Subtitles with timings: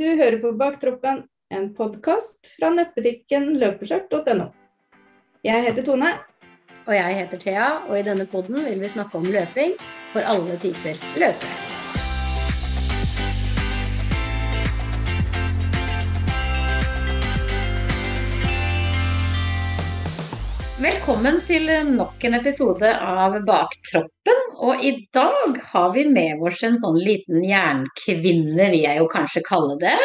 [0.00, 1.18] Du hører på Baktroppen,
[1.52, 4.46] en podkast fra nettbutikken løpeskjørt.no.
[5.44, 6.14] Jeg heter Tone.
[6.86, 9.76] Og jeg heter Thea, og i denne poden vil vi snakke om løping
[10.14, 11.79] for alle typer løpere.
[20.80, 24.38] Velkommen til nok en episode av Baktroppen.
[24.64, 29.42] Og i dag har vi med oss en sånn liten jernkvinne, vil jeg jo kanskje
[29.46, 29.96] kalle det.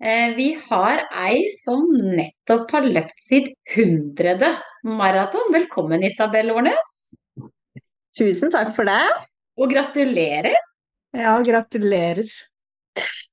[0.00, 4.50] Eh, vi har ei som nettopp har løpt sitt hundrede
[4.88, 5.50] maraton.
[5.52, 6.92] Velkommen, Isabel Årnes.
[8.18, 9.00] Tusen takk for det.
[9.60, 10.56] Og gratulerer.
[11.16, 12.28] Ja, gratulerer.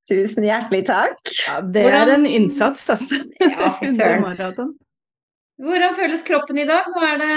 [0.06, 1.22] Tusen hjertelig takk.
[1.46, 3.22] Ja, det Hvordan- er en innsats, altså.
[3.40, 4.76] Ja, fy søren.
[5.62, 6.88] Hvordan føles kroppen i dag?
[6.92, 7.36] Nå er det,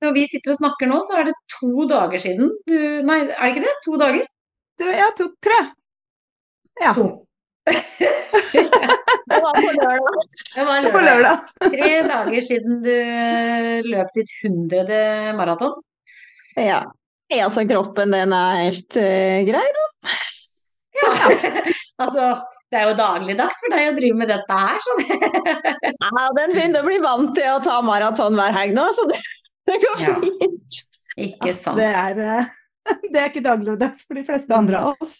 [0.00, 3.42] når vi sitter og snakker nå, så er det to dager siden du Nei, er
[3.42, 3.74] det ikke det?
[3.84, 4.24] To dager?
[4.80, 5.58] Du, ja, to, tre.
[6.80, 7.10] Ja, To.
[9.32, 10.24] Det var på lørdag.
[10.54, 11.52] Det var på lørdag.
[11.62, 12.96] Tre dager siden du
[13.86, 14.98] løp ditt hundrede
[15.38, 15.76] maraton.
[16.56, 16.82] Ja.
[17.32, 19.86] ja, altså kroppen den er helt uh, grei, da.
[22.02, 22.24] Altså,
[22.72, 25.18] det er jo dagligdags for deg å drive med dette her, så det
[25.92, 29.20] Ja, den begynner å bli vant til å ta maraton hver helg nå, så det,
[29.70, 30.16] det går Ja.
[30.24, 30.80] fint.
[31.28, 31.78] Ikke sant.
[31.78, 35.18] Det er, eh, det er ikke dagligdags for de fleste andre av oss.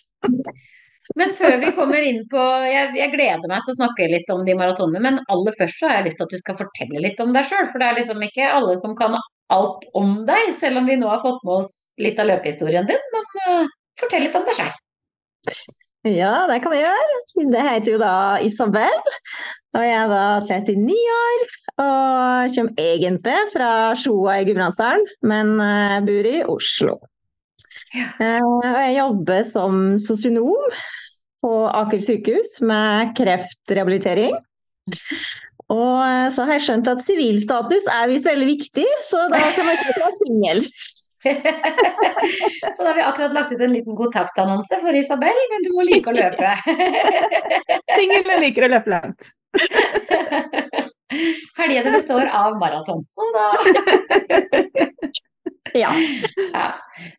[1.19, 4.45] Men før vi kommer inn på jeg, jeg gleder meg til å snakke litt om
[4.47, 7.23] de maratonene, men aller først så har jeg lyst til at du skal fortelle litt
[7.23, 7.67] om deg sjøl.
[7.73, 9.19] For det er liksom ikke alle som kan
[9.53, 13.03] alt om deg, selv om vi nå har fått med oss litt av løpehistorien din.
[13.13, 14.73] Men uh, fortell litt om deg sjøl.
[16.03, 17.19] Ja, det kan jeg gjøre.
[17.53, 18.97] Det heter jo da Isabel,
[19.77, 21.45] og jeg er da 39 år.
[21.83, 26.97] Og kommer egentlig fra Sjoa i Gudbrandsdalen, men eh, bor i Oslo.
[27.95, 30.75] Eh, Og jeg jobber som sosionom
[31.43, 34.35] på Aker sykehus med kreftrehabilitering.
[35.73, 39.71] Og eh, så har jeg skjønt at sivilstatus er visst veldig viktig, så da kan
[39.71, 40.67] man ikke være singel.
[42.77, 45.85] Så da har vi akkurat lagt ut en liten kontaktannonse for Isabel, men du må
[45.87, 46.55] like å løpe.
[47.97, 49.31] Singel og liker å løpe langt.
[51.59, 53.47] Helgene består av maraton, så da
[55.73, 55.93] Ja.
[56.53, 56.65] Ja,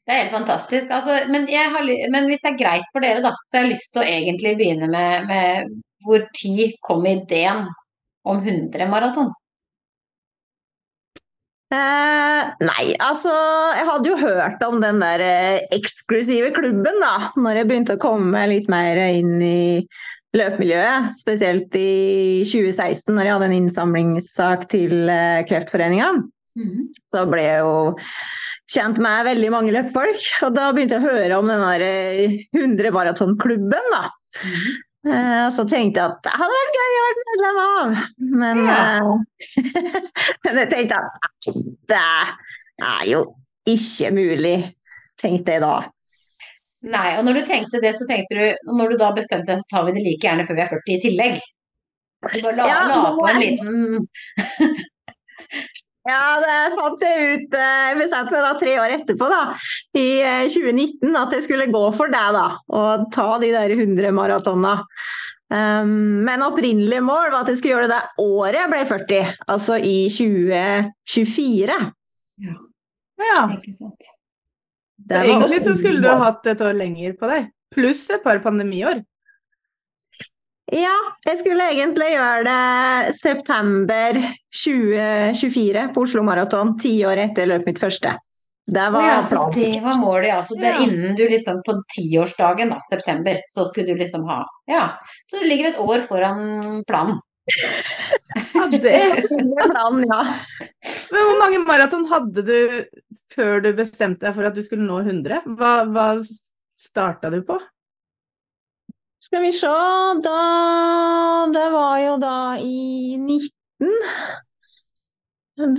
[0.06, 0.92] det er helt fantastisk.
[0.94, 3.74] Altså, men, jeg har, men hvis det er greit for dere, da, så har jeg
[3.74, 5.72] lyst til å egentlig begynne med, med
[6.06, 7.66] hvor tid kom ideen
[8.30, 9.32] om 100 maraton?
[11.74, 13.32] Eh, nei, altså
[13.74, 18.04] Jeg hadde jo hørt om den der eh, eksklusive klubben da når jeg begynte å
[18.04, 19.82] komme litt mer inn i
[20.38, 21.10] løpemiljøet.
[21.18, 26.14] Spesielt i 2016, når jeg hadde en innsamlingssak til eh, Kreftforeninga.
[27.10, 27.76] Så ble jeg jo
[28.74, 30.22] kjent med veldig mange løpefolk.
[30.46, 34.04] Og da begynte jeg å høre om den der eh, 100 maratonklubben, da.
[35.04, 38.04] Eh, så tenkte jeg at det hadde vært gøy å være medlem av.
[38.44, 38.84] Men, ja.
[40.46, 41.50] men jeg tenkte at
[41.92, 42.04] det
[42.88, 43.26] er jo
[43.68, 44.56] ikke mulig,
[45.20, 45.76] tenkte jeg da.
[46.94, 49.70] Nei, og når du tenkte det, så tenkte du Når du da bestemte deg, så
[49.72, 51.38] tar vi det like gjerne før vi er 40 i tillegg.
[52.24, 53.72] Du bare la, Ja, la på en liten
[56.04, 59.44] Ja, det fant jeg ut eh, jeg bestemte meg da tre år etterpå, da,
[59.96, 62.48] i eh, 2019, at jeg skulle gå for det, da.
[62.76, 64.82] Og ta de der 100 maratonene.
[65.54, 69.34] Um, men opprinnelig mål var at jeg skulle gjøre det det året jeg ble 40,
[69.54, 71.76] altså i 2024.
[72.42, 72.56] Ja.
[73.38, 74.08] Sant.
[75.04, 77.52] Så egentlig så skulle du hatt et år lenger på deg.
[77.74, 79.04] Pluss et par pandemiår.
[80.72, 80.96] Ja,
[81.28, 84.16] jeg skulle egentlig gjøre det september
[84.56, 88.14] 2024 på Oslo Maraton, ti år etter løpet mitt første.
[88.72, 90.38] Det var ja, så det var målet, ja.
[90.42, 90.86] Så det er Ja.
[90.88, 94.98] innen du liksom på tiårsdagen, da, september, så skulle du liksom ha Ja.
[95.28, 97.20] Så du ligger et år foran planen.
[98.56, 98.94] Ja, det.
[98.94, 100.22] er planen, ja.
[101.12, 102.86] Men hvor mange maraton hadde du
[103.36, 105.44] før du bestemte deg for at du skulle nå 100?
[105.60, 106.08] Hva, hva
[106.80, 107.60] starta du på?
[109.34, 109.70] Skal vi se,
[110.22, 110.42] da
[111.54, 113.96] Det var jo da i 19.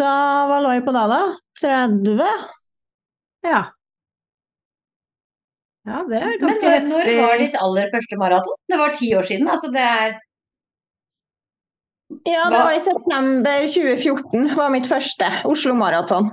[0.01, 0.15] Da
[0.51, 1.21] Hva lå jeg på da, da?
[1.63, 2.19] 30?
[3.47, 3.61] Ja.
[5.87, 8.59] Ja, det er Men når, når var ditt aller første maraton?
[8.73, 10.19] Det var ti år siden, altså det er
[12.27, 16.33] Ja, det Hva- var i september 2014 var mitt første Oslo Maraton.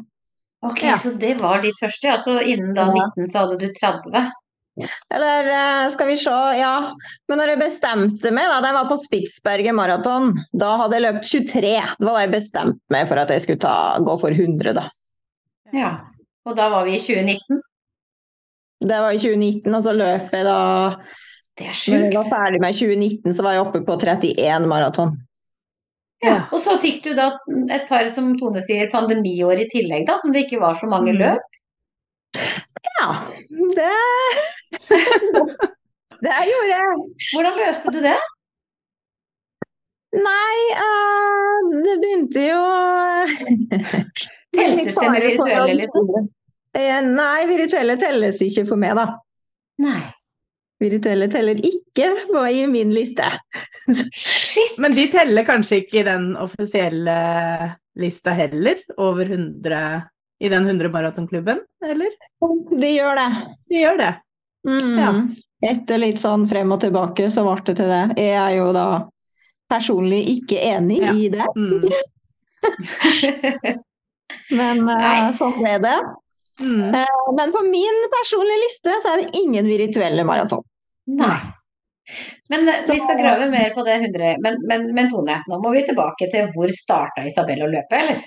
[0.65, 0.97] Ok, Ja.
[0.97, 4.31] så det var ditt første, Altså innen da 19 så hadde du 30.
[5.13, 6.73] Eller eh, skal vi se, ja.
[7.29, 11.27] Men når jeg bestemte meg, da, jeg var på Spitsberget maraton, da hadde jeg løpt
[11.27, 11.73] 23.
[12.00, 14.85] Det var da jeg bestemte meg for at jeg skulle ta, gå for 100, da.
[15.75, 15.91] Ja.
[16.47, 17.59] Og da var vi i 2019.
[18.81, 20.56] Det var i 2019, og så løp jeg da
[21.59, 22.31] Det er Når jeg var sjukt.
[22.31, 25.12] ferdig med 2019, så var jeg oppe på 31 maraton.
[26.23, 26.47] Ja.
[26.53, 27.27] Og så fikk du da
[27.75, 31.12] et par, som Tone sier, pandemiår i tillegg, da, som det ikke var så mange
[31.13, 31.19] Mm.
[31.19, 31.50] løp.
[33.00, 33.07] Ja,
[33.75, 33.92] det
[36.22, 36.98] Det gjorde jeg.
[37.33, 38.18] Hvordan løste du det?
[40.12, 42.62] Nei, uh, det begynte jo
[44.57, 46.30] Teltes det med virtuelle, liksom?
[46.75, 49.07] Eh, Nei, virtuelle telles ikke for meg, da.
[49.81, 50.01] Nei.
[50.81, 53.28] Virtuelle teller ikke på i min liste.
[54.12, 54.78] Shit.
[54.81, 57.16] Men de teller kanskje ikke i den offisielle
[58.01, 59.81] lista heller, over 100
[60.41, 62.13] i den 100 maratonklubben, eller?
[62.81, 63.27] De gjør det.
[63.69, 64.11] De gjør det.
[64.67, 64.95] Mm.
[64.97, 65.11] Ja.
[65.71, 68.01] Etter litt sånn frem og tilbake, så ble det til det.
[68.17, 68.85] Jeg er jo da
[69.71, 71.13] personlig ikke enig Ja.
[71.13, 71.81] i det, Mm.
[74.59, 75.95] men uh, sånn ble det.
[76.61, 76.91] Mm.
[76.94, 80.61] Uh, Men på min personlige liste så er det ingen virtuelle maraton.
[81.09, 81.37] Nei.
[82.51, 85.71] Men eh, vi skal grave mer på det 100 men, men, men Tone, nå må
[85.71, 88.19] vi tilbake til hvor starta Isabel å løpe, eller?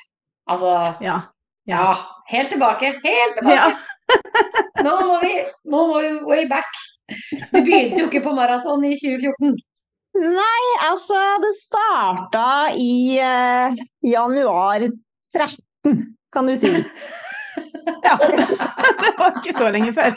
[0.50, 0.70] Altså,
[1.04, 1.18] Ja.
[1.70, 1.96] Ja,
[2.30, 3.54] helt tilbake, helt tilbake.
[3.54, 3.72] ja.
[4.84, 5.36] Nå må vi,
[5.70, 6.80] nå må vi way back.
[7.52, 9.54] Du begynte jo ikke på maraton i 2014.
[10.14, 12.46] Nei, altså det starta
[12.78, 14.84] i eh, januar
[15.34, 16.70] 13, kan du si.
[18.06, 18.18] ja.
[19.04, 20.14] Det var ikke så lenge før.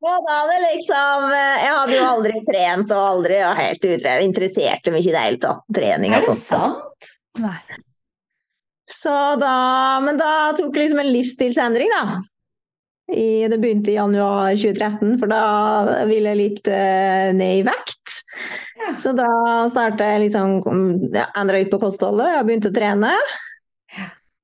[0.00, 4.16] Og da det liksom eh, Jeg hadde jo aldri trent og aldri var helt utre,
[4.24, 5.62] interesserte meg ikke i det hele tatt.
[5.76, 7.10] Trening Er det sant?
[7.40, 7.58] Nei.
[8.90, 9.54] Så da,
[10.04, 12.20] men da tok jeg liksom en livsstilsendring, da.
[13.10, 18.20] I, det begynte i januar 2013, for da ville jeg litt uh, ned i vekt.
[18.78, 18.94] Ja.
[19.02, 19.28] Så da
[19.72, 20.60] starta jeg liksom
[21.14, 23.12] ja, Endra ut på kostholdet og begynte å trene.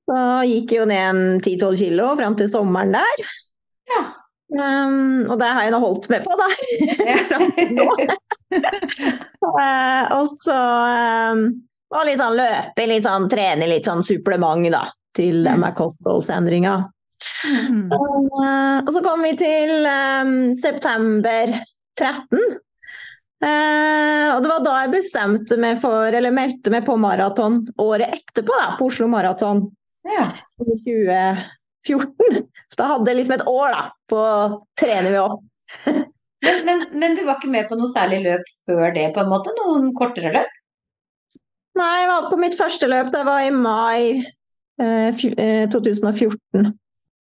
[0.06, 3.26] Da gikk jeg jo ned en 10-12 kilo fram til sommeren der.
[3.90, 4.02] Ja.
[4.46, 6.46] Um, og det har jeg nå holdt med på, da.
[7.02, 7.38] Ja.
[9.42, 10.58] uh, og så
[11.34, 11.48] um,
[11.94, 14.84] og litt sånn løpe, litt sånn trene, litt sånn supplement da,
[15.16, 16.76] til det med kostholdsendringa.
[17.46, 17.88] Mm.
[17.92, 21.54] Eh, og så kom vi til um, september
[21.96, 22.56] 13.
[23.36, 28.16] Uh, og det var da jeg bestemte meg for, eller meldte meg på maraton året
[28.16, 29.66] etterpå, da, på Oslo Maraton
[30.08, 30.24] Ja.
[30.64, 30.78] i
[31.84, 32.46] 2014.
[32.72, 35.42] Så da hadde jeg liksom et år da, på å trene meg opp.
[36.46, 39.30] Men, men, men du var ikke med på noe særlig løp før det, på en
[39.32, 39.50] måte?
[39.56, 40.52] Noen kortere løp?
[41.76, 44.24] Nei, jeg var på mitt første løp, det var i mai
[44.80, 46.72] eh, eh, 2014.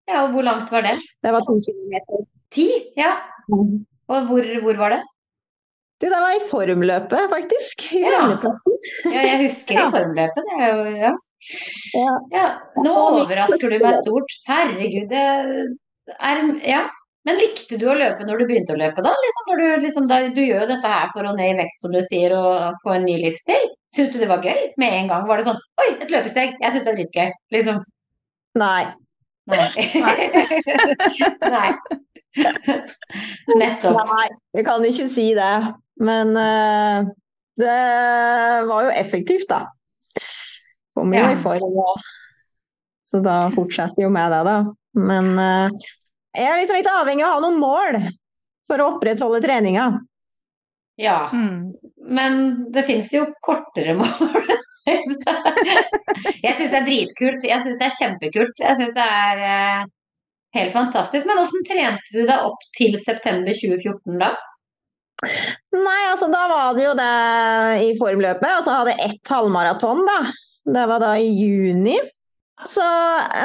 [0.08, 0.94] Ja, og hvor langt var det?
[1.24, 2.24] Det var to kilometer.
[2.54, 2.66] Ti?
[2.96, 3.12] Ja.
[3.52, 5.02] Og hvor, hvor var det?
[6.00, 7.88] Du, det var i formløpet, faktisk.
[7.92, 8.22] I Ja.
[9.04, 10.44] Ja, jeg husker i formløpet.
[10.48, 11.12] Det er jo, ja.
[11.94, 12.14] Ja.
[12.32, 12.46] ja.
[12.84, 14.36] Nå overrasker du meg stort.
[14.48, 15.24] Herregud, det
[16.18, 16.86] er Ja.
[17.28, 19.10] Men likte du å løpe når du begynte å løpe, da?
[19.24, 21.82] Liksom, når du, liksom, da du gjør jo dette her for å ned i vekt,
[21.82, 23.66] som du sier, og få en ny livsstil.
[23.92, 25.26] Syns du det var gøy med en gang?
[25.28, 26.56] Var det sånn Oi, et løpesteg!
[26.56, 27.34] Jeg syns det er dritgøy.
[27.52, 27.82] Liksom.
[28.62, 28.88] Nei.
[29.52, 29.68] Nei.
[31.58, 31.68] Nei.
[33.60, 34.00] Nettopp.
[34.08, 34.26] Nei,
[34.56, 35.52] jeg kan ikke si det.
[36.08, 37.12] Men uh,
[37.60, 37.78] det
[38.72, 39.66] var jo effektivt, da.
[40.96, 41.32] Kom jo Ja.
[41.32, 41.76] i form
[43.04, 44.58] Så da fortsetter jo med det, da.
[44.98, 45.88] Men eh,
[46.38, 47.98] jeg er liksom litt avhengig av å ha noen mål
[48.68, 49.90] for å opprettholde treninga.
[50.98, 51.28] Ja.
[51.32, 51.74] Mm.
[52.08, 52.40] Men
[52.74, 54.50] det fins jo kortere mål.
[54.88, 57.46] jeg syns det er dritkult.
[57.46, 58.64] Jeg syns det er kjempekult.
[58.64, 59.86] Jeg syns det er eh,
[60.58, 61.28] helt fantastisk.
[61.28, 64.34] Men åssen trente du deg opp til september 2014 da?
[65.74, 67.14] Nei, altså da var det jo det
[67.82, 70.18] i formløpet, og så hadde jeg ett halvmaraton, da.
[70.68, 71.96] Det var da i juni.
[72.66, 72.84] Så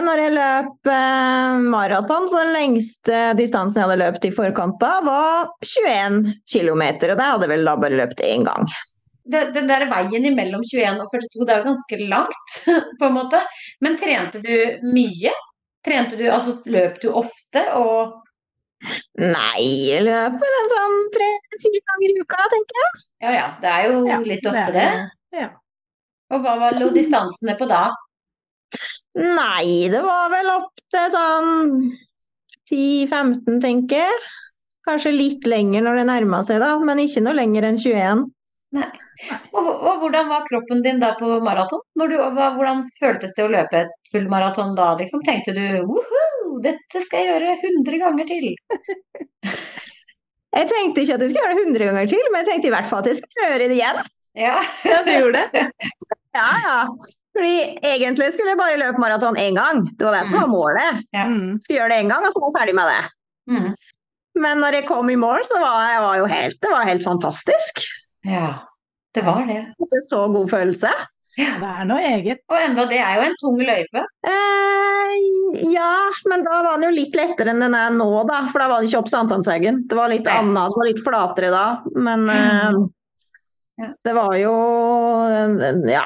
[0.02, 4.96] når jeg løp eh, maraton, så den lengste distansen jeg hadde løpt i forkant da,
[5.06, 6.84] var 21 km.
[7.12, 8.66] Og det hadde jeg vel da bare løpt én gang.
[9.24, 12.58] Det, den der veien imellom 21 og 42, det er jo ganske langt,
[13.00, 13.40] på en måte.
[13.86, 14.52] Men trente du
[14.90, 15.32] mye?
[15.86, 18.20] Trente du, altså løp du ofte og
[19.16, 22.98] Nei, jeg løper en sånn tre-fire ganger i uka, tenker jeg.
[23.24, 24.88] Ja ja, det er jo Ja, litt ofte det.
[24.92, 25.40] det.
[25.40, 25.46] Ja.
[26.36, 27.86] Og hva var lå distansene på da?
[29.14, 31.52] Nei, det var vel opp til sånn
[32.70, 34.22] 10-15, tenker jeg.
[34.84, 38.24] Kanskje litt lenger når det nærma seg, da, men ikke noe lenger enn 21.
[39.54, 41.84] Og, og hvordan var kroppen din da på maraton?
[42.00, 45.22] Når du, hva, hvordan føltes det å løpe et fullmaraton da, liksom?
[45.28, 48.50] Tenkte du woho, dette skal jeg gjøre 100 ganger til?
[50.54, 52.74] Jeg tenkte ikke at jeg skulle gjøre det 100 ganger til, men jeg tenkte i
[52.76, 54.02] hvert fall at jeg skulle gjøre det igjen.
[54.38, 54.58] Ja.
[54.86, 55.64] ja, du gjorde det.
[56.34, 56.78] Ja, ja.
[57.34, 59.82] Fordi egentlig skulle jeg bare løpe maraton én gang.
[59.98, 61.00] Det var det som var målet.
[61.16, 61.24] Ja.
[61.30, 61.56] Mm.
[61.64, 63.04] Skulle gjøre det én gang, og så var jeg ferdig med det.
[63.54, 63.72] Mm.
[64.44, 67.04] Men når jeg kom i mål, så var jeg var jo helt, det var helt
[67.06, 67.82] fantastisk.
[68.26, 68.48] Ja,
[69.18, 69.60] det var det.
[69.82, 70.92] Det er så god følelse.
[71.34, 72.44] Det er noe eget.
[72.54, 74.04] Og enda det er jo en tung løype.
[74.30, 75.14] Eh,
[75.74, 75.92] ja,
[76.30, 78.44] men da var den jo litt lettere enn den er nå, da.
[78.54, 79.84] For da var den ikke opp Sankthanshaugen.
[79.90, 80.36] Det var litt Nei.
[80.44, 81.66] annet, det var litt flatere da.
[81.98, 82.78] Men eh,
[83.82, 83.88] Ja.
[84.06, 84.54] det var jo
[85.90, 86.06] Ja.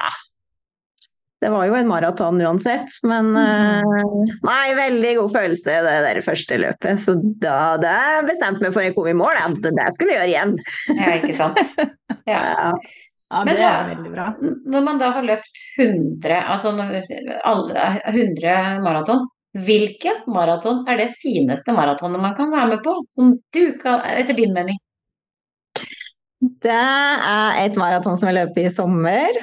[1.38, 3.98] Det var jo en maraton uansett, men eh,
[4.42, 6.98] Nei, veldig god følelse det der første løpet.
[7.04, 7.14] Så
[7.44, 10.56] da det bestemte meg for jeg kom i mål, at det skulle jeg gjøre igjen.
[10.98, 11.62] Ja, ikke sant.
[12.28, 12.40] Ja.
[12.44, 12.72] Ja.
[13.28, 14.24] Ja, det er veldig bra.
[14.72, 18.52] Når man da har løpt 100, altså 100
[18.84, 19.22] maraton,
[19.64, 22.94] hvilket maraton er det fineste maratonet man kan være med på?
[23.12, 24.76] Som du kan, etter din mening?
[26.64, 29.40] Det er et maraton som jeg løper i sommer.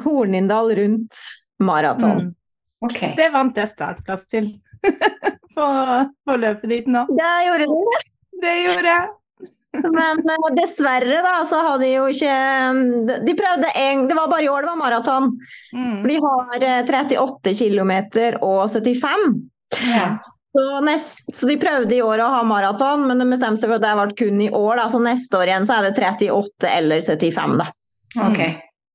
[0.00, 1.18] Hornindal rundt
[1.62, 2.28] maraton.
[2.28, 2.34] Mm.
[2.86, 3.14] Okay.
[3.16, 4.48] Det vant jeg startplass til
[5.54, 5.66] på,
[6.26, 7.04] på løpet ditt nå.
[7.14, 7.98] Det gjorde du.
[8.42, 9.10] Det gjorde jeg.
[9.72, 14.44] Men eh, dessverre, da, så hadde de jo ikke De prøvde en Det var bare
[14.46, 15.30] i år det var maraton.
[15.74, 15.96] Mm.
[16.02, 16.82] For de har eh,
[17.16, 17.94] 38 km
[18.38, 19.26] og 75.
[19.88, 20.06] Ja.
[20.52, 23.80] Så, nest, så de prøvde i år å ha maraton, men de bestemte seg for
[23.80, 24.82] at det ble kun i år.
[24.82, 24.90] Da.
[24.92, 27.70] Så neste år igjen så er det 38 eller 75, da.
[28.26, 28.42] Ok.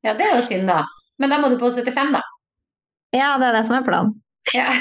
[0.08, 0.80] Ja, det er jo synd, da.
[1.20, 2.22] Men da må du på 75, da.
[3.16, 4.16] Ja, det er det som er planen.
[4.56, 4.70] Ja.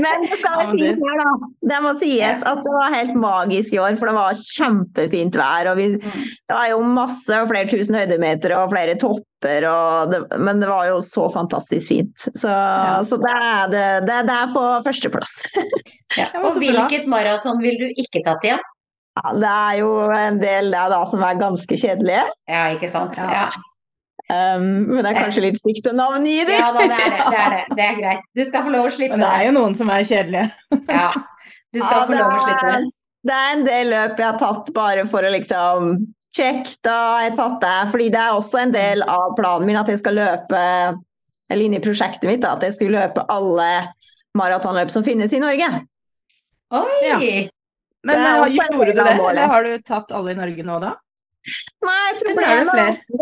[0.00, 1.30] Men det skal Ja, det- fint her, da.
[1.68, 5.68] Det må sies at det var helt magisk i år, for det var kjempefint vær.
[5.72, 10.22] Og vi, det var jo masse og flere tusen høydemeter og flere topper, og det,
[10.40, 12.16] men det var jo så fantastisk fint.
[12.40, 12.48] Så,
[13.10, 15.34] så det, er, det, det, det er på førsteplass.
[16.16, 16.24] Ja.
[16.40, 18.62] Og hvilket maraton vil du ikke tatt igjen?
[19.18, 22.26] Ja, det er jo en del der da som er ganske kjedelige.
[22.50, 23.18] Ja, ikke sant?
[23.18, 23.48] Ja.
[24.28, 26.58] Um, men det er kanskje litt stygt å navngi dem.
[26.60, 27.24] Ja da, det er det.
[27.32, 27.62] Det er det.
[27.78, 28.28] Det er greit.
[28.36, 30.46] Du skal få lov å slippe Men det er jo noen som er kjedelige.
[30.92, 31.08] Ja.
[31.72, 32.92] Du skal Ja, få lov å slippe det.
[33.28, 35.98] Det er en del løp jeg har tatt bare for å liksom
[36.36, 37.76] Check, da har jeg tatt det.
[37.90, 40.60] Fordi det er også en del av planen min at jeg skal løpe
[41.48, 43.70] Eller inne i prosjektet mitt da, at jeg skulle løpe alle
[44.36, 45.70] maratonløp som finnes i Norge.
[46.76, 46.98] Oi!
[47.08, 47.16] Ja.
[48.08, 50.78] Men Det er eh, gjorde du det, eller har du tatt alle i Norge nå
[50.82, 50.94] da?
[51.86, 53.18] Nei, problemet er det?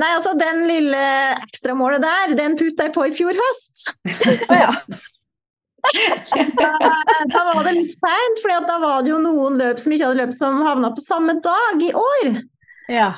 [0.00, 1.02] Nei, altså den lille
[1.46, 3.90] ekstramålet der, den putta jeg på i fjor høst.
[4.50, 4.72] Oh, ja.
[6.56, 6.68] Da,
[7.28, 10.22] da var det litt seint, for da var det jo noen løp som ikke hadde
[10.22, 12.34] løpt som havna på samme dag i år.
[12.88, 13.12] ja.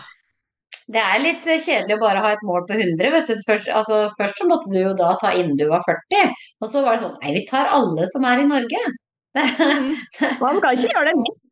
[0.86, 3.40] Det er litt kjedelig å bare ha et mål på 100, vet du.
[3.42, 6.82] Først, altså, først så måtte du jo da ta innen du var 40, og så
[6.84, 8.82] var det sånn Nei, vi tar alle som er i Norge.
[10.43, 11.43] Man kan ikke gjøre det mest.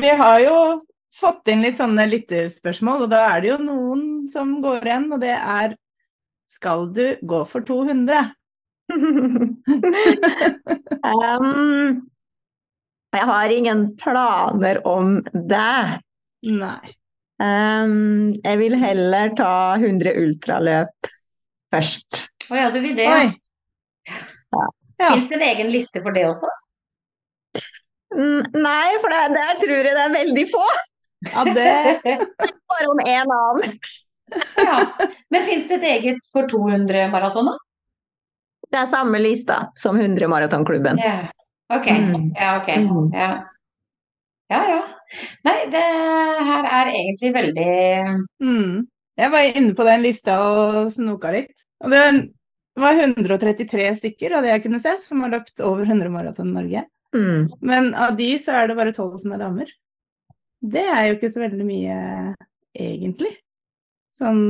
[0.00, 0.56] Vi har jo
[1.16, 4.02] fått inn litt sånne lytterspørsmål, og da er det jo noen
[4.32, 5.76] som går igjen, og det er
[6.46, 8.28] Skal du gå for 200?
[11.10, 11.96] um,
[13.16, 16.00] jeg har ingen planer om det.
[16.46, 16.94] Nei.
[17.42, 21.10] Um, jeg vil heller ta 100 ultraløp
[21.74, 22.28] først.
[22.46, 23.08] Å ja, du vil det?
[23.10, 23.34] Ja.
[24.96, 25.10] Ja.
[25.12, 26.48] Fins det en egen liste for det også?
[28.16, 30.64] Nei, for det, der tror jeg det er veldig få.
[31.32, 32.16] ja, det
[32.72, 33.78] Bare om én annen.
[34.58, 34.76] ja.
[35.30, 37.56] Men fins det et eget for 200 maraton, da?
[38.72, 40.98] Det er samme lista som 100 Maratonklubben.
[40.98, 41.28] Ja.
[41.72, 41.86] Ok.
[41.90, 42.32] Mm.
[42.34, 42.68] Ja, ok.
[42.76, 43.12] Mm.
[43.14, 43.28] Ja.
[44.50, 44.80] ja ja.
[45.46, 45.84] Nei, det
[46.50, 47.70] her er egentlig veldig
[48.42, 48.72] mm.
[49.16, 51.54] Jeg var inne på den lista og snoka litt.
[51.84, 52.02] Og det
[52.76, 56.56] var 133 stykker av det jeg kunne se, som har løpt over 100 maraton i
[56.58, 56.84] Norge.
[57.16, 57.48] Mm.
[57.64, 59.72] Men av de så er det bare 12 som er damer.
[60.66, 61.96] Det er jo ikke så veldig mye,
[62.76, 63.34] egentlig.
[64.16, 64.40] Sånn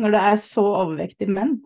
[0.00, 1.58] når det er så overvektige menn.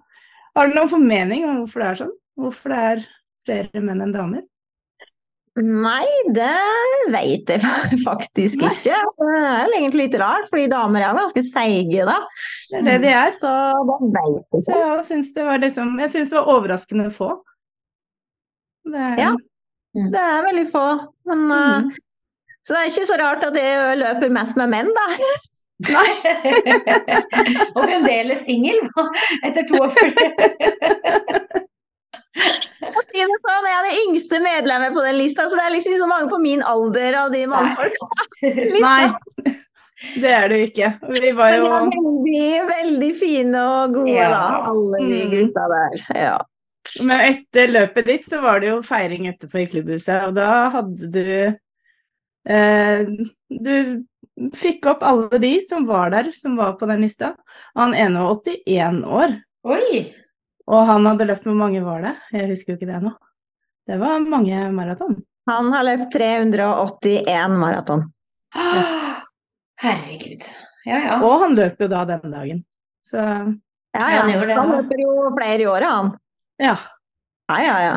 [0.57, 2.13] Har du noen formening om hvorfor det er sånn?
[2.41, 3.03] Hvorfor det er
[3.47, 4.45] flere menn enn damer?
[5.57, 6.05] Nei,
[6.37, 6.51] det
[7.15, 7.63] vet jeg
[8.09, 8.69] faktisk Nei.
[8.69, 8.99] ikke.
[9.23, 12.17] Det er egentlig litt rart, fordi damer er jo ganske seige, da.
[12.73, 13.37] Det er det de er.
[13.41, 13.53] Så
[13.89, 14.81] da vet jeg ikke.
[14.83, 17.31] jeg syns det var liksom det var overraskende få.
[18.87, 19.31] Det er, Ja.
[20.13, 20.87] Det er veldig få.
[21.31, 21.91] Men, uh, Mm.
[22.67, 25.05] Så det er ikke så rart at jeg løper mest med menn, da.
[25.95, 26.09] Nei.
[27.77, 28.79] Og fremdeles singel
[29.47, 30.17] etter 42.
[32.87, 35.75] å si det sånn, jeg er det yngste medlemmet på den lista, så det er
[35.77, 37.97] liksom ikke så mange på min alder av de mannfolk.
[38.81, 39.07] Nei.
[40.21, 40.91] Det er det ikke.
[41.09, 44.27] Vi var Men de jo er veldig, veldig fine og gode, Ja.
[44.29, 45.31] da, alle de Mm.
[45.33, 45.95] gutta der.
[46.21, 46.35] Ja.
[47.07, 51.11] Men etter løpet ditt så var det jo feiring etterpå i klubbhuset, og da hadde
[51.13, 51.31] du
[52.49, 53.11] eh,
[53.49, 53.75] Du
[54.57, 57.35] fikk opp alle de som var der, som var på den lista.
[57.79, 60.03] Han ene var 81 år, Oi!
[60.67, 62.15] og han hadde løpt Hvor mange var det?
[62.37, 63.15] Jeg husker jo ikke det nå.
[63.87, 65.21] Det var mange maraton.
[65.47, 68.09] Han har løpt 381 maraton.
[69.83, 70.43] Herregud.
[70.87, 71.17] Ja, ja.
[71.23, 72.65] Og han løp jo da denne dagen.
[73.07, 73.23] Så
[73.97, 74.23] Ja, Ja, ja.
[74.27, 76.11] han det, Han løper jo flere i året, han.
[76.63, 76.77] Ja.
[77.47, 77.97] Ja, ja, ja.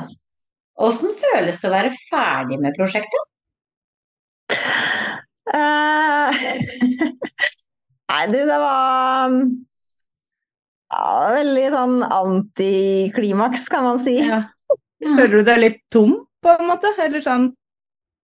[0.79, 3.25] Åssen føles det å være ferdig med prosjektet?
[5.49, 6.29] Uh,
[8.09, 9.33] Nei, du, det var
[10.89, 14.19] ja, veldig sånn antiklimaks, kan man si.
[14.23, 14.43] ja.
[15.17, 16.91] Føler du deg litt tom, på en måte?
[16.99, 17.51] Eller sånn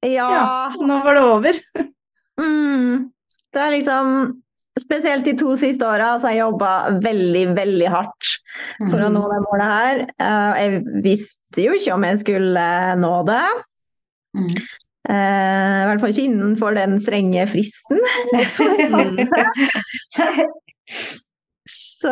[0.06, 0.28] Ja.
[0.30, 1.62] Ja, nå var det over.
[2.36, 3.14] Mm,
[3.56, 4.10] det er liksom
[4.80, 6.72] Spesielt de to siste åra har jeg jobba
[7.04, 8.32] veldig, veldig hardt
[8.90, 9.14] for å Mm.
[9.16, 10.02] nå det målet her.
[10.20, 12.66] Eh, Jeg visste jo ikke om jeg skulle
[13.00, 13.46] nå det.
[14.36, 14.50] Mm.
[15.08, 18.00] Eh, I hvert fall ikke innenfor den strenge fristen.
[18.56, 20.50] som jeg hadde.
[21.66, 22.12] Så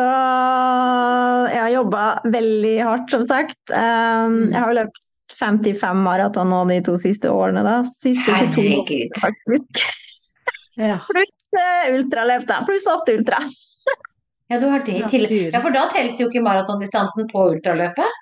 [1.52, 3.58] jeg har jobba veldig hardt, som sagt.
[3.70, 5.04] Jeg har løpt
[5.34, 7.76] 55 maraton nå de to siste årene, da.
[7.86, 9.20] Siste 22 Herregud.
[9.20, 9.84] faktisk.
[10.80, 10.98] Ja.
[11.06, 12.60] Pluss uh, ultraløp, da.
[12.66, 13.42] Pluss åtte ultra.
[14.52, 15.54] Ja, du har det i tillegg.
[15.54, 18.18] Ja, for da telles jo ikke maratondistansen på ultraløpet.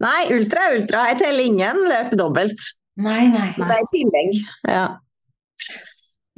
[0.00, 1.02] Nei, ultra er ultra.
[1.10, 2.70] Jeg teller ingen løp dobbelt.
[3.04, 3.50] Nei, nei.
[3.58, 4.38] Det er i tillegg.
[4.64, 4.86] Ja.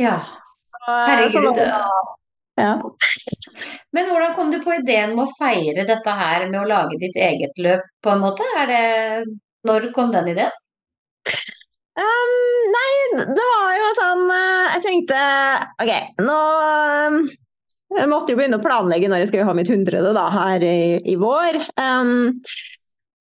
[0.02, 0.16] Ja.
[0.88, 1.62] Herregud.
[2.58, 2.72] Ja.
[3.94, 7.16] Men hvordan kom du på ideen med å feire dette her med å lage ditt
[7.18, 8.46] eget løp, på en måte?
[8.58, 8.84] Er det
[9.64, 10.52] Når kom den ideen?
[11.94, 12.30] Um,
[12.74, 15.18] nei, det var jo sånn eh, Jeg tenkte
[15.78, 15.92] OK,
[16.26, 16.38] nå
[17.14, 17.18] um,
[17.94, 20.98] Jeg måtte jo begynne å planlegge når jeg skulle ha mitt hundrede da, her i,
[21.12, 21.60] i vår.
[21.78, 22.32] Um,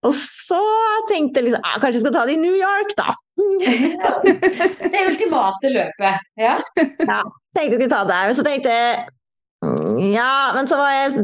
[0.03, 0.61] og så
[1.11, 3.13] tenkte jeg liksom ah, Kanskje jeg skal ta det i New York, da.
[4.93, 6.25] Det ultimate løpet.
[6.41, 6.57] Ja.
[7.53, 8.19] tenkte jeg skulle ta det.
[8.25, 9.05] Men så tenkte jeg
[10.13, 11.23] ja, men så var jeg,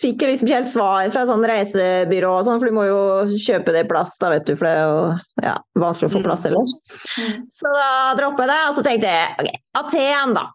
[0.00, 3.00] fikk jeg liksom ikke helt svar fra sånn reisebyrå og sånn, for du må jo
[3.34, 6.46] kjøpe det plass, da, vet du, for det er jo ja, vanskelig å få plass
[6.48, 6.76] ellers.
[7.18, 7.48] Mm.
[7.52, 9.50] Så da droppet jeg det, og så tenkte jeg
[9.80, 10.46] OK, Aten, da.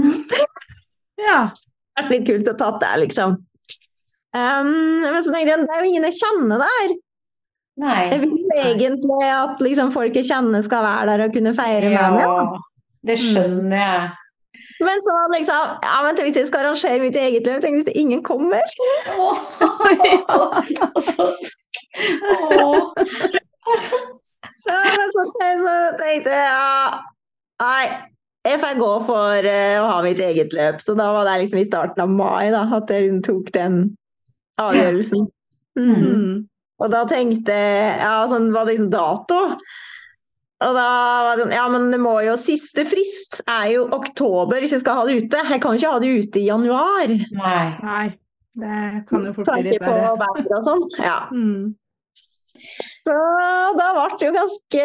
[1.28, 1.40] ja.
[1.94, 3.38] Det vært litt kult å tatt der, liksom.
[4.34, 4.70] Um,
[5.04, 6.96] men så tenkte jeg det er jo ingen jeg kjenner der.
[7.82, 8.00] Nei.
[8.10, 12.18] Jeg vil egentlig at liksom, folk jeg kjenner skal være der og kunne feire med
[12.18, 12.26] meg.
[12.26, 12.60] Ja,
[13.10, 14.12] det skjønner jeg.
[14.84, 18.22] Men så liksom Ja, men hvis jeg skal arrangere mitt eget løp, tenk hvis ingen
[18.26, 18.62] kommer.
[18.74, 18.84] Så
[22.60, 22.80] Åh.
[23.64, 24.74] Så,
[25.10, 26.98] så, så tenkte jeg ja,
[27.62, 27.84] nei,
[28.44, 30.82] jeg får gå for eh, å ha mitt eget løp.
[30.84, 33.78] Så da var det liksom i starten av mai da, at jeg tok den
[34.60, 35.24] avgjørelsen.
[35.78, 35.94] Mm.
[35.94, 36.34] Mm.
[36.84, 39.40] Og da tenkte jeg ja, sånn var det liksom dato.
[40.64, 40.88] Og da
[41.26, 44.84] var det sånn, ja, men det må jo Siste frist er jo oktober hvis jeg
[44.84, 45.46] skal ha det ute.
[45.52, 47.14] Jeg kan jo ikke ha det ute i januar.
[47.38, 47.64] Nei.
[47.84, 48.04] Nei,
[48.60, 50.44] det kan jo fort bli Tanke på verre.
[50.50, 50.84] og sånn.
[51.02, 51.18] Ja.
[51.34, 51.74] Mm.
[53.04, 53.14] Så
[53.78, 54.84] da ble det jo ganske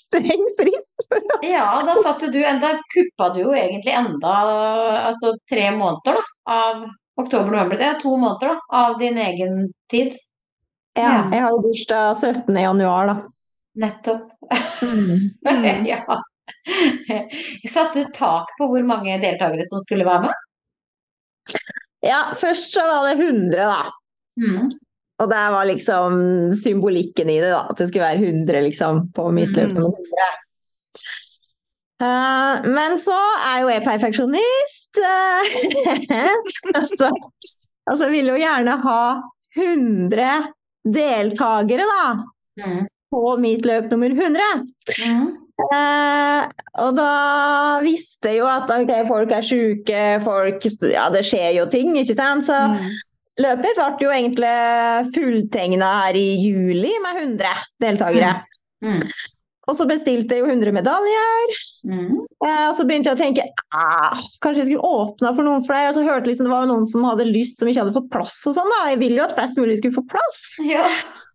[0.00, 1.06] streng frist.
[1.46, 4.34] Ja, da satt jo du enda kuppa du jo egentlig enda
[5.06, 6.24] altså tre måneder da,
[6.56, 6.82] av
[7.22, 10.16] oktober, november, så ja, to måneder da, av din egen tid.
[10.98, 12.58] Ja, jeg har jo bursdag 17.
[12.58, 13.16] januar, da.
[13.74, 14.30] Nettopp.
[14.82, 15.86] Mm.
[15.86, 16.16] ja.
[17.70, 21.52] Satte du tak på hvor mange deltakere som skulle være med?
[22.02, 23.92] Ja, først så var det 100, da.
[24.42, 24.66] Mm.
[25.22, 26.16] Og det var liksom
[26.58, 27.60] symbolikken i det, da.
[27.70, 29.70] At det skulle være 100 liksom, på mitt løp.
[29.70, 29.78] Mm.
[29.78, 30.32] nummer 100.
[32.02, 33.18] Eh, men så
[33.52, 34.98] er jo jeg perfeksjonist.
[34.98, 36.32] eh,
[36.80, 37.12] altså,
[37.86, 39.04] altså vil jo gjerne ha
[39.54, 40.32] 100
[40.98, 42.02] deltakere, da.
[42.66, 42.82] Mm.
[43.12, 44.66] På mitt løp nummer 100.
[45.04, 45.30] Mm.
[45.62, 46.46] Eh,
[46.82, 47.08] og da
[47.84, 52.48] visste jeg jo at okay, folk er folk Ja, det skjer jo ting, ikke sant.
[52.48, 52.88] Så Mm.
[53.44, 54.56] løpet ble jo egentlig
[55.14, 58.32] fulltegna her i juli med 100 deltakere.
[58.82, 59.04] Mm.
[59.70, 61.52] Og så bestilte jeg jo 100 medaljer.
[61.86, 62.16] Mm.
[62.44, 65.92] Eh, og så begynte jeg å tenke ah, kanskje jeg skulle åpna for noen flere.
[65.92, 68.40] Og så hørte liksom det var noen som hadde lyst, som ikke hadde fått plass
[68.50, 68.72] og sånn.
[68.74, 68.88] da.
[68.90, 70.40] Jeg ville jo at flest mulig skulle få plass.
[70.66, 70.82] Ja.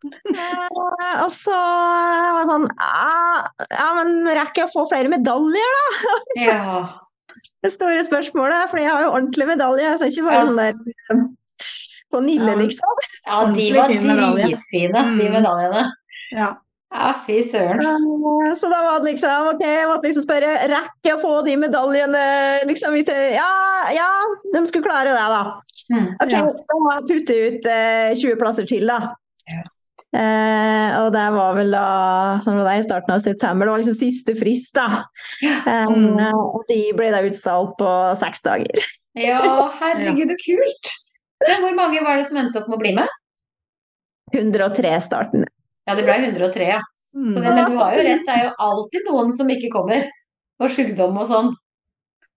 [0.05, 5.73] Eh, og så var det sånn ah, Ja, men rekker jeg å få flere medaljer,
[5.77, 6.13] da?
[6.45, 6.59] ja.
[7.65, 9.95] Det store spørsmålet, for jeg har jo ordentlig medalje.
[9.97, 10.45] Så ikke bare Ja.
[10.45, 11.25] sånn der
[12.13, 13.01] på Nille, liksom.
[13.27, 15.33] Ja, de var dritfine, de Mm.
[15.39, 15.81] medaljene.
[16.31, 16.53] Ja.
[16.95, 17.81] Ja, fy søren.
[17.83, 21.33] Eh, Så da var det liksom OK, jeg måtte liksom spørre rekker jeg å få
[21.43, 22.21] de medaljene
[22.69, 23.49] liksom hvis jeg, Ja,
[23.91, 24.07] ja,
[24.53, 25.41] de skulle klare det, da.
[25.91, 26.07] Mm.
[26.23, 26.31] OK,
[26.69, 29.01] da må jeg putte ut eh, 20 plasser til, da.
[30.17, 31.83] Eh, og det var vel da
[32.45, 33.67] var det, i starten av september.
[33.67, 35.03] Det var liksom siste frist, da.
[35.43, 36.17] Eh, Mm.
[36.33, 38.87] og de ble da utsolgt på seks dager.
[39.17, 40.91] Ja, herregud, så kult.
[41.47, 43.07] Men hvor mange var det som endte opp med å bli med?
[44.33, 45.45] 103 starten.
[45.87, 46.81] Ja, det ble 103, ja.
[47.13, 50.03] Så det, men du har jo rett, det er jo alltid noen som ikke kommer.
[50.59, 51.53] Og sykdom og sånn.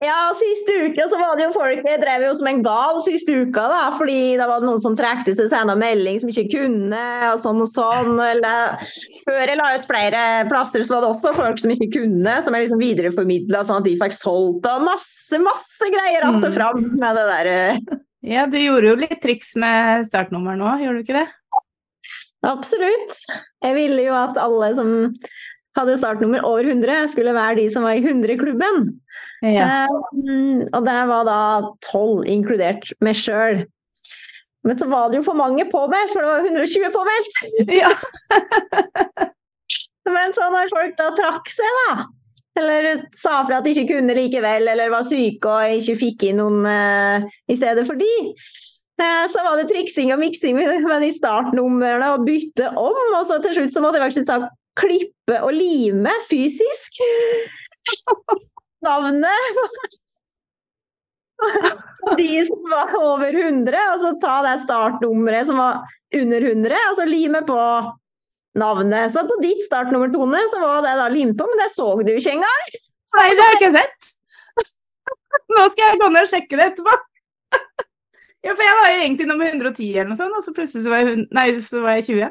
[0.01, 3.35] Ja, siste uke så var det jo folk Jeg drev jo som en gal siste
[3.43, 7.03] uka, da, fordi det var noen som trekte seg senda melding som ikke kunne,
[7.35, 8.15] og sånn og sånn.
[8.25, 8.81] Eller,
[9.29, 12.57] før jeg la ut flere plasser, så var det også folk som ikke kunne, som
[12.57, 16.55] jeg liksom videreformidla sånn at de fikk solgt og masse, masse greier att og Mm.
[16.57, 17.47] fram med det der.
[17.47, 17.79] eh,
[18.23, 21.29] Ja, du gjorde jo litt triks med startnummer nå, gjorde du ikke det?
[22.43, 23.17] Absolutt.
[23.63, 24.91] Jeg ville jo at alle som
[25.81, 28.87] hadde startnummer over 100, skulle være de som var i 100-klubben.
[29.47, 29.87] Ja.
[30.13, 31.41] Um, og det var da
[31.87, 33.65] tolv, inkludert meg sjøl.
[34.69, 37.43] Men så var det jo for mange påmeldt, for det var 120 påmeldt.
[37.81, 37.93] ja.
[40.11, 42.05] Men så når folk da trakk seg, da,
[42.61, 46.41] eller sa fra at de ikke kunne likevel, eller var syke og ikke fikk inn
[46.41, 48.11] noen uh, i stedet for de,
[49.01, 52.99] eh, så var det triksing og miksing med de startnumrene og bytte om.
[53.19, 54.43] Og så til slutt så måtte jeg faktisk ta
[54.79, 57.01] klippe og lime fysisk
[58.87, 59.59] navnet
[62.19, 65.83] de som var over 100, og så ta det startnummeret som var
[66.17, 67.59] under 100, og så lime på
[68.61, 69.13] navnet.
[69.13, 72.13] Så på ditt startnummer, Tone, så var det da limt på, men det så du
[72.13, 72.65] ikke engang.
[73.19, 74.11] Nei, det har jeg ikke sett.
[75.57, 76.99] Nå skal jeg gå ned og sjekke det etterpå.
[78.41, 80.93] Ja, for jeg var jo egentlig nummer 110 eller noe sånt, og så plutselig så
[80.93, 82.31] var jeg, nei, så var jeg 20.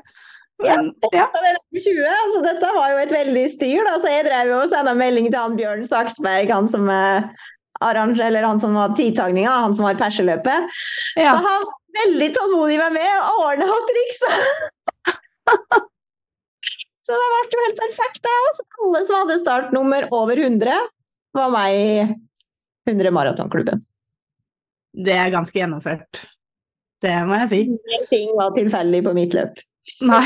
[0.60, 0.76] Ja.
[0.76, 3.86] Så det er 20, altså dette var jo et veldig styr.
[3.88, 3.96] Da.
[4.04, 7.46] Så jeg drev jo og sendte melding til han Bjørn Saksberg, han som eh,
[7.80, 10.82] eller han som var tidtagninga, han som var perseløpet.
[11.16, 11.32] ja.
[11.32, 14.34] Så han var veldig tålmodig med meg og ordna og triksa.
[17.10, 18.34] Så det ble jo helt perfekt, det.
[18.48, 18.64] Altså.
[18.86, 20.76] Alle som hadde startnummer over 100,
[21.34, 22.04] var meg i
[22.92, 23.82] 100 Maratonklubben.
[24.94, 26.22] Det er ganske gjennomført.
[27.02, 27.60] Det må jeg si.
[27.72, 29.58] Ingenting var tilfeldig på mitt løp.
[30.02, 30.26] Nei.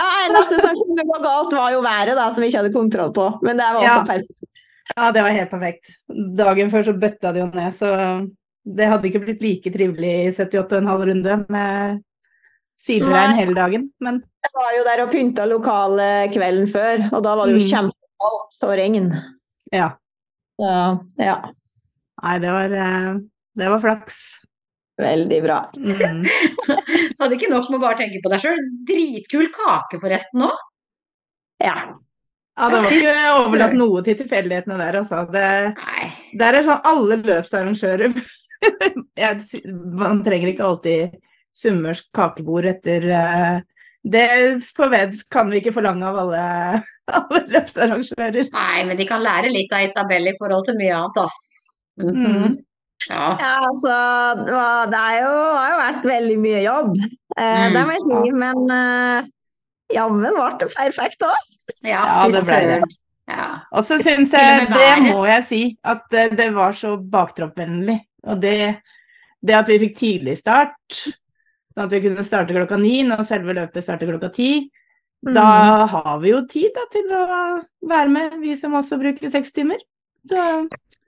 [0.00, 3.10] Ja, eneste som kunne gå galt, var jo været, da, som vi ikke hadde kontroll
[3.16, 3.26] på.
[3.44, 4.04] Men det var også Ja.
[4.04, 4.36] perfekt.
[4.96, 5.90] Ja, det var helt perfekt.
[6.36, 7.90] Dagen før så bøtta det jo ned, så
[8.66, 12.00] det hadde ikke blitt like trivelig i 78,5 runde med
[12.80, 13.90] silregn hele dagen.
[14.00, 17.64] Men Jeg var jo der og pynta lokalet kvelden før, og da var det jo
[17.66, 17.70] Mm.
[17.70, 19.12] kjempekaldt og regn.
[19.72, 19.90] ja.
[20.60, 21.36] Så ja,
[22.22, 23.14] Nei, det var, eh,
[23.56, 24.16] det var flaks.
[25.02, 25.58] Veldig bra.
[25.76, 26.22] Mm.
[27.20, 28.62] Hadde ikke nok med å bare tenke på deg sjøl.
[28.88, 30.62] Dritkul kake forresten òg.
[31.60, 31.76] Ja.
[32.60, 35.22] Ja, det var ikke overlatt noe til tilfeldighetene der, altså.
[35.32, 35.44] Det,
[36.40, 38.12] der er sånn alle løpsarrangører
[39.22, 39.60] jeg,
[39.96, 41.14] Man trenger ikke alltid
[41.56, 43.60] Summers kakebord etter eh,
[44.04, 44.26] Det
[44.76, 46.42] forveds kan vi ikke forlange av alle,
[47.20, 48.50] alle løpsarrangører.
[48.52, 51.40] Nei, men de kan lære litt av Isabel i forhold til mye annet, ass.
[52.00, 52.26] Mhm.
[52.26, 52.58] Mm.
[53.08, 53.26] Ja.
[53.40, 53.92] Ja, altså,
[54.44, 56.96] det, var, det er jo, har jo vært veldig mye jobb,
[57.38, 57.76] eh, Mm.
[57.76, 58.32] det må jeg si.
[58.42, 59.28] Men eh,
[59.96, 61.48] jammen ble det perfekt òg.
[61.84, 62.80] ja, Ja, det ble det.
[63.30, 63.46] Ja.
[63.72, 68.00] Og så syns jeg, det må jeg si, at det, det var så baktroppvennlig.
[68.26, 68.56] Og det,
[69.40, 70.76] det at vi fikk tidlig start,
[71.72, 74.50] sånn at vi kunne starte klokka ni når selve løpet starter klokka ti,
[75.22, 77.24] da har vi jo tid da, til å
[77.86, 79.78] være med, vi som også bruker seks timer.
[80.26, 80.36] Så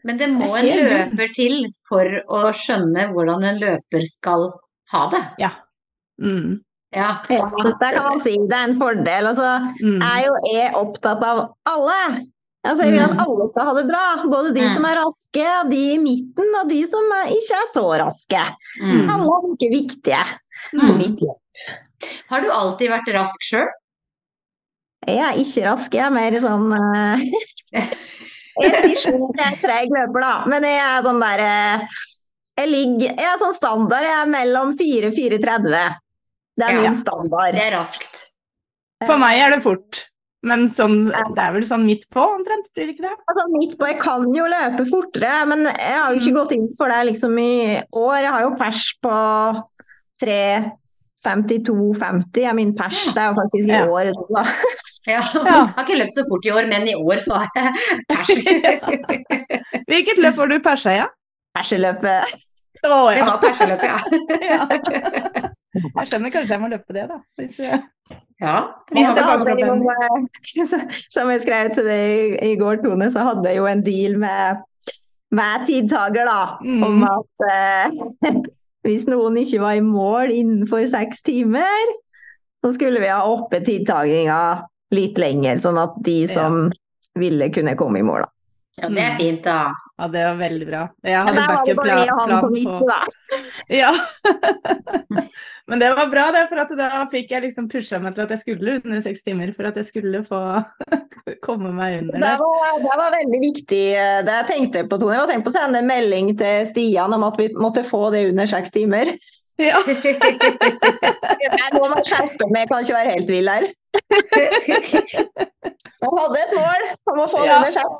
[0.05, 1.35] Men det må Det en løper det.
[1.35, 4.53] til for å skjønne hvordan en løper skal
[4.93, 5.23] ha det.
[5.39, 5.51] ja.
[6.21, 6.61] Mm.
[6.95, 7.23] Ja.
[7.31, 7.47] Ja,
[7.79, 8.37] det kan man si.
[8.49, 9.27] Det er en fordel.
[9.31, 10.03] Altså, Mm.
[10.03, 12.27] er jo jeg opptatt av alle.
[12.65, 13.19] Altså, jeg vil at Mm.
[13.25, 14.03] alle skal ha det bra.
[14.29, 14.75] Både de Mm.
[14.75, 18.43] som er raske, de i midten og de som ikke er så raske.
[18.83, 19.09] Mm.
[19.09, 20.25] Alle er like viktige
[20.71, 20.99] på Mm.
[20.99, 21.41] mitt løp.
[22.29, 23.67] Har du alltid vært rask sjøl?
[25.07, 27.19] Jeg er ikke rask, jeg er mer sånn eh,
[28.63, 30.33] Jeg sier sånn at jeg er treg løper, da.
[30.53, 31.99] Men jeg er sånn der eh,
[32.61, 34.05] Jeg ligger Jeg er sånn standard.
[34.09, 35.99] Jeg er mellom 4 og 4,30.
[36.57, 36.81] Det er Ja.
[36.85, 37.55] min standard.
[37.57, 38.25] Det er raskt.
[39.07, 40.03] For meg er det fort.
[40.45, 43.15] Men sånn, det er vel sånn midt på omtrent, blir det ikke det?
[43.31, 46.65] Altså, midt på, jeg kan jo løpe fortere, men jeg har jo ikke gått inn
[46.77, 48.17] for det liksom i år.
[48.27, 49.13] Jeg har jo pers på
[51.25, 53.05] 3.52,50 er min pers.
[53.15, 53.87] Det er jo faktisk i Ja.
[53.87, 54.11] år.
[54.35, 54.43] Da.
[55.07, 55.19] Ja.
[55.19, 55.57] Ja.
[55.67, 57.73] Jeg har ikke løpt så fort i år, men i år så har jeg
[58.09, 58.31] pers.
[59.91, 61.01] Hvilket løp var du persa i?
[61.01, 61.09] Ja?
[61.57, 62.37] Perseløpet.
[62.83, 63.99] Å, Det var perseløpet, ja.
[64.53, 65.51] ja.
[65.75, 67.19] Jeg skjønner kanskje jeg må løpe det, da.
[67.41, 67.81] Hvis, jeg...
[68.43, 68.55] ja.
[68.93, 70.71] Hvis det hadde jo,
[71.15, 72.03] Som jeg skrev til deg
[72.43, 74.63] i- i går, Tone, så hadde jeg jo en deal med,
[75.33, 76.41] hver tidtaker, da.
[76.63, 76.83] Mm.
[76.89, 78.43] Om at eh,
[78.87, 81.95] hvis noen ikke var i mål innenfor seks timer,
[82.63, 84.41] så skulle vi ha oppe tidtakinga
[84.93, 86.67] litt lenger, sånn at de som
[87.19, 88.31] ville kunne komme i mål, da.
[88.83, 89.61] ja, det er fint, da.
[90.01, 90.79] Ja, det var veldig bra.
[91.07, 92.97] Jeg Men hadde der var det bare han backup-plan da.
[92.97, 93.67] på.
[93.83, 93.91] Ja.
[95.71, 98.33] Men det var bra, det, for at da fikk jeg liksom pusha meg til at
[98.35, 99.53] jeg skulle under seks timer.
[99.55, 100.41] For at jeg skulle få
[101.47, 103.83] komme meg under Det var, det var veldig viktig.
[103.95, 105.21] eh, Det jeg tenkte på, Tone.
[105.21, 108.51] Jeg tenkte på å sende melding til Stian om at vi måtte få det under
[108.51, 109.13] seks timer.
[109.61, 109.77] Ja.
[111.53, 113.67] Jeg må meg skjerpe meg, jeg kan ikke være helt vill her.
[114.83, 117.59] Jeg hadde et mål om å få Ja.
[117.59, 117.99] under seks.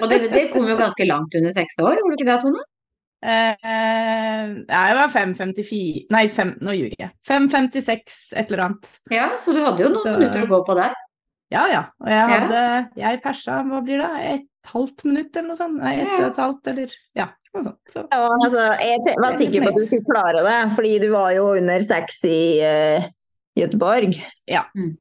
[0.00, 2.62] Og det, det kom jo ganske langt under seks år, gjorde du ikke det, Tone?
[3.24, 7.10] Eh, jeg var 5.54 Nei, fem, nå ljuger jeg.
[7.24, 8.90] 5.56, et eller annet.
[9.12, 10.92] Ja, så du hadde jo noen Så- minutter å gå på der.
[11.52, 11.82] Ja ja.
[12.02, 12.26] Og jeg Ja.
[12.38, 14.10] hadde Jeg persa, hva blir det?
[14.34, 15.76] Et halvt minutt eller noe sånt?
[15.80, 17.28] Nei, ett og et halvt, eller Ja,
[17.62, 17.78] sånt.
[17.90, 18.02] Så.
[18.10, 21.52] Ja, altså, jeg var sikker på at du skulle klare det, fordi du var jo
[21.54, 23.06] under seks i uh,
[23.58, 24.18] Göteborg.
[24.50, 24.64] Ja.
[24.74, 24.96] Mm.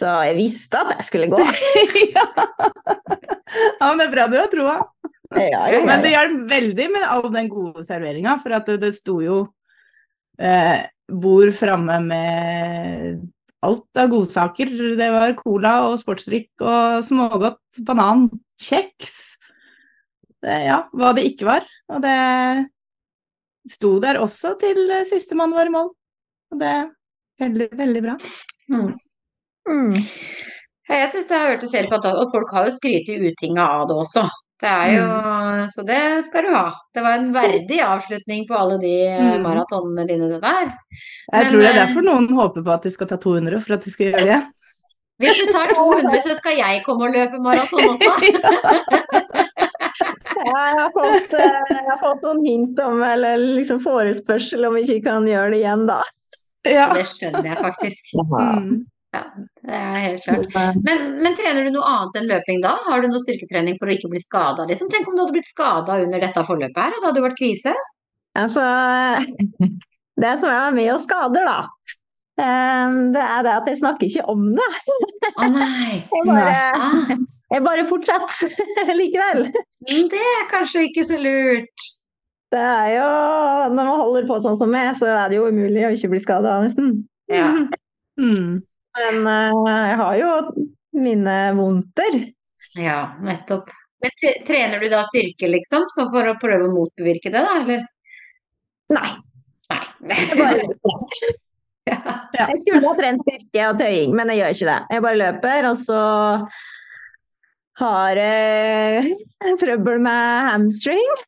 [0.00, 1.40] Så jeg visste at jeg skulle gå.
[2.16, 2.26] ja.
[3.80, 4.78] ja, men det er bra du har troa.
[5.34, 5.82] Ja, ja, ja.
[5.86, 9.42] Men det hjalp veldig med all den gode serveringa, for at det, det sto jo
[10.40, 13.20] eh, bord framme med
[13.66, 14.72] alt av godsaker.
[14.98, 18.28] Det var cola og sportsdrikk og smågodt, banan,
[18.60, 19.36] kjeks.
[20.40, 21.66] Det, ja, hva det ikke var.
[21.92, 22.16] Og det
[23.70, 25.90] sto der også til eh, sistemann var i mål.
[26.50, 26.86] Og det er
[27.44, 28.14] veldig, veldig bra.
[28.72, 28.92] Mm.
[29.68, 29.96] Mm.
[30.90, 33.98] Jeg syns det har hørtes helt fantastisk Og folk har jo skrytt utinga av det
[34.02, 34.24] også.
[34.60, 35.04] Det er jo
[35.72, 36.64] Så det skal du ha.
[36.96, 39.44] Det var en verdig avslutning på alle de eh, Mm.
[39.46, 40.72] maratonene dine, det der.
[40.72, 43.60] Jeg Men, tror det er eh, derfor noen håper på at du skal ta 200
[43.60, 44.40] for at du skal gjøre det.
[45.20, 48.12] Hvis du tar 200, så skal jeg komme og løpe maraton også.
[50.00, 54.78] Ja, jeg, har fått, eh, jeg har fått noen hint om, eller liksom forespørsel om
[54.78, 56.00] vi ikke kan gjøre det igjen, da.
[56.68, 56.88] Ja.
[56.96, 58.10] Det skjønner jeg faktisk.
[58.16, 58.72] Mm.
[59.10, 60.76] Det er helt klart.
[60.86, 62.76] Men, men trener du noe annet enn løping da?
[62.86, 64.66] Har du noe styrketrening for å ikke bli skada?
[64.68, 64.90] Liksom?
[64.92, 67.74] Tenk om du hadde blitt skada under dette forløpet her, og det hadde vært krise.
[68.38, 68.64] Altså,
[70.24, 71.96] det som er med og skader, da,
[73.14, 74.68] det er det at jeg snakker ikke om det.
[75.36, 76.00] Å nei.
[76.14, 77.10] Jeg bare, Ah,
[77.52, 79.42] jeg bare fortsetter likevel.
[79.52, 81.86] men det er kanskje ikke så lurt.
[82.50, 83.08] Det er jo,
[83.76, 86.20] Når man holder på sånn som meg, så er det jo umulig å ikke bli
[86.22, 86.94] skada, nesten.
[87.30, 87.50] Ja.
[88.18, 88.58] Mm.
[88.98, 89.60] Men eh,
[89.92, 90.30] jeg har jo
[90.98, 92.18] mine vondter.
[92.78, 93.70] Ja, nettopp.
[94.02, 94.16] Men
[94.48, 97.84] trener du da styrke, liksom, så for å prøve å motbevirke det, da, eller?
[98.96, 99.10] Nei.
[99.70, 99.84] Nei.
[101.88, 102.46] Ja.
[102.52, 104.78] jeg skulle ha trent styrke og tøying, men jeg gjør ikke det.
[104.94, 106.02] Jeg bare løper, og så
[107.80, 111.18] har jeg trøbbel med hamstring.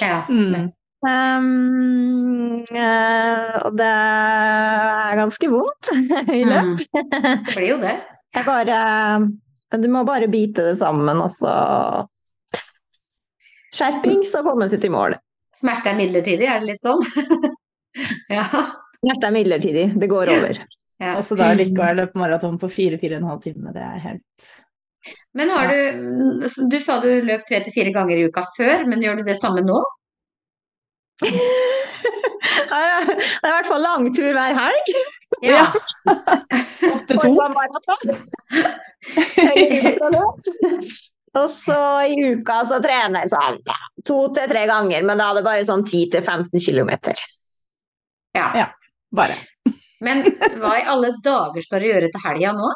[0.00, 0.22] Ja.
[0.32, 0.70] Mm.
[1.02, 5.88] Um, uh, og det er ganske vondt
[6.30, 6.68] i løp.
[6.68, 6.76] Mm.
[7.42, 7.96] Det blir jo det.
[8.36, 11.56] Jeg bare Du må bare bite det sammen, og så
[13.72, 15.16] Skjerpings og komme seg til mål.
[15.56, 17.02] Smerte er midlertidig, er det litt sånn?
[18.32, 18.46] Ja.
[19.02, 20.58] Smerte er midlertidig, det går over.
[21.02, 21.16] ja.
[21.18, 23.72] Og så da likevel løpe maraton på 4-4,5 timer.
[23.74, 24.52] Det er helt
[25.34, 25.78] Men har du
[26.70, 29.36] Du sa du løp tre til fire ganger i uka før, men gjør du det
[29.40, 29.80] samme nå?
[32.72, 34.88] Det er i hvert fall langtur hver helg.
[35.44, 35.66] Ja.
[36.08, 37.18] 8-2.
[37.22, 38.14] Foran maraton.
[41.40, 41.78] Og så
[42.12, 45.44] i uka så trener jeg sånn ja, to til tre ganger, men da er det
[45.46, 46.90] bare sånn 10-15 km.
[48.36, 48.48] ja.
[48.62, 48.66] Ja.
[49.12, 49.36] Bare.
[50.02, 50.24] Men
[50.58, 52.70] hva i alle dager skal du gjøre til helga nå?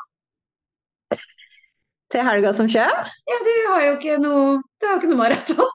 [2.12, 3.08] Til helga som kommer.
[3.26, 4.42] Ja, du har jo ikke noe
[4.78, 5.72] Du har jo ikke noe maraton.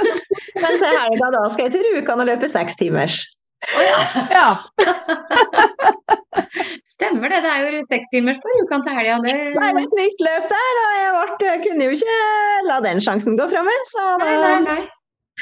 [0.62, 3.18] Men til helga da skal jeg til Rjukan og løpe seks timers.
[3.66, 3.98] Å ja.
[4.30, 4.48] Ja.
[6.96, 7.42] Stemmer det.
[7.44, 9.18] Det er jo seks timers på Rjukan til helga.
[9.26, 9.84] Det er Det...
[9.84, 12.16] et nytt løp der, og jeg, ble, jeg kunne jo ikke
[12.70, 13.78] la den sjansen gå fra meg.
[13.92, 14.82] Så da, Nei, nei, nei.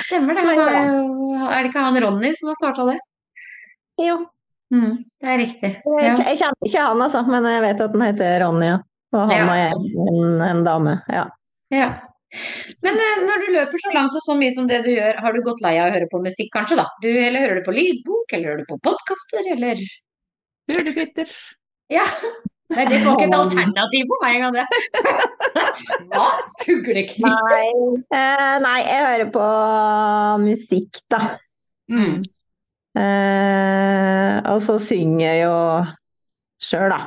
[0.08, 0.42] Stemmer det.
[0.50, 2.98] Er det ikke han Ronny som har starta det?
[4.02, 4.16] Jo,
[4.72, 5.70] Mm, det er riktig.
[5.84, 6.14] jeg, Ja.
[6.30, 8.66] jeg kjenner ikke han, altså, men jeg vet at han heter Ronny.
[8.72, 8.78] Ja.
[9.14, 9.54] Og han Ja.
[9.54, 10.94] er en, en dame.
[11.12, 11.26] Ja.
[11.70, 11.90] ja.
[12.82, 15.32] Men eh, når du løper så langt og så mye som det du gjør, har
[15.36, 16.88] du gått lei av å høre på musikk kanskje, da?
[17.04, 19.78] Du, eller hører du på lydbok, eller hører du på podkaster, eller
[20.72, 21.28] Hurtigkvitter.
[21.92, 22.02] Ja.
[22.74, 24.66] Nei, det var ikke et alternativ for meg engang, det.
[26.10, 26.26] Hva?
[26.64, 27.22] Fuglekvitt?
[27.22, 27.66] Nei,
[28.16, 29.48] eh, nei, jeg hører på
[30.42, 31.20] musikk, da.
[31.92, 32.16] Mm.
[32.94, 35.56] Eh, og så synger jeg jo
[36.62, 37.00] sjøl, da.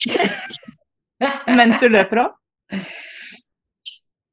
[1.58, 2.36] Mens du løper òg?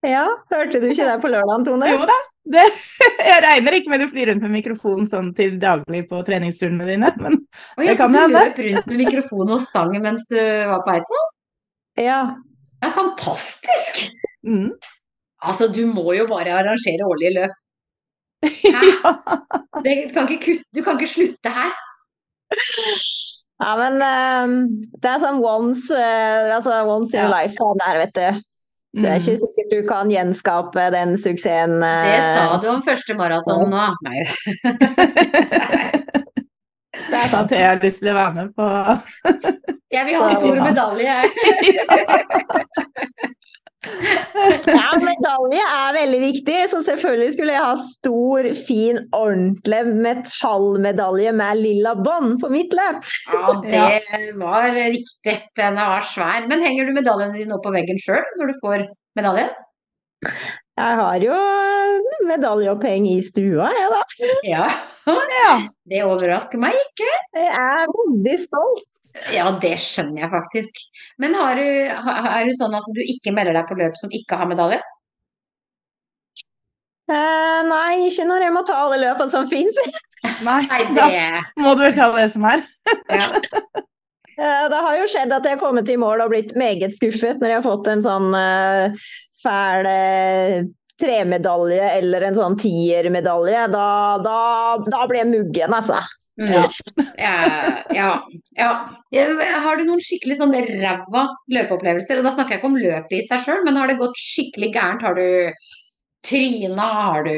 [0.08, 1.89] Ja, hørte du ikke det på lørdag, Tone?
[1.91, 2.15] Jo da.
[2.47, 2.63] Det,
[3.32, 7.10] jeg regner ikke med du flyr rundt med mikrofon sånn til daglig på treningsturene dine,
[7.19, 7.41] men
[7.76, 8.28] Og jeg Det så hende.
[8.30, 11.26] du løp rundt med mikrofon og sang mens du var på Eidsvoll.
[12.00, 12.21] Ja.
[12.78, 14.06] Det er fantastisk!
[14.47, 14.69] mm.
[15.47, 17.58] Altså, du må jo bare arrangere årlige løp.
[18.67, 18.82] Ja.
[19.84, 21.71] Det kan ikke kutte, du kan ikke slutte her.
[23.58, 24.47] Ja, men eh,
[25.02, 27.32] det er sånn once, uh, altså once in a Ja.
[27.34, 28.28] lifetime der, vet du.
[28.97, 29.41] Det er ikke Mm.
[29.43, 31.73] sikkert du kan gjenskape den suksessen.
[31.84, 33.84] Uh, Det sa du om første maraton nå.
[34.06, 34.19] Nei.
[37.08, 37.52] Det er sant.
[37.52, 38.65] jeg har lyst til å være med på
[39.93, 41.15] Jeg vil ha stor medalje.
[44.67, 51.62] Ja, medalje er veldig viktig, så selvfølgelig skulle jeg ha stor, fin, ordentlig metallmedalje med
[51.62, 53.02] lilla bånd på mitt løp.
[53.34, 55.38] Ja, det var riktig.
[55.60, 56.47] Den var svær.
[56.52, 59.50] Men henger du medaljene dine opp på veggen sjøl når du får medalje?
[60.78, 61.38] Jeg har jo
[62.28, 64.02] medaljeoppheng i stua, jeg da.
[64.46, 64.66] Ja.
[65.08, 65.54] Ja.
[65.88, 67.08] Det overrasker meg ikke.
[67.38, 69.12] Jeg er veldig stolt.
[69.34, 70.82] Ja, det skjønner jeg faktisk.
[71.24, 74.38] Men har du, er det sånn at du ikke melder deg på løp som ikke
[74.42, 74.82] har medalje?
[77.08, 79.78] Eh, nei, ikke når jeg må ta alle løpene som fins.
[80.44, 81.08] Nei, Nei, da
[81.63, 82.66] må du vel ta det som er.
[83.16, 83.32] ja.
[84.38, 87.39] Eh, Det har jo skjedd at jeg har kommet i mål og blitt meget skuffet
[87.41, 89.08] når jeg har fått en sånn eh,
[89.41, 90.67] fæl eh,
[91.02, 93.67] tremedalje eller en sånn tiermedalje.
[93.73, 93.88] Da,
[94.26, 94.38] da,
[94.86, 96.00] da blir jeg muggen, altså.
[96.38, 96.54] Mm.
[97.17, 97.36] Ja,
[97.97, 98.10] ja,
[98.58, 98.71] ja.
[99.13, 99.23] Ja,
[99.63, 101.23] Har du noen skikkelig sånn ræva
[101.54, 102.19] løpeopplevelser?
[102.19, 104.69] Og da snakker jeg ikke om løpet i seg sjøl, men har det gått skikkelig
[104.76, 105.06] gærent?
[105.06, 105.26] Har du
[106.28, 106.88] tryna?
[107.10, 107.34] Har du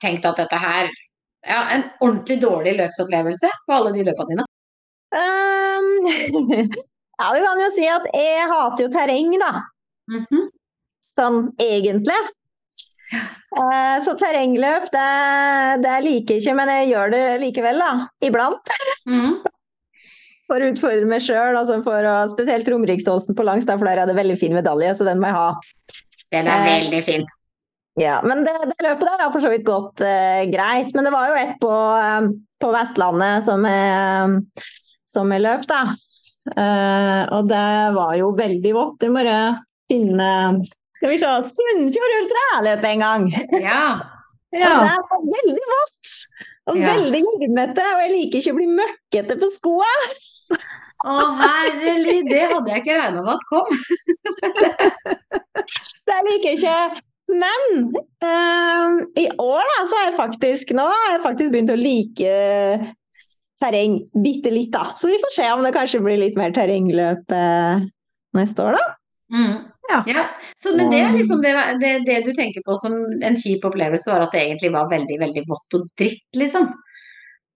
[0.00, 0.88] tenkt at dette her
[1.40, 4.44] Ja, en ordentlig dårlig løpsopplevelse på alle de løpene dine?
[5.16, 5.88] Ehm,
[7.20, 9.54] ja, du kan jo si at jeg hater jo terreng, da.
[10.10, 10.50] Mhm.
[11.18, 12.18] Sånn egentlig.
[13.10, 15.06] Uh, Så terrengløp, det,
[15.82, 17.90] det liker jeg ikke, men jeg gjør det likevel, da.
[18.26, 18.76] Iblant.
[19.10, 19.40] Mhm.
[20.50, 21.76] For å utfordre meg sjøl, altså
[22.32, 25.36] spesielt Romeriksåsen på langs, for der er det veldig fin medalje, så den må jeg
[25.36, 25.50] ha.
[26.34, 27.26] Den er veldig fin.
[28.00, 30.90] Ja, men det, det løpet der har for så vidt gått uh, greit.
[30.96, 31.70] Men det var jo et på,
[32.64, 34.42] på Vestlandet som jeg,
[35.10, 35.80] som jeg løp, da.
[36.56, 39.02] Eh, og det var jo veldig vått.
[39.04, 39.40] Jeg må bare
[39.90, 40.28] finne
[40.96, 43.26] Skal vi se Sunnfjord ultraløp en gang.
[43.60, 43.82] Ja.
[44.52, 44.70] Ja.
[44.74, 46.14] Og det var veldig vått.
[46.70, 46.94] Og Ja.
[46.94, 47.84] veldig gjørmete.
[47.94, 49.92] Og jeg liker ikke å bli møkkete på skoa.
[51.00, 53.68] Å herlig, det hadde jeg ikke regna med at kom.
[56.10, 57.00] Det liker jeg ikke.
[57.30, 57.94] Men
[58.26, 62.32] eh, i år da, så har jeg faktisk nå har jeg faktisk begynt å like
[63.60, 64.90] terreng bitte litt, da.
[64.96, 67.86] Så vi får se om det kanskje blir litt mer terrengløp eh,
[68.38, 68.86] neste år, da.
[69.30, 69.58] Mm.
[69.90, 70.26] Ja.
[70.56, 72.94] Så, men det er liksom det, det, det du tenker på som
[73.26, 76.70] en kjip opplevelse, var at det egentlig var veldig, veldig vått og dritt, liksom.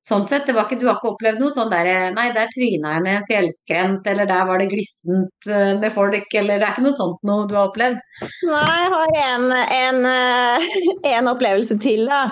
[0.04, 2.98] Sånn sett, det var ikke, du har ikke opplevd noe sånn der Nei, der tryna
[2.98, 6.74] jeg med en fjellskrent, eller der var det glissent eh, med folk, eller det er
[6.74, 8.02] ikke noe sånt noe du har opplevd?
[8.50, 9.46] Nei, jeg har en,
[9.78, 10.82] en, eh,
[11.14, 12.26] en opplevelse til, da.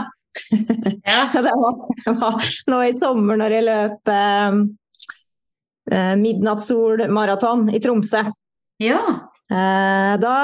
[1.06, 1.18] Ja.
[1.34, 1.82] Det var,
[2.20, 4.62] var nå i sommer når jeg løp eh,
[5.92, 8.22] eh, midnattsolmaraton i Tromsø.
[8.82, 9.00] Ja.
[9.52, 10.36] Eh, da,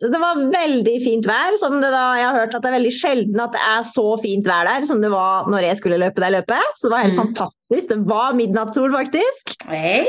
[0.00, 1.56] det var veldig fint vær.
[1.60, 4.06] Som det da, jeg har hørt at det er veldig sjelden at det er så
[4.22, 6.72] fint vær der som det var når jeg skulle løpe det løpet.
[6.78, 7.22] Så det var helt Mm.
[7.24, 7.90] fantastisk.
[7.90, 9.56] Det var midnattssol, faktisk.
[9.68, 10.06] Hey.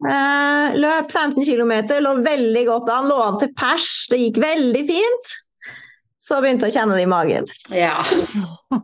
[0.00, 3.08] Eh, løp 15 km, lå veldig godt an.
[3.10, 3.88] Lå an til pers.
[4.12, 5.34] Det gikk veldig fint.
[6.30, 7.48] Så begynte jeg å kjenne det i magen.
[7.74, 7.96] Ja.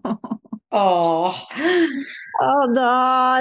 [0.76, 1.36] Åh.
[2.42, 2.96] Og da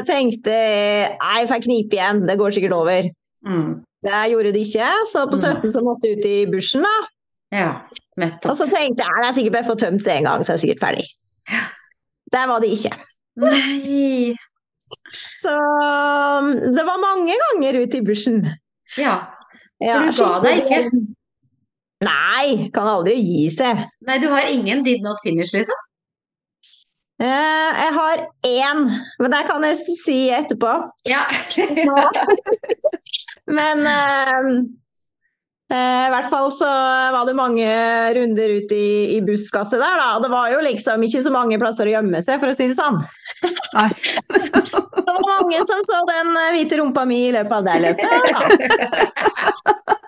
[0.08, 2.22] tenkte jeg jeg får knipe igjen.
[2.30, 3.10] Det går sikkert over.
[3.46, 3.82] Mm.
[4.06, 4.91] Det gjorde det ikke.
[5.12, 6.96] Så på 17 så måtte jeg ut i bushen, da.
[7.56, 7.70] Ja,
[8.22, 8.52] nettopp.
[8.54, 10.60] Og så tenkte jeg det er sikkert bare få tømt seg en gang, så er
[10.60, 11.08] jeg sikkert ferdig.
[12.34, 12.94] Der var det ikke.
[13.41, 14.36] Nei.
[15.15, 18.44] Så um, det var mange ganger ut i bushen.
[19.00, 19.18] Ja.
[19.84, 20.82] Ja, For du ga deg ikke?
[22.06, 23.86] Nei, kan aldri gi seg.
[24.06, 25.82] Nei, du har ingen did not finish, liksom?
[27.15, 28.82] Eh, jeg har én,
[29.24, 30.74] men det kan jeg si etterpå.
[31.08, 31.24] Ja.
[33.58, 34.50] Men eh,
[35.73, 36.67] i hvert fall så
[37.15, 37.65] var det mange
[38.13, 40.12] runder ut i, i busskasset der, da.
[40.17, 42.67] Og det var jo liksom ikke så mange plasser å gjemme seg, for å si
[42.69, 42.99] det sånn.
[43.73, 43.89] Nei.
[45.05, 48.09] Det var mange som så den eh, hvite rumpa mi i løpet av det løpet.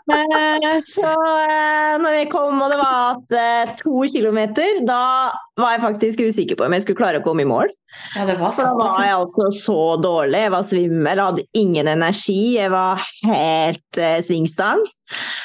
[0.08, 5.30] Eh, Så eh, når jeg kom og det var at eh, to kilometer, da
[5.60, 7.70] var jeg faktisk usikker på om jeg skulle klare å komme i mål.
[8.16, 10.46] ja, det var For da var jeg altså så dårlig.
[10.48, 12.40] Jeg var svimmel, hadde ingen energi.
[12.58, 14.82] Jeg var helt eh, svingstang.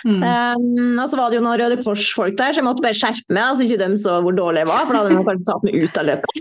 [0.03, 0.23] Mm.
[0.27, 3.37] Um, og så var det jo noen Røde Kors-folk der, så jeg måtte bare skjerpe
[3.37, 3.55] meg.
[3.59, 5.79] Så ikke de så hvor dårlig jeg var, for da hadde de kanskje tatt meg
[5.85, 6.33] ut av løpet.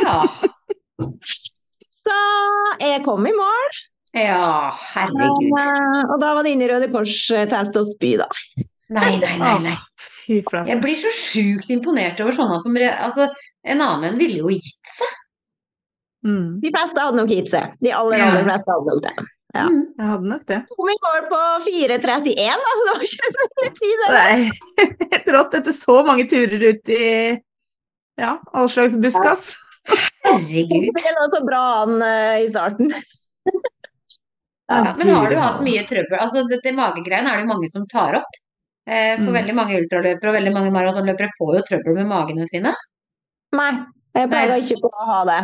[0.00, 0.16] Ja.
[2.00, 2.16] Så
[2.80, 3.78] jeg kom i mål.
[4.16, 5.50] ja, herregud.
[5.52, 8.28] Um, og da var det inn i Røde Kors-teltet og spy, da.
[8.90, 9.54] Nei, nei, nei.
[9.68, 9.76] nei.
[10.30, 13.28] Jeg blir så sjukt imponert over sånne som Altså,
[13.66, 15.16] en annen ville jo gitt seg.
[16.26, 17.74] Mm, De fleste hadde nok gitt seg.
[17.80, 18.30] De aller, Ja.
[18.30, 19.26] aller fleste hadde nok det.
[19.50, 19.64] Ja.
[19.66, 19.80] Mm.
[19.98, 20.58] jeg hadde nok det.
[20.78, 24.04] Kom i mål på 4.31, altså det var ikke så mye tid.
[24.14, 24.36] Nei,
[25.14, 27.08] helt rått etter så mange turer ut i
[28.20, 29.48] ja, all slags buskas.
[30.26, 30.90] Herregud.
[30.94, 32.92] Det lå så bra an uh, i starten.
[34.70, 36.20] Ja, men har du hatt mye trøbbel?
[36.20, 38.36] Altså, dette magegreiene er det mange som tar opp.
[38.86, 39.36] Eh, for Mm.
[39.38, 42.72] veldig mange ultraløpere og veldig mange maratonløpere får jo trøbbel med magene sine.
[43.54, 43.72] Nei,
[44.16, 45.40] jeg plaga ikke på å ha det.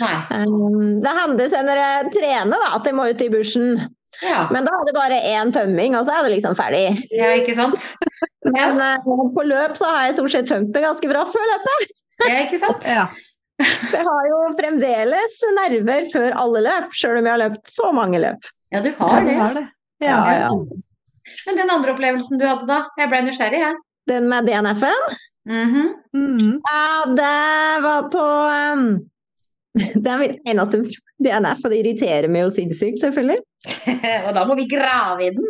[0.00, 0.14] Nei.
[0.32, 3.68] Um, det hender når jeg trener da, at jeg må ut i bushen.
[4.24, 6.86] Ja, Men da er det bare én tømming, og så er det liksom ferdig.
[7.12, 7.82] ja ikke sant?
[8.54, 9.04] Men eh,
[9.34, 11.96] på løp så har jeg stort sett tømt meg ganske bra før løpet.
[12.24, 12.86] Ja, ikke sant?
[12.96, 13.08] Ja.
[13.56, 18.20] Jeg har jo fremdeles nerver før alle løp, sjøl om jeg har løpt så mange
[18.20, 18.50] løp.
[18.74, 19.62] Ja, du har det var det.
[20.04, 20.16] Ja.
[20.28, 20.50] Ja, ja.
[21.46, 22.82] Men den andre opplevelsen du hadde da?
[23.00, 23.78] Jeg ble nysgjerrig, jeg.
[24.12, 25.92] Den med DNF-en, Mhm.
[26.16, 26.54] Mm.
[26.58, 28.24] ja, det var på
[28.74, 28.88] um,
[30.02, 30.80] Det er min eneste
[31.22, 33.38] DNF, og det irriterer meg jo sinnssykt, selvfølgelig.
[34.26, 35.46] og da må vi grave i den.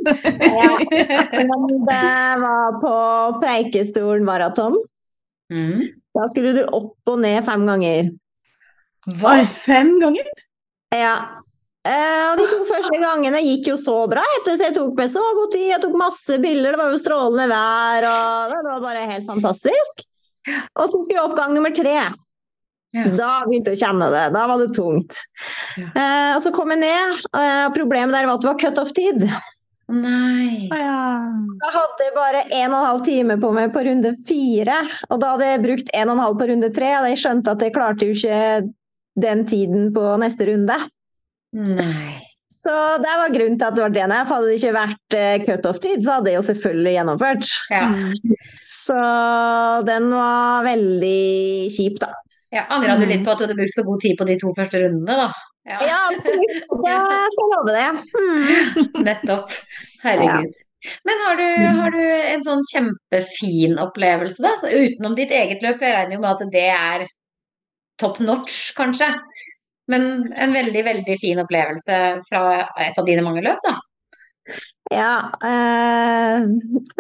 [1.37, 2.11] Men det
[2.43, 2.95] var på
[3.41, 4.79] Preikestolen maraton.
[5.53, 5.87] Mhm.
[6.17, 8.11] Da skulle du opp og ned fem ganger.
[9.21, 9.37] Hva?
[9.47, 10.27] fem ganger?
[10.95, 11.15] Ja.
[11.87, 15.13] Eh, og de to første gangene gikk jo så bra, etter så jeg tok med
[15.13, 15.67] så god tid.
[15.71, 20.07] Jeg tok masse bilder, det var jo strålende vær, og det var bare helt fantastisk.
[20.47, 21.99] Og så skulle jeg opp gang nummer tre.
[22.95, 23.05] Ja.
[23.19, 24.25] Da begynte jeg å kjenne det.
[24.35, 25.21] Da var det tungt.
[25.77, 25.91] Ja.
[25.91, 29.29] Eh, og så kom jeg ned, og problemet der var at det var cutoff-tid.
[29.93, 30.67] Nei.
[30.75, 31.03] Å ja.
[31.63, 34.81] Jeg hadde bare en og en halv time på meg på runde fire,
[35.11, 37.55] og da hadde jeg brukt en og en halv på runde tre, og jeg skjønte
[37.55, 38.41] at jeg klarte jo ikke
[39.23, 40.77] den tiden på neste runde.
[41.57, 42.21] Nei.
[42.53, 44.31] Så det var grunnen til at det var DNF.
[44.31, 47.49] Hadde det ikke vært eh, cutoff-tid, så hadde jeg jo selvfølgelig gjennomført.
[47.73, 47.83] Ja.
[47.91, 48.37] Mm.
[48.87, 48.99] Så
[49.89, 52.13] den var veldig kjip, da.
[52.55, 54.53] ja Angra du litt på at du hadde brukt så god tid på de to
[54.55, 55.27] første rundene, da?
[55.67, 56.55] Ja, Ja, absolutt.
[56.87, 57.01] Det
[57.35, 57.89] skal love det.
[58.15, 59.03] Hmm.
[59.09, 59.51] nettopp.
[60.05, 60.63] Herregud.
[61.09, 61.47] Men har du,
[61.81, 64.55] har du en sånn kjempefin opplevelse, da?
[64.61, 67.07] Så utenom ditt eget løp, for jeg regner jo med at det er
[67.99, 69.09] top notch, kanskje.
[69.93, 72.43] Men en veldig, veldig fin opplevelse fra
[72.83, 73.77] et av dine mange løp, da.
[74.95, 76.45] Ja, eh,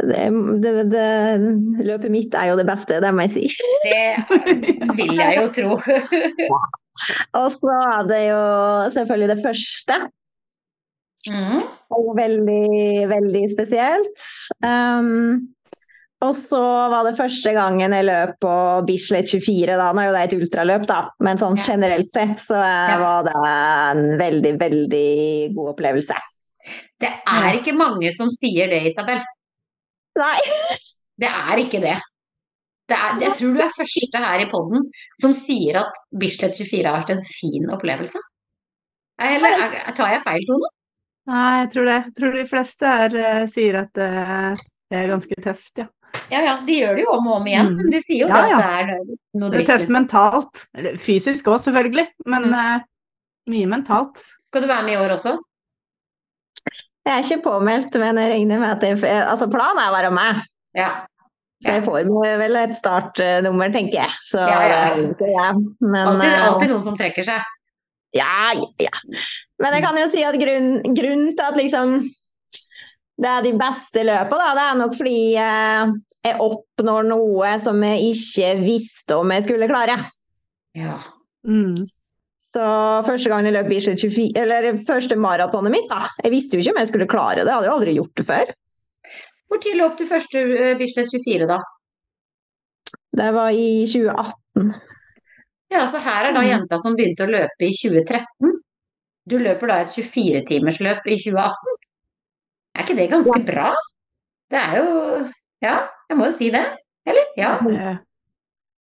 [0.02, 0.22] det,
[0.62, 3.44] det, det, løpet mitt er jo det beste, det må jeg si.
[3.86, 5.76] Det vil jeg jo tro.
[7.38, 8.42] Og så er det jo
[8.96, 9.98] selvfølgelig det første.
[11.30, 11.62] Mm.
[11.94, 14.26] Og veldig, veldig spesielt.
[14.62, 15.46] Um,
[16.24, 18.52] og så var det første gangen jeg løp på
[18.88, 19.74] Bislett 24.
[19.76, 23.26] Da Nå er jo det et ultraløp, da, men sånn generelt sett så eh, var
[23.26, 25.10] det en veldig, veldig
[25.58, 26.16] god opplevelse.
[27.04, 29.20] Det er ikke mange som sier det, Isabel.
[30.20, 30.36] Nei.
[31.16, 31.94] Det er ikke det.
[32.92, 34.82] det er, jeg tror du er første her i podden
[35.16, 38.20] som sier at Bislett 24 har vært en fin opplevelse.
[39.24, 40.68] Eller er- tar jeg feil, Tone?
[41.32, 41.96] Nei, jeg tror det.
[42.04, 44.60] Jeg tror de fleste her eh, sier at eh,
[44.92, 45.88] det er ganske tøft, ja.
[46.30, 47.76] Ja ja, de gjør det jo om og om igjen, Mm.
[47.76, 48.58] men de sier jo Ja, det ja.
[48.58, 50.64] at det er noe Det er tøft mentalt.
[50.74, 52.54] Eller fysisk òg, selvfølgelig, men Mm.
[52.54, 52.80] uh,
[53.52, 54.22] mye mentalt.
[54.48, 55.36] Skal du være med i år også?
[57.06, 58.98] Jeg er ikke påmeldt, men jeg regner med at jeg
[59.28, 60.42] Altså, planen er å være med.
[60.74, 60.90] Ja.
[61.62, 62.08] Så jeg får
[62.38, 64.10] vel et startnummer, tenker jeg.
[64.26, 64.80] Så Ja, ja.
[64.90, 65.54] er.
[65.80, 67.40] Men Alltid, eh, alltid noen som trekker seg.
[68.14, 68.90] Ja, ja, ja.
[69.60, 72.02] Men jeg kan jo si at grunnen grunn til at liksom
[73.16, 75.92] det er de beste løpene, da, det er nok fordi eh,
[76.26, 79.96] jeg oppnår noe som jeg ikke visste om jeg skulle klare.
[80.76, 80.98] Ja.
[81.48, 81.76] Mm.
[82.56, 82.66] Så
[83.06, 86.10] første gang jeg løp Bislett 24, eller første maratonet mitt, da.
[86.24, 88.26] Jeg visste jo ikke om jeg skulle klare det, jeg hadde jo aldri gjort det
[88.28, 88.52] før.
[89.46, 91.60] Hvor tid løp du første eh, Bislett 24, da?
[93.16, 94.74] Det var i 2018.
[95.72, 96.48] Ja, så her er da Mm.
[96.50, 98.56] jenta som begynte å løpe i 2013.
[99.26, 101.78] Du løper da et 24-timersløp i 2018.
[102.76, 103.70] Er ikke det ganske bra?
[104.52, 104.90] Det er jo
[105.64, 105.76] Ja,
[106.10, 106.62] jeg må jo si det.
[107.08, 107.30] Eller?
[107.38, 107.54] Ja.
[107.64, 107.94] Det ja.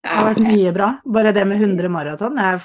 [0.08, 0.88] har vært mye bra.
[1.14, 2.38] Bare det med 100 maraton.
[2.40, 2.62] Jeg,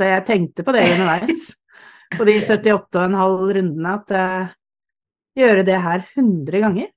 [0.00, 1.50] jeg tenkte på det underveis.
[2.16, 4.48] På de 78,5 rundene at uh,
[5.38, 6.88] gjøre det her 100 ganger.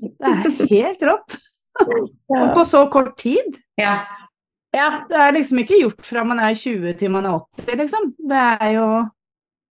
[0.00, 1.36] Det er helt rått.
[2.56, 3.58] På så kort tid.
[3.80, 3.98] ja.
[4.72, 8.06] Ja, Det er liksom ikke gjort fra man er 20 til man er 80, liksom.
[8.28, 8.86] Det er jo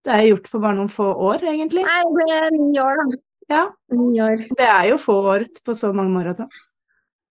[0.05, 1.83] det er gjort for bare noen få år, egentlig.
[1.85, 3.19] Nei, det ble ni år, da.
[3.51, 4.37] Ja, Ni år.
[4.57, 6.47] det er jo få år på så mange maraton.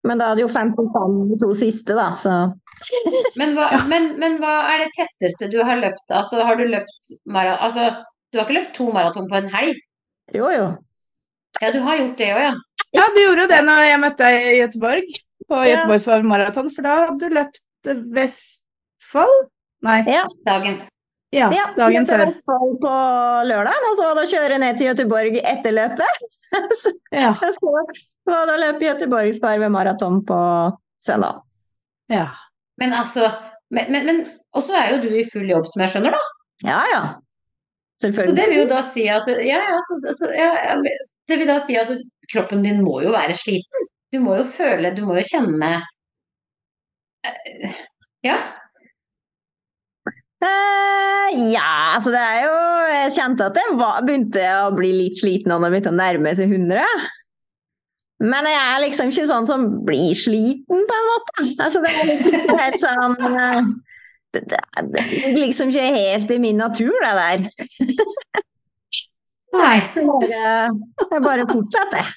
[0.05, 2.35] Men da hadde jo 55 de to siste, da, så
[3.37, 6.07] Men, hva, men, men hva er det tetteste du har løpt?
[6.09, 7.57] Altså, har du løpt mara...
[7.61, 7.89] Altså,
[8.33, 9.81] du har ikke løpt to maraton på en helg?
[10.33, 10.69] jo, jo.
[11.61, 12.53] Ja, du har gjort det òg, ja.
[12.97, 15.11] Ja, du gjorde det når jeg møtte deg i Gøteborg,
[15.51, 15.73] på Ja.
[15.75, 17.61] Göteborgsvarv maraton, for da hadde du løpt
[18.17, 19.49] Vestfold?
[19.85, 20.25] Nei, Ja.
[20.47, 20.81] Dagen.
[21.31, 22.19] Ja, Ja, dagen før.
[22.19, 22.27] før.
[22.31, 22.95] Vestfold på
[23.47, 26.25] lørdag, og så var det å kjøre ned til Göteborg etter løpet.
[26.83, 27.75] så Ja, så
[28.27, 30.41] var det å løpe Göteborgsvarvet maraton på
[31.05, 31.43] søndag.
[32.11, 32.29] ja.
[32.81, 33.29] Men altså
[33.71, 34.21] Men, men, men
[34.57, 36.21] Og så er jo du i full jobb, som jeg skjønner, da.
[36.67, 37.03] Ja, ja.
[38.01, 40.75] Så det vil jo da si at Ja, ja, så, så, ja, ja
[41.29, 41.93] Det vil da si at
[42.33, 43.87] kroppen din må jo være sliten.
[44.11, 45.71] Du må jo føle Du må jo kjenne
[47.29, 47.77] eh,
[48.27, 48.39] Ja.
[50.43, 50.90] Eh,
[51.53, 52.57] ja, altså det er jo
[52.91, 56.35] Jeg kjente at jeg var, begynte å bli litt sliten når det begynte å nærme
[56.37, 56.85] seg 100.
[58.21, 61.47] Men jeg er liksom ikke sånn som blir sliten, på en måte.
[61.65, 63.71] Altså det er liksom ikke helt sånn eh,
[64.35, 64.61] det, det,
[64.93, 67.47] det ligger liksom ikke helt i min natur, det der.
[69.57, 69.79] Nei.
[71.11, 72.11] Det bare fortsetter.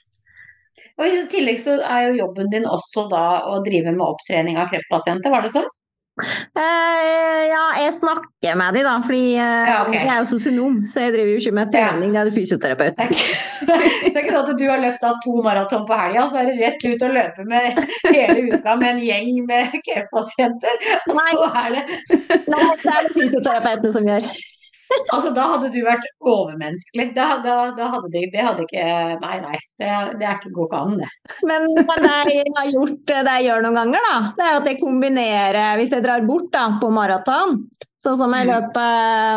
[1.01, 4.69] Og i tillegg så er jo jobben din også da å drive med opptrening av
[4.69, 5.65] kreftpasienter, var det sånn?
[6.13, 10.03] Eh, ja, jeg snakker med de da, fordi uh, Ja, okay.
[10.03, 13.01] jeg er jo sosionom, så jeg driver jo ikke med trening, det er det fysioterapeut.
[13.01, 15.97] så er så det er ikke sånn at du har løpt av to maraton på
[15.97, 17.81] helga, så er det rett ut og løpe med
[18.13, 20.89] hele uka med en gjeng med kreftpasienter.
[21.09, 21.29] Og Nei.
[21.33, 21.85] så er det
[22.53, 24.29] Nei, det er det fysioterapeutene som gjør.
[25.13, 27.09] Altså, da hadde du vært overmenneskelig.
[27.15, 28.85] Da, da, da hadde de Det hadde ikke
[29.23, 29.57] Nei, nei.
[29.79, 31.09] Det, det er ikke går ikke an, det.
[31.49, 34.69] Men, men det jeg har gjort, det jeg gjør noen ganger, da, det er at
[34.69, 37.59] jeg kombinerer Hvis jeg drar bort da, på maraton,
[38.03, 38.79] sånn som jeg løper løp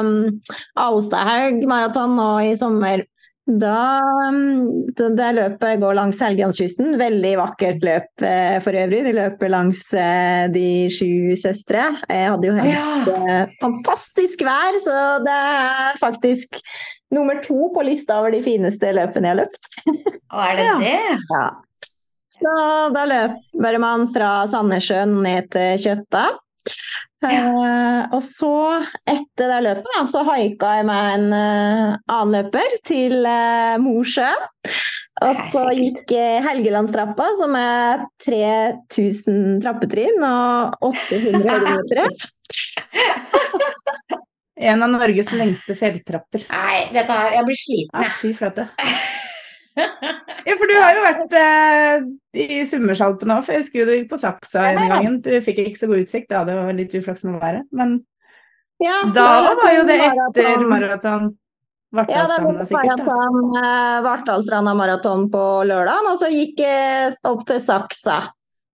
[0.07, 3.05] um, Alstahaug maraton nå i sommer,
[3.47, 6.97] da um, det, løpet går langs Helgelandskysten.
[6.99, 9.05] Veldig vakkert løp eh, for øvrig.
[9.07, 11.85] De løper langs eh, De sju søstre.
[12.11, 13.21] Jeg hadde jo helt ja.
[13.45, 16.59] eh, fantastisk vær, så det er faktisk
[17.15, 19.71] nummer to på lista over de fineste løpene jeg har løpt.
[20.35, 20.99] Og er det det?
[21.31, 21.47] Ja.
[22.37, 22.57] Så
[22.93, 26.27] da løper man fra Sandnessjøen ned til Kjøtta.
[27.25, 28.51] Eh, og så,
[29.09, 34.45] etter det løpet, da, så haika jeg med en uh, annen løper til uh, Mosjøen.
[35.25, 36.13] Og så gikk
[36.45, 42.09] Helgelandstrappa, som er 3000 trappetrinn og 800 høydemetere.
[44.57, 46.45] En av Norges lengste fjelltrapper.
[46.53, 48.69] Nei, dette her Jeg blir sliten, Ja, fy flate.
[49.77, 52.05] Ja, for du har jo vært eh,
[52.47, 55.19] i Summersalpene òg, for jeg husker jo du gikk på Saksa en gang.
[55.25, 57.67] Du fikk ikke så god utsikt, da det var litt uflaks med været.
[57.77, 57.99] Men
[58.83, 61.35] Ja, da var jo det etter maraton.
[61.97, 63.05] Ja, Vartdalsstranda sikkert.
[63.07, 63.15] da.
[64.03, 68.19] maraton, eh, maraton på lørdag, og så gikk jeg opp til Saksa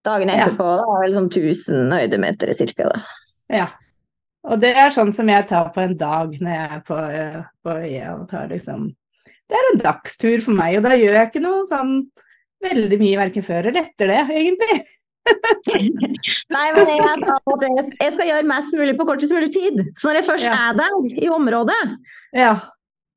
[0.07, 0.45] dagen Ja.
[0.47, 0.71] etterpå.
[0.79, 2.89] Det var vel sånn 1000 høydemeter cirka.
[2.91, 3.03] Da.
[3.51, 3.67] Ja.
[4.45, 7.43] Og det er sånn som jeg tar på en dag når jeg er på, eh,
[7.63, 8.89] på øya og tar liksom
[9.51, 11.95] Det er en dagstur for meg, og da gjør jeg ikke noe sånn
[12.63, 14.77] veldig mye verken før eller etter det, egentlig.
[16.53, 19.83] Nei, men jeg, jeg, jeg skal gjøre mest mulig på kortest mulig tid.
[19.99, 20.55] Så når jeg først Ja.
[20.71, 21.81] er der, i området,
[22.35, 22.55] Ja,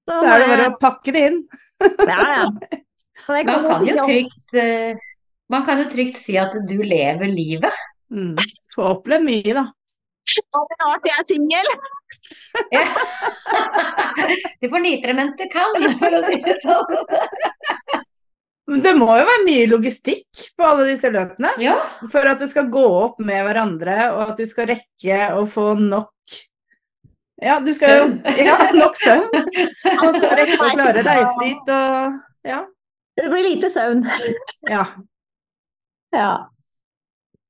[0.05, 1.39] så, så er det bare å pakke det inn.
[2.11, 2.45] Ja, ja.
[3.26, 4.97] Jeg Man kan jo trygt eh,
[5.49, 7.73] Man kan jo trygt si at du lever livet.
[8.13, 8.36] Mm.
[8.76, 9.63] Får oppleve mye, da.
[10.26, 11.67] Ja, det er rart jeg er singel.
[12.73, 12.86] Ja.
[14.61, 18.03] Du får nyte det mens du kan, for å si det sånn.
[18.71, 21.51] Men det må jo være mye logistikk på alle disse løpene.
[21.61, 21.76] Ja.
[22.09, 25.76] For at det skal gå opp med hverandre, og at du skal rekke å få
[25.78, 26.09] nok
[27.43, 28.15] Ja, du skal jo Søvn.
[28.47, 29.30] Ja, nok søvn.
[30.07, 32.17] Og så rekke å klare å reise dit og
[32.47, 32.63] Ja.
[33.15, 34.01] Det blir lite søvn.
[34.71, 34.86] ja
[36.15, 36.32] Ja.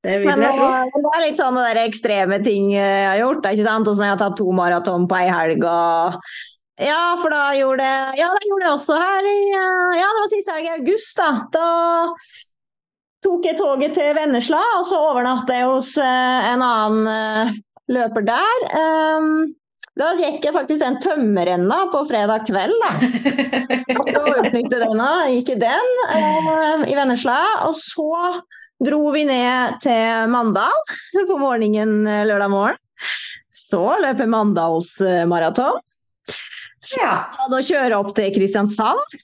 [0.05, 0.65] Det vil Men, jeg tro.
[0.71, 3.47] eh, det er litt sånne der ekstreme ting jeg har gjort.
[3.51, 3.89] Ikke sant?
[3.89, 6.19] Sånn jeg har tatt to maraton på ei helg og
[6.81, 10.23] Ja, for da gjorde jeg Ja, det gjorde jeg også her i eh, Ja, det
[10.23, 11.29] var siste helg i august, da.
[11.55, 11.69] Da
[13.25, 17.55] tok jeg toget til Vennesla, og så overnattet jeg hos eh, en annen eh,
[17.95, 18.65] løper der.
[18.77, 19.55] Um,
[19.95, 22.91] da gikk jeg faktisk en tømmerrenna på fredag kveld, da.
[24.19, 25.09] Og utnyttet den, da.
[25.31, 27.37] gikk i den eh, i Vennesla.
[27.69, 28.09] Og så
[28.83, 30.75] dro vi ned til Mandal
[31.29, 32.81] på morgenen eh, lørdag morgen.
[33.55, 35.79] Så løper Mandalsmaraton.
[36.97, 37.13] ja.
[37.49, 39.17] Og kjøre opp til Kristiansand.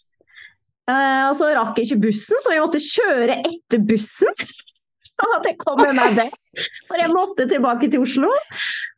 [0.90, 4.46] Eh, og så rakk jeg ikke bussen, så jeg måtte kjøre etter bussen.
[5.12, 6.30] Sånn at jeg kom med meg det.
[6.88, 8.32] For jeg måtte tilbake til Oslo.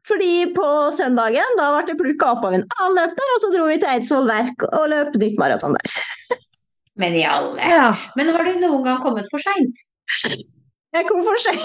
[0.07, 3.67] Fordi på søndagen da ble jeg plukka opp av en annen løper, og så dro
[3.69, 5.95] vi til Eidsvoll Verk og løp nytt maraton der.
[6.99, 7.57] Men i alle.
[7.59, 7.89] Ja.
[8.19, 9.83] Men har du noen gang kommet for seint?
[10.93, 11.63] Jeg kom for sent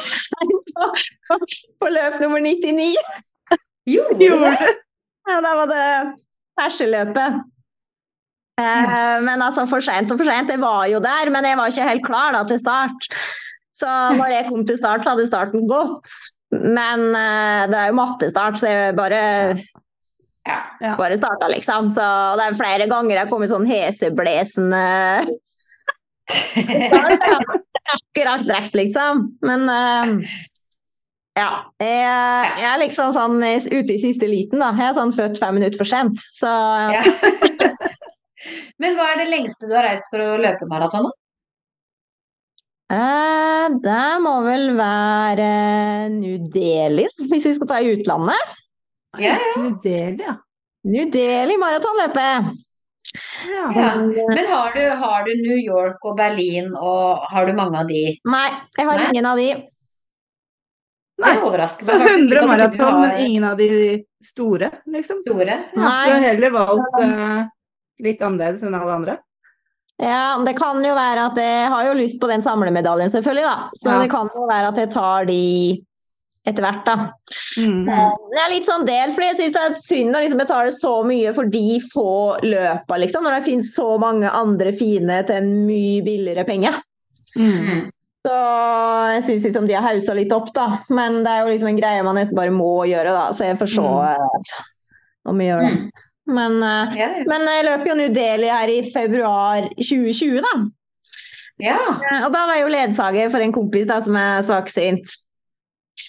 [0.73, 0.87] på,
[1.29, 1.37] på,
[1.83, 2.95] på løp nummer 99.
[3.89, 4.71] Gjorde du det?
[5.29, 5.89] Ja, da var det
[6.57, 7.43] perseløpet.
[8.59, 10.49] Eh, men altså, for seint og for seint.
[10.51, 13.09] Det var jo der, men jeg var ikke helt klar da, til start.
[13.77, 16.09] Så når jeg kom til start, så hadde starten gått.
[16.51, 19.21] Men eh, det er jo mattestart, så jeg bare
[20.49, 20.63] Ja.
[20.81, 20.95] Ja.
[20.97, 21.91] bare starta, liksom.
[21.93, 22.05] Så
[22.41, 24.81] det er flere ganger jeg har kommet sånn heseblesende
[27.95, 29.25] Akkurat drept liksom.
[29.45, 30.33] Men uh,
[31.39, 31.49] ja.
[31.81, 34.73] Jeg, jeg er liksom sånn ute i siste liten, da.
[34.77, 36.23] Jeg er sånn født fem minutter for sent.
[36.37, 36.51] Så
[36.97, 37.05] Ja.
[38.79, 41.09] Men hva er det lengste du har reist for å løpe maraton?
[41.09, 41.15] da?
[42.95, 45.49] eh, det må vel være
[46.15, 48.55] New Delhi, hvis vi skal ta i utlandet.
[49.19, 50.37] Ja, New Delhi, ja.
[50.89, 52.55] New Delhi maratonløpet.
[53.49, 53.65] Ja.
[53.75, 53.89] Ja.
[54.29, 58.03] Men har du, har du New York og Berlin, og har du mange av de?
[58.25, 59.09] Nei, jeg har Nei.
[59.13, 59.49] ingen av de.
[61.19, 61.39] Det Nei.
[61.43, 63.71] overrasker Så meg faktisk 100 ikke at maraton, men ingen av de
[64.23, 65.23] store, liksom.
[65.27, 65.57] store.
[65.75, 66.05] Ja, Nei.
[66.07, 67.41] du har heller valgt uh,
[68.07, 69.17] litt annerledes enn alle andre.
[69.99, 73.43] Ja, Det kan jo være at jeg har jo lyst på den samlemedaljen, selvfølgelig.
[73.49, 73.71] da.
[73.75, 73.99] Så Ja.
[74.05, 75.41] det kan jo være at jeg tar de
[76.47, 76.95] etter hvert, da.
[77.59, 77.85] Mm.
[77.89, 80.95] Det er litt sånn del, fordi jeg syns det er synd å liksom betale så
[81.07, 82.11] mye for de få
[82.45, 83.27] løpa, liksom.
[83.27, 86.73] Når det finnes så mange andre fine til en mye billigere penge.
[87.37, 87.89] Mm.
[88.27, 88.39] Så
[89.15, 90.83] jeg syns liksom de har haussa litt opp, da.
[90.93, 93.29] Men det er jo liksom en greie man nesten bare må gjøre, da.
[93.37, 94.51] Så jeg får se mm.
[95.33, 95.73] om vi gjør det.
[95.77, 96.07] Mm.
[96.29, 97.07] Men, eh, ja.
[97.29, 100.53] men jeg løper jo New Delhi her i februar 2020, da.
[101.63, 101.79] ja,
[102.11, 105.17] Eh, Og da var jeg jo ledsager for en kompis da, som er svaksynt.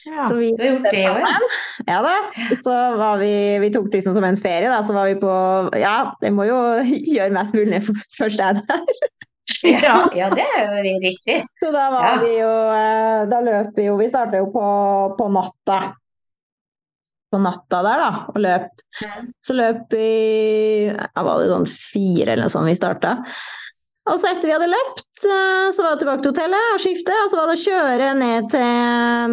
[0.10, 0.26] Ja.
[0.30, 1.52] Så vi du har gjort det òg, ja.
[1.90, 2.16] Ja da.
[2.64, 3.32] Så var vi
[3.64, 4.82] Vi tok det liksom som en ferie, da.
[4.86, 5.32] Så var vi på
[5.80, 6.58] Ja, jeg må jo
[7.16, 8.84] gjøre mest mulig når jeg først er der.
[9.66, 11.40] Ja, ja, det er jo riktig.
[11.62, 12.18] Så da var Ja.
[12.22, 14.66] vi jo eh, Da løp vi jo Vi starta jo på,
[15.18, 15.80] på natta.
[17.30, 18.70] På natta der, da, og løp.
[19.46, 20.06] Så løp vi
[20.90, 23.18] ja, Var det sånn fire eller noe sånt vi starta.
[24.10, 27.16] Og så etter vi hadde løpt, eh, så var det tilbake til hotellet og skifte.
[27.26, 28.72] Og så var det å kjøre ned til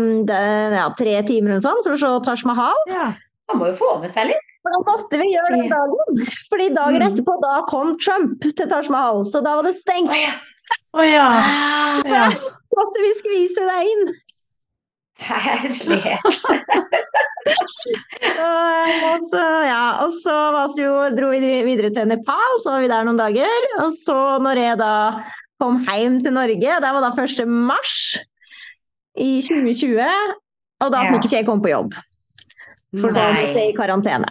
[0.01, 0.41] mm, det,
[0.77, 2.83] ja, tre timer eller sånt for å se Taj Mahal.
[2.93, 3.07] Ja.
[3.47, 4.55] Man må jo få med seg litt.
[4.66, 6.22] Da måtte vi gjøre den dagen.
[6.51, 7.07] Fordi dagen Mm.
[7.12, 9.22] etterpå, da kom Trump til Taj Mahal.
[9.31, 10.11] Så da var det stengt.
[10.11, 10.35] Å ja.
[10.99, 11.29] Oh, ja.
[12.16, 12.24] ja.
[12.77, 14.09] Måtte vi skvise deg inn.
[15.23, 16.21] Herlighet.
[17.47, 20.35] Og så, ja, og så
[20.81, 23.67] jo, dro vi videre til Nepal, så var vi der noen dager.
[23.85, 24.91] Og så når jeg da
[25.62, 27.47] kom hjem til Norge, det var da 1.
[27.49, 27.95] mars
[29.17, 30.03] i 2020,
[30.85, 31.12] og da Ja.
[31.14, 31.95] fikk ikke jeg komme på jobb.
[33.01, 33.41] For da Nei.
[33.41, 34.29] måtte jeg i karantene.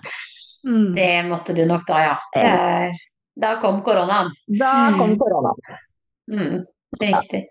[0.66, 0.94] Mm.
[0.96, 2.16] Det måtte du nok da, ja.
[2.36, 2.96] Det er,
[3.42, 4.32] da kom koronaen.
[4.60, 5.82] Da kom koronaen.
[6.32, 6.64] Mm,
[7.02, 7.44] riktig.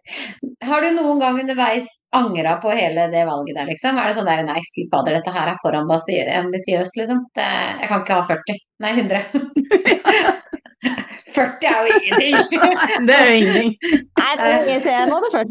[0.63, 3.99] Har du noen gang underveis angra på hele det valget der, liksom?
[3.99, 7.19] Er det sånn der nei, fy fader, dette her er for ambisiøst, liksom.
[7.35, 7.49] Det,
[7.81, 8.61] jeg kan ikke ha 40.
[8.85, 9.21] Nei, 100.
[11.35, 12.35] 40 er jo ingenting.
[13.09, 13.71] Det er jo ingenting.
[14.21, 15.49] Nei, det er lenge siden jeg nådde 40.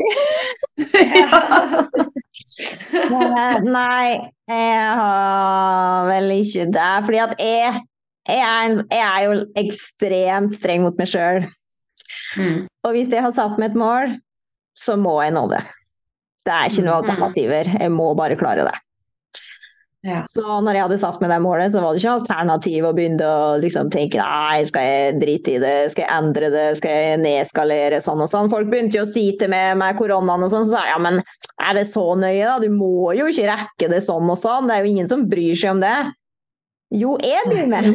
[3.12, 4.08] Men, eh, Nei,
[4.50, 6.92] jeg har vel ikke det.
[7.08, 7.82] Fordi at jeg,
[8.30, 9.32] jeg, er, en, jeg er jo
[9.64, 11.40] ekstremt streng mot meg sjøl.
[12.38, 14.16] Mm, Og hvis jeg har satt meg et mål,
[14.78, 15.62] så må jeg nå det.
[16.44, 17.04] Det er ikke noen Mm.
[17.04, 17.70] alternativer.
[17.80, 18.76] Jeg må bare klare det.
[20.04, 20.18] Ja.
[20.28, 23.24] Så når jeg hadde satt meg det målet, så var det ikke alternativ å begynne
[23.24, 27.22] å liksom tenke nei, skal jeg drite i det, skal jeg endre det, skal jeg
[27.22, 28.50] nedskalere sånn og sånn.
[28.52, 31.00] Folk begynte jo å si til meg med koronaen og sånn, så sa jeg ja,
[31.06, 31.22] men
[31.64, 32.58] er det så nøye da?
[32.60, 34.68] Du må jo ikke rekke det sånn og sånn.
[34.68, 35.96] Det er jo ingen som bryr seg om det.
[36.92, 37.94] Jo, jeg bryr meg.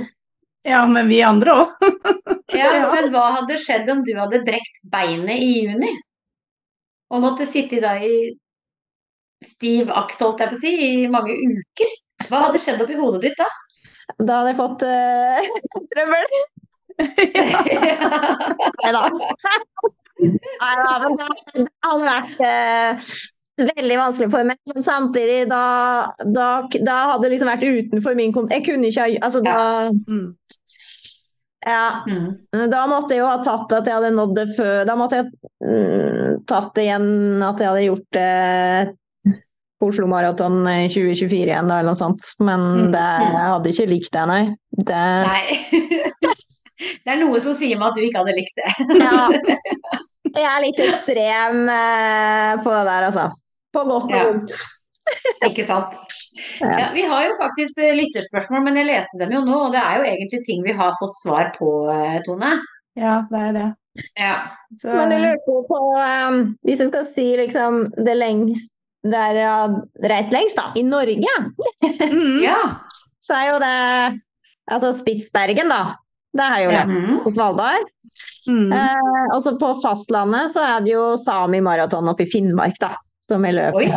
[0.64, 1.76] Ja, men vi andre òg.
[2.56, 2.88] Ja, Ja.
[2.94, 5.92] men hva hadde skjedd om du hadde brekt beinet i juni?
[7.08, 8.34] Og måtte sitte da i
[9.44, 11.94] stiv akt, holdt jeg på å si, i mange uker?
[12.28, 13.48] Hva hadde skjedd oppi hodet ditt da?
[14.18, 15.40] Da hadde jeg fått uh,
[15.94, 16.38] trøbbel.
[18.82, 19.02] Nei da.
[20.18, 23.12] Nei da, men det hadde vært uh,
[23.68, 24.58] veldig vanskelig for meg.
[24.72, 25.62] Men samtidig, da,
[26.24, 28.52] da, da hadde det liksom vært utenfor min kont...
[28.54, 29.58] Jeg kunne ikke ha Altså, da
[30.08, 30.34] Mm.
[31.68, 32.02] Ja.
[32.08, 32.70] Mm.
[32.72, 35.26] Da måtte jeg jo ha tatt at jeg hadde nådd det før Da måtte jeg
[35.60, 38.94] mm, tatt det igjen at jeg hadde gjort det
[39.78, 42.24] på Oslo Maraton 2024 igjen, da, eller noe sånt.
[42.42, 42.88] Men Mm.
[42.96, 44.40] det, jeg hadde ikke likt det, nei.
[44.74, 45.44] Det, Nei.
[47.04, 48.72] Det er noe som sier meg at du ikke hadde likt det.
[49.04, 49.28] Ja.
[50.28, 53.28] Jeg er litt ekstrem eh, på det der, altså.
[53.74, 54.26] På godt og Ja.
[55.48, 55.94] Ikke sant?
[56.60, 56.90] Ja.
[56.94, 60.00] Vi har jo faktisk eh, lytterspørsmål, men jeg leste dem jo nå, og det er
[60.00, 62.56] jo egentlig ting vi har fått svar på, eh, Tone.
[62.98, 63.68] Ja, det er det.
[64.18, 64.34] Ja.
[64.78, 66.36] Så, Men jeg lurer jo på um,
[66.66, 68.74] Hvis jeg skal si liksom det lengst
[69.06, 69.74] der jeg har
[70.10, 71.34] reist lengst, da, i Norge,
[71.82, 72.38] mm.
[72.44, 72.60] ja.
[73.24, 73.74] så er jo det
[74.68, 75.94] Altså Spitsbergen, da.
[76.36, 77.20] Det har jeg jo løpt Mhm.
[77.24, 77.86] på Svalbard.
[78.48, 78.72] Mm.
[78.72, 82.94] Eh, og så på fastlandet så er det jo Sami maraton oppe i Finnmark, da.
[83.24, 83.88] Som jeg løp Oi!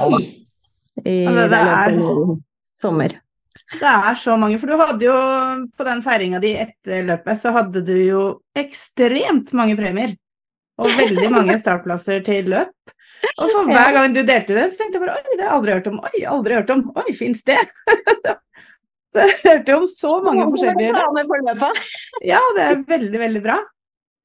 [1.06, 2.38] I Ja, det- det der er-
[2.78, 3.10] sommer.
[3.72, 5.14] Det er så mange, for du hadde jo
[5.78, 10.16] på den feiringa di etter løpet, så hadde du jo ekstremt mange premier.
[10.82, 12.72] Og veldig mange startplasser til løp.
[13.38, 15.58] Og for hver gang du delte det, så tenkte jeg bare oi, det har jeg
[15.60, 16.00] aldri hørt om.
[16.08, 16.82] Oi, aldri hørt om.
[16.96, 17.60] Oi, fins det?
[19.14, 21.36] så jeg hørte jo om så mange forskjellige løp.
[21.46, 21.84] Løpet.
[22.26, 23.58] Ja, det er veldig, veldig bra.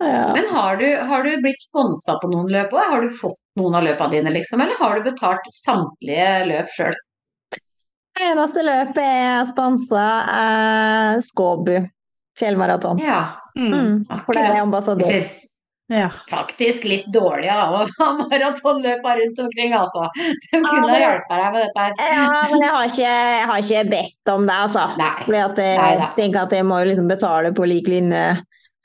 [0.00, 0.32] Ja.
[0.36, 2.88] Men har du, har du blitt sponsa på noen løp òg?
[2.94, 4.60] Har du fått noen av løpene dine, liksom?
[4.62, 6.94] Eller har du betalt samtlige løp sjøl?
[8.16, 10.04] Eneste løpet er sponsa,
[10.36, 11.76] eh, Skåbu
[12.38, 12.98] fjellmaraton.
[13.04, 13.24] Ja,
[13.56, 13.72] Mm.
[13.72, 15.22] Mm, for der er ambassadør.
[15.88, 16.10] Ja.
[16.28, 20.08] faktisk litt dårlig av å ha maratonløpa rundt omkring, altså.
[20.16, 22.10] De kunne ha men- hjulpet deg med dette.
[22.12, 24.84] Ja, men jeg har ikke, jeg har ikke bedt om det, altså.
[24.98, 25.12] Nei.
[25.22, 28.24] Fordi at jeg Nei, tenker at jeg må liksom betale på lik linje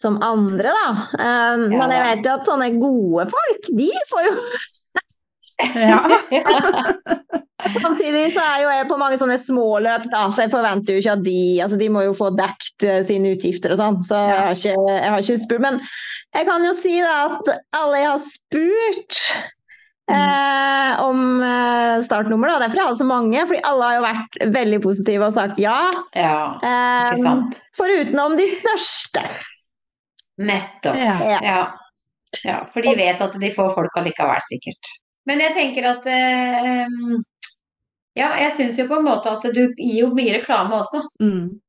[0.01, 0.89] som andre, da.
[1.15, 4.35] Um, Ja men jeg vet jo at sånne gode folk, de får jo
[5.81, 5.99] ja.
[7.81, 11.13] Samtidig så er jo jeg på mange sånne småløp, da, så jeg forventer jo ikke
[11.13, 14.37] at de Altså, de må jo få dekt eh, sine utgifter og sånn, så jeg
[14.39, 15.65] har, ikke, jeg har ikke spurt.
[15.67, 15.77] Men
[16.33, 19.19] jeg kan jo si da at alle jeg har spurt
[20.09, 24.41] eh, om eh, startnummer, da, derfor jeg har så mange, fordi alle har jo vært
[24.57, 25.79] veldig positive og sagt ja.
[26.17, 27.61] Ja, Eh, ikke sant.
[27.77, 29.27] Forutenom de største.
[30.47, 30.97] Nettopp.
[30.97, 31.17] ja.
[31.43, 31.61] Ja.
[32.45, 32.57] Ja.
[32.71, 34.91] for de vet at de får folk allikevel, sikkert.
[35.27, 36.87] Men jeg tenker at eh,
[38.17, 41.59] Ja, jeg syns jo på en måte at du gir jo mye reklame også, Mm.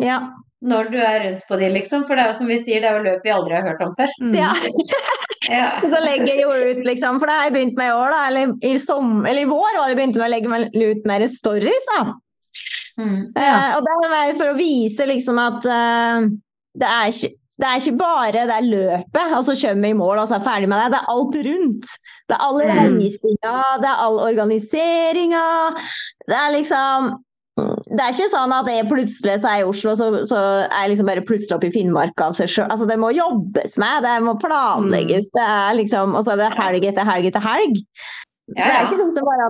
[0.00, 0.20] Ja.
[0.62, 2.04] når du er rundt på de, liksom.
[2.06, 3.82] For det er jo som vi sier, det er jo løp vi aldri har hørt
[3.86, 4.12] om før.
[4.22, 4.34] Mm.
[4.38, 4.52] ja.
[5.50, 5.80] Ja.
[5.82, 8.18] Så legger jeg jo ut, liksom, for det har jeg begynt med i år, da,
[8.28, 11.24] eller i, som, eller i vår har jeg begynt med å legge meg ut mer
[11.32, 12.02] stories, da.
[13.00, 13.16] Mm.
[13.34, 13.48] Ja.
[13.48, 16.28] Eh, og det er mer for å vise liksom at eh,
[16.78, 19.98] det, er ikke, det er ikke bare det er løpet, og så kommer vi i
[20.00, 20.92] mål og så er jeg ferdig med det.
[20.94, 21.90] Det er alt rundt.
[22.30, 23.00] Det er all Mm.
[23.00, 25.46] reisinga, det er all organiseringa.
[26.30, 27.10] Det er liksom
[27.60, 30.38] det er ikke sånn at jeg plutselig så er i Oslo, så, så
[30.70, 32.70] er jeg liksom bare plutselig oppe i Finnmark av seg sjøl.
[32.72, 35.28] Altså, det må jobbes med, det må planlegges.
[35.34, 37.82] Det er liksom, og så er det helg etter helg etter helg.
[38.56, 39.48] Ja, Det er ikke noe som bare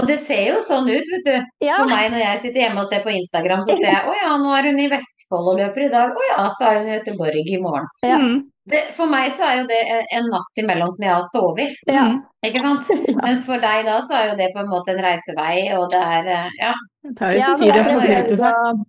[0.00, 1.34] Og det ser jo sånn ut, vet du.
[1.66, 4.14] ja, For meg når jeg sitter hjemme og ser på Instagram, så ser jeg å
[4.16, 6.16] ja, nå er hun i Vestfold og løper i dag.
[6.16, 7.86] Å ja, så er hun i Göteborg i morgen.
[8.06, 8.18] Ja.
[8.18, 8.40] Mm.
[8.70, 9.78] Det, for meg så er jo det
[10.14, 11.76] en- natt imellom som jeg har sovet.
[11.90, 12.06] ja.
[12.46, 12.86] Ikke sant?
[13.26, 15.98] Mens for deg da så er jo det på en måte en reisevei, og det
[16.00, 16.70] er eh, ja.
[17.04, 18.84] Det tar jo sin tid å forberede seg.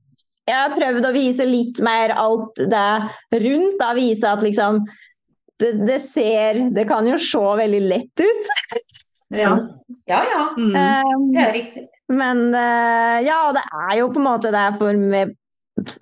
[0.47, 3.75] Jeg har prøvd å vise litt mer alt det rundt.
[3.79, 3.91] Da.
[3.97, 4.81] Vise at liksom
[5.61, 8.49] det, det ser Det kan jo se veldig lett ut.
[9.31, 9.53] Ja.
[10.07, 10.73] Ja ja, Mm.
[10.75, 11.85] Um, det er riktig.
[12.11, 15.37] men eh, ja, det er jo på en måte det for meg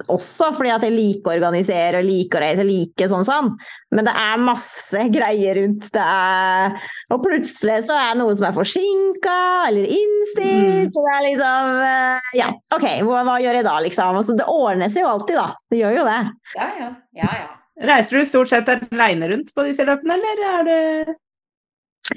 [0.09, 3.51] også, fordi at jeg liker å organisere og liker å reise, liker sånn sånn.
[3.95, 5.85] Men det er masse greier rundt.
[5.93, 6.73] Det er
[7.13, 9.37] Og plutselig så er det noe som er forsinka
[9.69, 10.89] eller innstilt.
[10.89, 10.97] Mm.
[10.97, 14.19] det er liksom eh, Ja, OK, hva, hva gjør jeg da, liksom?
[14.19, 15.47] Altså, det ordner seg jo alltid, da.
[15.71, 16.19] Det gjør jo det.
[16.57, 16.91] Ja ja.
[17.23, 17.47] Ja ja.
[17.93, 21.15] Reiser du stort sett aleine rundt på disse løpene, eller er det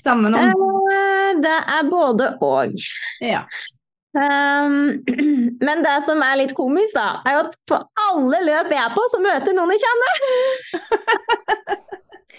[0.01, 2.74] sammen om Eh, Det er både og.
[3.24, 3.45] Ja.
[4.12, 5.01] Um,
[5.66, 7.78] men det som er litt komisk, da, er jo at på
[8.09, 10.14] alle løp jeg er på, så møter noen jeg kjenner.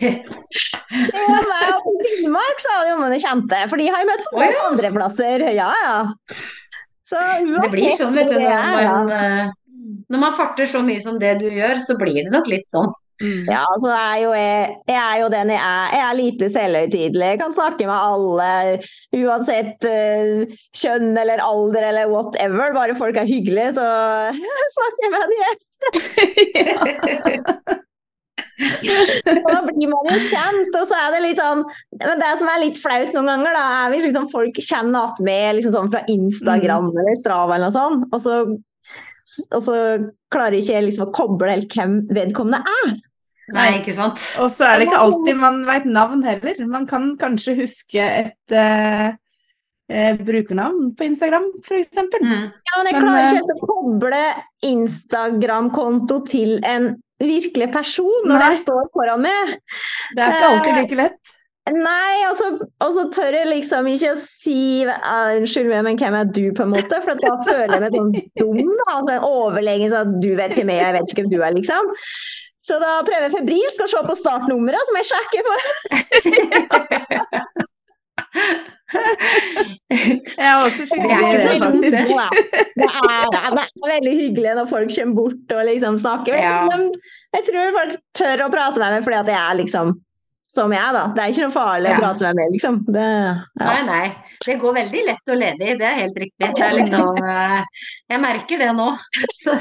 [0.04, 4.28] det var i Finnmark så hadde jo noen jeg kjente, for de har jeg møtt
[4.30, 4.62] på oh, ja.
[4.70, 5.48] andre plasser.
[5.50, 5.98] Ja, ja.
[7.10, 11.18] Så Det blir sånn, vet du, når man, eh, når man farter så mye som
[11.22, 12.94] det du gjør, så blir det nok litt sånn.
[13.22, 13.46] Mm.
[13.46, 15.94] Ja, altså er jo jeg, jeg er jo den jeg er.
[15.94, 17.28] Jeg er lite selvhøytidelig.
[17.34, 18.50] Jeg kan snakke med alle,
[19.20, 22.74] uansett uh, kjønn eller alder eller whatever.
[22.76, 23.88] Bare folk er hyggelige, så
[24.78, 25.40] snakker jeg med dem.
[25.44, 25.66] Yes.
[28.64, 31.64] Og da blir man jo kjent, og så er det litt sånn
[32.02, 35.22] Men det som er litt flaut noen ganger, da, er hvis liksom folk kjenner at
[35.26, 38.42] med liksom sånn fra Instagram eller Strava eller noe sånt, og så,
[39.54, 39.78] og så
[40.34, 42.94] klarer ikke liksom å koble helt hvem vedkommende er.
[43.54, 44.22] Nei, ikke sant.
[44.40, 46.64] Og så er det ikke alltid man veit navn heller.
[46.70, 49.12] Man kan kanskje huske et uh,
[49.92, 52.00] eh, brukernavn på Instagram, f.eks.
[52.00, 52.24] Mm.
[52.24, 54.24] Ja, men jeg Men, klarer eh, ikke helt å koble
[54.72, 58.50] Instagram-konto til en virkelig person når Nei.
[58.50, 59.56] den står foran meg.
[60.16, 61.36] Det er ikke alltid like lett.
[61.72, 66.32] Nei, og så, tør jeg liksom ikke å si «Ah, Unnskyld meg, men hvem er
[66.36, 67.00] du, på en måte?
[67.06, 68.12] For da føler jeg meg sånn
[68.42, 68.74] dum.
[68.82, 71.32] da, altså en overlegen sånn at du vet hvem jeg er, jeg vet ikke hvem
[71.32, 71.94] du er, liksom.
[72.64, 75.56] Så da prøver jeg febrilsk å se på startnummeret, som jeg sjekker på.
[78.94, 81.92] Jeg er også Det er ikke så dumt, det.
[81.92, 86.38] Det, er, det er veldig hyggelig når folk kommer bort og liksom snakker.
[86.38, 86.68] Ja.
[87.34, 89.96] Jeg tror folk tør å prate med meg fordi at jeg er liksom
[90.54, 91.04] som jeg, da.
[91.16, 91.98] Det er ikke noe farlig Ja.
[91.98, 92.80] å prate med meg, liksom.
[92.94, 93.66] Det, ja.
[93.66, 94.38] Nei, nei.
[94.46, 96.50] Det går veldig lett og ledig, det er helt riktig.
[96.58, 97.60] Det er liksom eh,
[98.14, 98.90] Jeg merker det nå.
[99.44, 99.58] Så,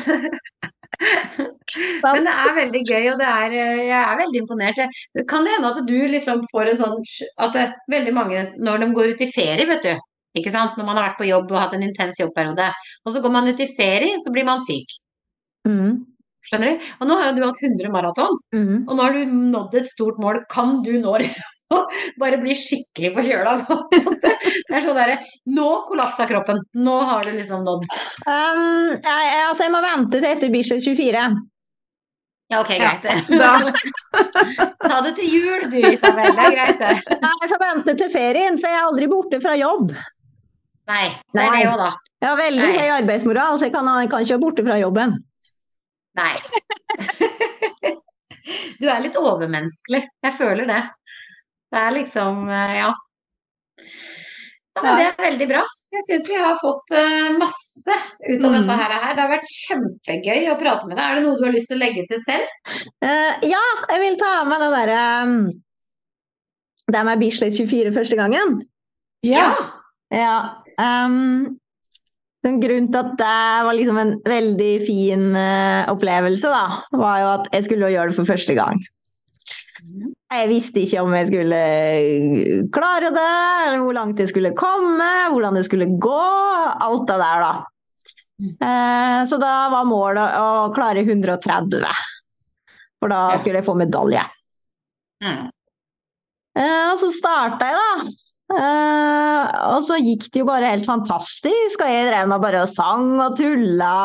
[2.05, 4.81] men det er veldig gøy, og det er, eh, jeg er veldig imponert.
[5.31, 6.99] Kan det hende at du liksom får en sånn
[7.43, 9.95] At det, veldig mange når de går ut i ferie, vet du.
[10.39, 10.77] Ikke sant?
[10.79, 12.69] Når man har vært på jobb og hatt en intens jobbperiode.
[13.05, 14.95] Og så går man ut i ferie, så blir man syk.
[15.69, 15.99] Mm.
[16.53, 16.89] Skjønner du?
[17.01, 18.85] Og nå har jo du hatt 100 maraton, Mm.
[18.87, 20.43] og nå har du nådd et stort mål.
[20.53, 21.49] Kan du nå liksom
[22.21, 23.55] bare bli skikkelig forkjøla?
[23.65, 24.33] på en måte?
[24.69, 25.15] Det er sånn derre
[25.49, 26.61] Nå kollapsa kroppen.
[26.77, 27.87] Nå har du liksom nådd.
[28.29, 31.25] Um, jeg, altså, jeg må vente til etter Bislett 24.
[32.53, 33.55] Ja, ok, greit ja.
[34.93, 36.35] Ta det til jul du, Isabel.
[36.37, 36.93] Det er greit det.
[37.23, 39.95] Nei, Jeg får vente til ferien, for jeg er aldri borte fra jobb.
[40.93, 41.91] Nei, det er det òg, da.
[42.21, 42.77] Jeg har veldig Nei.
[42.77, 45.17] høy arbeidsmoral, så jeg kan, kan ikke være borte fra jobben.
[46.19, 46.37] Nei.
[48.83, 50.01] Du er litt overmenneskelig.
[50.27, 50.81] Jeg føler det.
[51.73, 52.89] Det er liksom eh, Ja.
[54.73, 55.61] Ja, men Det er veldig bra.
[55.93, 57.95] Jeg syns vi har fått eh, masse
[58.25, 58.57] ut av Mm.
[58.57, 58.95] dette her.
[59.15, 61.05] Det har vært kjempegøy å prate med deg.
[61.05, 62.51] Er det noe du har lyst til å legge til selv?
[63.05, 65.37] Uh, ja, jeg vil ta med det derre um,
[66.93, 68.59] Det med Bislett 24 første gangen.
[69.23, 69.47] Ja.
[70.11, 70.35] Ja.
[70.81, 71.61] Um,
[72.43, 77.29] den grunnen til at det var liksom en veldig fin eh, opplevelse, da, var jo
[77.37, 78.81] at jeg skulle gjøre det for første gang.
[80.33, 81.61] Jeg visste ikke om jeg skulle
[82.73, 83.33] klare det,
[83.67, 86.23] eller hvor langt jeg skulle komme, hvordan det skulle gå.
[86.87, 87.53] Alt det der, da.
[88.43, 91.85] Eh, så da var målet å klare 130.
[93.03, 94.23] For da skulle jeg få medalje.
[95.23, 95.51] Mm.
[96.59, 98.32] Eh, og så starta jeg, da.
[98.53, 102.71] Eh, og så gikk det jo bare helt fantastisk, og jeg drev med bare og
[102.71, 103.97] sang og tulla.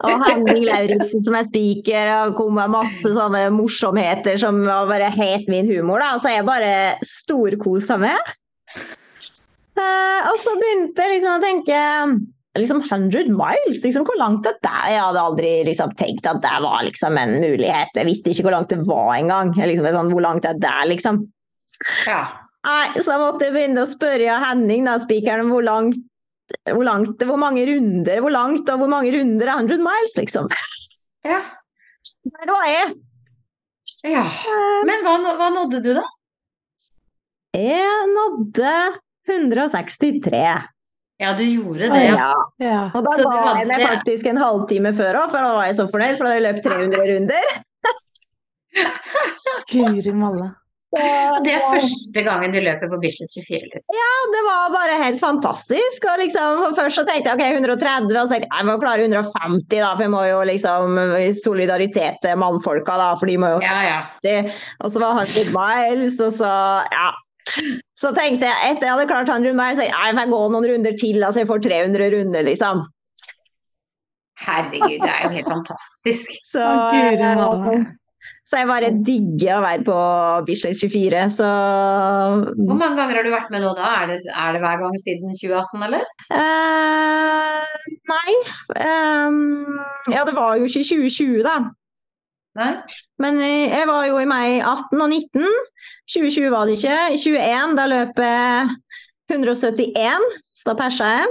[0.00, 5.10] Og, Henning Lauritzen som er speaker, og kom med masse sånne morsomheter som var bare
[5.16, 6.00] helt min humor.
[6.00, 6.74] da, Så jeg bare
[7.04, 8.34] storkosa med.
[9.80, 11.80] Uh, og så begynte jeg liksom å tenke
[12.58, 14.80] liksom 100 miles, liksom hvor langt er det?
[14.92, 17.92] Jeg hadde aldri liksom tenkt at det var liksom en mulighet.
[17.96, 19.52] Jeg visste ikke hvor langt det var engang.
[19.56, 21.24] Liksom, sånn, hvor langt er det, liksom?
[22.08, 22.24] Ja.
[22.66, 25.96] Nei, så jeg måtte begynne å spørre Henning, da, spikeren, hvor langt,
[26.68, 30.50] hvor langt, hvor mange runder, hvor langt og hvor mange runder er 100 miles, liksom.
[31.24, 31.40] ja.
[32.30, 32.90] Der var jeg.
[34.12, 34.24] ja.
[34.84, 36.02] Men hva, hva nådde du, da?
[37.56, 38.74] Jeg nådde
[39.30, 40.42] 163.
[41.20, 42.28] Ja, du gjorde det, ja.
[42.60, 42.82] Ja.
[42.96, 45.66] Og da Så var hadde jeg det- faktisk en halvtime før òg, for da var
[45.68, 47.44] jeg så fornøyd, for da hadde jeg løpt 300 runder.
[49.72, 50.48] Guri malla.
[50.90, 53.94] Så- Det er første gangen du løper på Bislett 24, liksom.
[53.94, 56.06] Ja, det var bare helt fantastisk.
[56.10, 59.04] Og liksom, først så tenkte jeg ok, 130, og så tenkte jeg jeg må klare
[59.06, 63.52] 150, da, for jeg må jo liksom i solidaritet til mannfolka, da, for de må
[63.54, 64.00] jo Ja, ja.
[64.26, 64.52] det.
[64.82, 66.50] Og så var 100 miles, og så
[66.90, 67.10] ja.
[68.00, 70.66] Så tenkte jeg, etter jeg hadde klart 100 miles, så jeg, jeg får gå noen
[70.74, 72.82] runder til, altså jeg får 300 runder, liksom.
[74.40, 76.30] Herregud, det er jo helt fantastisk.
[76.50, 77.80] Så, Guri malla.
[78.50, 79.96] Så jeg bare digger å være på
[80.48, 81.48] Bislett 24, så
[82.58, 83.90] Hvor mange ganger har du vært med nå da?
[84.00, 86.08] Er det, er det hver gang siden 2018, eller?
[86.34, 87.76] eh,
[88.10, 88.32] Nei.
[88.82, 89.78] ehm,
[90.10, 91.54] ja, det var jo ikke 2020, da.
[92.58, 92.72] Nei?
[93.22, 95.46] Men eh, jeg var jo i meg 18 og 19.
[96.10, 96.98] 2020 var det ikke.
[97.14, 98.74] I 21 da løp jeg
[99.30, 100.26] 171,
[100.58, 101.30] så da persa jeg.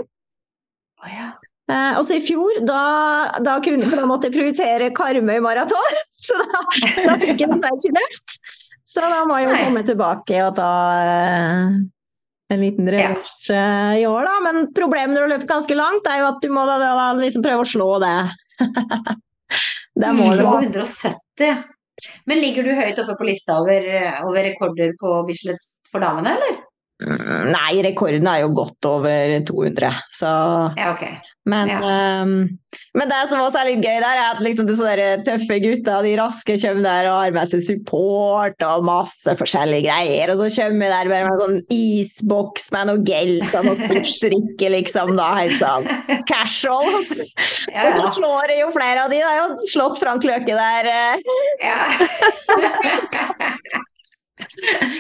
[1.04, 1.34] Oh, ja.
[1.70, 2.82] Eh, og så i fjor, da,
[3.46, 6.64] da, kunne, da måtte jeg prioritere Karmøy maraton, så da,
[6.98, 8.38] da fikk jeg dessverre ikke løft.
[8.90, 11.76] Så da må jeg jo komme tilbake og ta eh,
[12.50, 14.38] en liten revansj eh, i år, da.
[14.48, 16.78] Men problemet når du har løpt ganske langt, er jo at du må da,
[17.20, 18.16] liksom prøve å slå det.
[20.00, 20.42] det er målet.
[20.42, 21.68] Slå 170.
[22.32, 23.86] Men ligger du høyt oppe på lista over,
[24.26, 26.58] over rekorder på Bislett for damene, eller?
[27.00, 29.88] Mm, Nei, rekorden er jo godt over 200,
[30.20, 30.32] så
[30.76, 31.06] Ja, ok.
[31.50, 31.78] Men, Ja.
[32.22, 32.34] um,
[32.93, 36.02] men det som også er litt gøy der, er at liksom de der tøffe gutta,
[36.04, 40.30] de raske kommer der og har med seg support og masse forskjellige greier.
[40.30, 44.70] Og så kommer vi der bare med en sånn isboks med noe gels og sportsdrikke,
[44.76, 45.16] liksom.
[45.18, 45.88] da, Helt sånn
[46.30, 46.91] casual.
[47.74, 49.24] Ja, og så slår jo flere av de.
[49.24, 50.91] Det er jo slått Frank Løke der.
[50.91, 51.16] eh.
[51.64, 51.80] ja.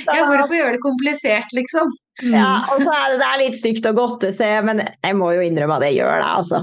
[0.09, 1.89] ja, hvorfor gjøre det komplisert, liksom?
[2.19, 2.33] Mm.
[2.35, 5.29] Ja, og så er det, det er litt stygt å godte seg, men jeg må
[5.37, 6.59] jo innrømme at jeg gjør det, altså.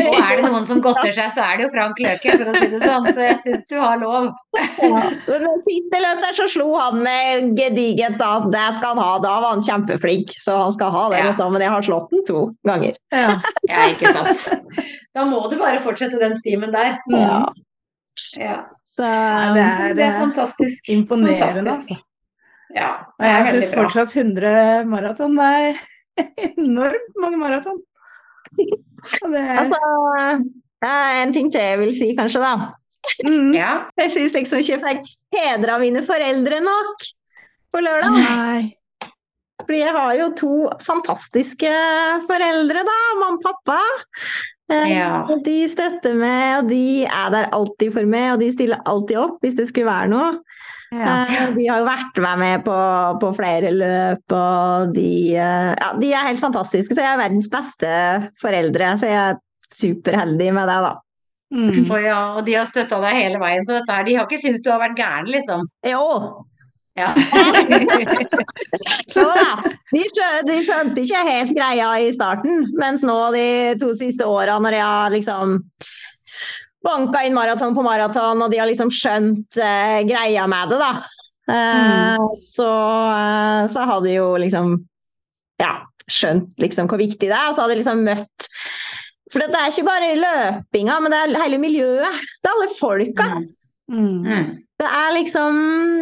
[0.00, 2.54] Og er det noen som godter seg, så er det jo Frank Løke, for å
[2.56, 3.06] si det sånn.
[3.06, 4.32] Så jeg syns du har lov.
[4.82, 9.12] Men siste løpet der så slo han med gedigent da, det skal han ha.
[9.22, 11.22] Da var han kjempeflink, så han skal ha det.
[11.22, 11.30] Ja.
[11.30, 11.54] Liksom.
[11.54, 12.98] Men jeg har slått den to ganger.
[13.14, 13.36] Ja.
[13.70, 14.48] Ja, ikke sant.
[15.14, 16.98] Da må du bare fortsette den stimen der.
[17.06, 17.20] Mm.
[17.22, 17.38] Ja.
[18.42, 18.58] Ja.
[18.94, 19.06] Så,
[19.54, 20.88] Det er, Det er fantastisk.
[20.94, 21.90] imponerende, Fantastisk.
[21.90, 22.02] altså.
[22.74, 25.76] Ja, Og jeg syns fortsatt 100 maraton er
[26.58, 27.80] enormt mange maraton.
[29.34, 29.80] Det er altså,
[30.86, 32.70] eh, en ting til jeg vil si, kanskje, da.
[33.26, 33.50] mm.
[33.54, 33.72] Ja.
[33.98, 37.04] Jeg syns liksom ikke jeg fikk hedra mine foreldre nok
[37.74, 38.16] på lørdag.
[38.16, 38.62] Nei.
[39.64, 41.70] Fordi jeg har jo to fantastiske
[42.28, 42.96] foreldre, da.
[43.20, 43.78] Mamma og pappa.
[44.72, 45.26] Eh, Ja.
[45.28, 49.18] og De støtter meg, og de er der alltid for meg, og de stiller alltid
[49.20, 50.30] opp hvis det skulle være noe.
[50.94, 51.24] Ja.
[51.26, 52.76] Eh, De har jo vært med meg på,
[53.20, 56.94] på flere løp, og de, eh, ja, de er helt fantastiske.
[56.94, 57.94] Så jeg er verdens beste
[58.40, 59.40] foreldre, så jeg er
[59.74, 60.94] superheldig med det, da.
[61.54, 61.90] Mm.
[61.90, 64.04] Og, ja, og de har støtta deg hele veien på dette her.
[64.08, 65.66] De har ikke syntes du har vært gæren, liksom.
[65.86, 66.04] Jo,
[66.94, 67.10] Ja.
[69.14, 69.62] da.
[69.90, 73.46] De, skjø, de skjønte ikke helt greia i starten, mens nå de
[73.80, 75.56] to siste åra, når jeg har liksom
[76.84, 80.92] banka inn maraton på maraton, og de har liksom skjønt eh, greia med det, da.
[81.54, 82.70] Eh, så,
[83.14, 84.76] eh, så har de jo liksom
[85.60, 85.72] ja,
[86.10, 88.48] skjønt liksom hvor viktig det er, og så har de liksom møtt
[89.32, 92.22] For det er ikke bare løpinga, men det er hele miljøet.
[92.38, 93.30] Det er alle folka.
[93.90, 94.22] Mm.
[94.22, 94.44] Mm.
[94.84, 94.90] Mm.
[94.90, 95.58] Det er liksom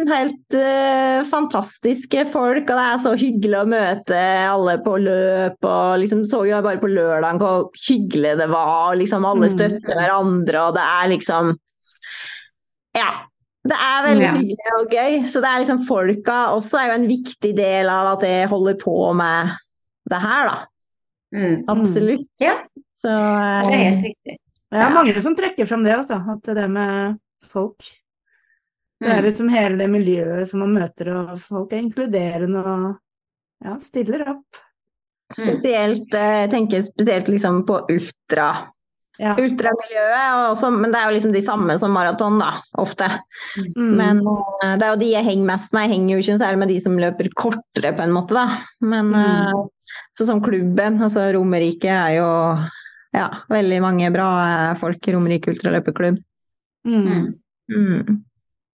[0.09, 4.19] helt uh, fantastiske folk, og det er så hyggelig å møte
[4.51, 5.63] alle på løp.
[5.63, 9.79] og liksom Så jo bare på lørdag hvor hyggelig det var, og liksom alle Mm.
[9.87, 11.53] hverandre, og det er liksom
[12.95, 13.09] Ja.
[13.65, 14.33] Det er veldig Ja.
[14.33, 15.23] hyggelig og gøy.
[15.25, 18.73] Så det er liksom folka også er jo en viktig del av at jeg holder
[18.75, 19.55] på med
[20.09, 20.65] det her, da.
[21.33, 21.63] Mm.
[21.69, 22.27] Absolutt.
[22.41, 22.57] Ja.
[23.01, 24.37] Så Det er helt riktig.
[24.69, 26.19] Det er mange som trekker fram det, altså.
[26.29, 27.17] At det med
[27.47, 28.02] folk
[29.03, 29.25] Det er Mm.
[29.27, 32.85] liksom hele det miljøet som man møter, og folk er inkluderende og
[33.65, 34.61] ja, stiller opp.
[35.33, 38.69] spesielt eh, Jeg tenker spesielt liksom på ultra.
[39.21, 39.35] Ja.
[39.37, 42.47] ultramiljøet, også, men det er jo liksom de samme som maraton, da,
[42.81, 43.05] ofte.
[43.77, 43.91] Mm.
[43.99, 44.21] Men
[44.63, 45.83] eh, det er jo de jeg henger mest med.
[45.85, 48.47] Jeg henger jo ikke særlig med de som løper kortere, på en måte, da.
[48.81, 49.69] Men Mm.
[50.17, 52.29] sånn som klubben, altså Romerike er jo
[53.13, 56.17] ja, veldig mange bra folk i Romerike ultraløperklubb.
[56.87, 57.35] Mm.
[57.69, 58.23] Mm.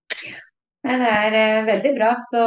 [0.10, 2.14] Det er eh, veldig bra.
[2.30, 2.44] Så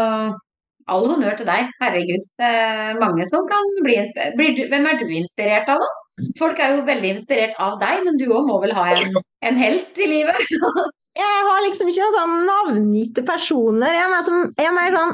[0.93, 1.73] all honnør til deg.
[1.83, 2.31] Herregud.
[2.41, 4.63] Det er mange som kan bli inspirert.
[4.73, 5.91] Hvem er du inspirert av, da?
[6.39, 9.61] Folk er jo veldig inspirert av deg, men du òg må vel ha en, en
[9.61, 10.57] helt i livet?
[11.23, 13.93] Jeg har liksom ikke noen sånn navngitte personer.
[13.93, 15.11] Jeg er mer, som, jeg er mer sånn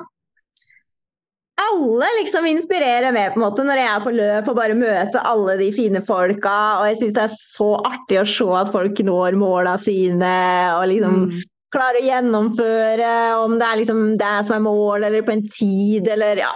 [1.58, 5.24] alle liksom inspirerer meg på en måte når jeg er på løp og bare møter
[5.26, 6.54] alle de fine folka.
[6.78, 10.34] Og jeg syns det er så artig å se at folk når måla sine
[10.76, 11.40] og liksom Mm.
[11.74, 13.10] Klarer å gjennomføre,
[13.44, 16.52] om det er liksom det som er mål, eller på en tid, eller ja.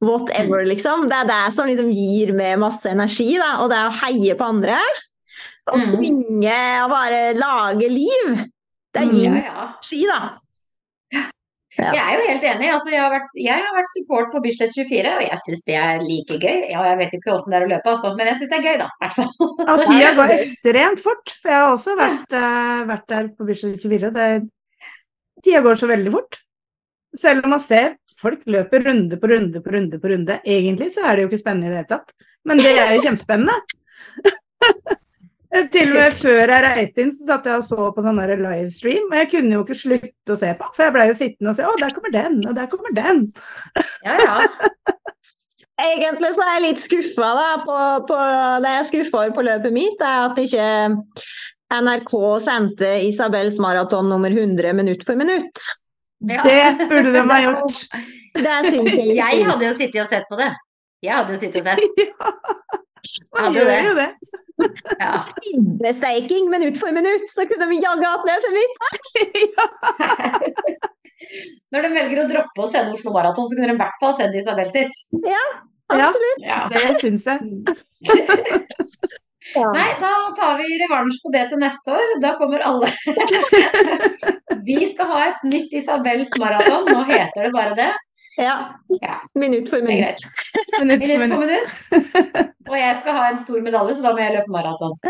[0.00, 1.08] Whatever, liksom.
[1.10, 3.58] Det er det som liksom gir meg masse energi, da.
[3.60, 4.78] Og det er å heie på andre.
[5.70, 5.90] Og Mm.
[5.92, 8.46] tvinge å bare lage liv.
[8.94, 9.10] Det Mm.
[9.14, 9.68] gir Ja, ja.
[9.68, 10.39] energi, da.
[11.80, 11.92] Ja.
[11.96, 12.68] Jeg er jo helt enig.
[12.74, 15.78] Altså, jeg, har vært, jeg har vært support på Bislett 24, og jeg syns det
[15.80, 16.58] er like gøy.
[16.68, 18.66] Ja, jeg vet ikke åssen det er å løpe, altså, men jeg syns det er
[18.68, 18.88] gøy, da.
[18.90, 19.32] I hvert fall.
[19.62, 21.34] Ja, tida går ekstremt fort.
[21.40, 24.12] For jeg har også vært, uh, vært der på Bislett 24.
[24.18, 24.28] Det,
[25.46, 26.40] tida går så veldig fort.
[27.20, 30.40] Selv om man ser folk løper runde på runde på runde på runde.
[30.44, 32.12] Egentlig så er det jo ikke spennende i det hele tatt.
[32.44, 33.56] Men det er jo kjempespennende.
[35.50, 39.08] Til og med før jeg reiste inn, så satt jeg og så på sånn livestream.
[39.10, 41.58] Og jeg kunne jo ikke slutte å se på, for jeg blei jo sittende og
[41.58, 43.24] se Å, der kommer den, og der kommer den.
[44.06, 44.36] Ja, ja.
[45.80, 47.76] Egentlig så er jeg litt skuffa da, på,
[48.10, 48.16] på
[48.62, 50.66] det jeg er skuffa over på løpet mitt, er at ikke
[51.80, 55.66] NRK sendte Isabels maraton nummer 100 minutt for minutt.
[56.28, 56.42] ja.
[56.44, 57.86] Det burde de ha gjort.
[58.36, 60.50] Det syns jeg Jeg hadde jo sittet og sett på det.
[61.02, 61.80] Jeg hadde jo sittet og sett.
[62.10, 62.79] Ja,
[63.36, 64.08] man gjør jo det.
[65.00, 65.12] Ja.
[65.46, 68.74] Ribbesteiking minutt for minutt, så kunne vi jaggu hatt løpet mitt!
[71.70, 74.16] Når de velger å droppe å sende Oslo Maraton, så kunne de i hvert fall
[74.18, 74.94] sende Isabel sitt.
[75.26, 75.42] Ja.
[75.90, 76.44] Absolutt.
[76.44, 76.64] Ja.
[76.70, 77.38] Det syns jeg.
[79.54, 79.66] Ja.
[79.74, 82.12] Nei, da tar vi revansj på det til neste år.
[82.22, 82.90] Da kommer alle.
[84.68, 86.86] Vi skal ha et nytt Isabels maraton.
[86.86, 87.88] Nå heter det bare det.
[88.38, 88.54] Ja.
[89.00, 89.16] Ja.
[89.34, 90.20] Minutt for er minutt.
[90.80, 91.70] Minutt for Minutt for minutt.
[91.90, 92.54] minutt.
[92.70, 94.94] Og jeg skal ha en stor medalje, så da må jeg løpe maraton.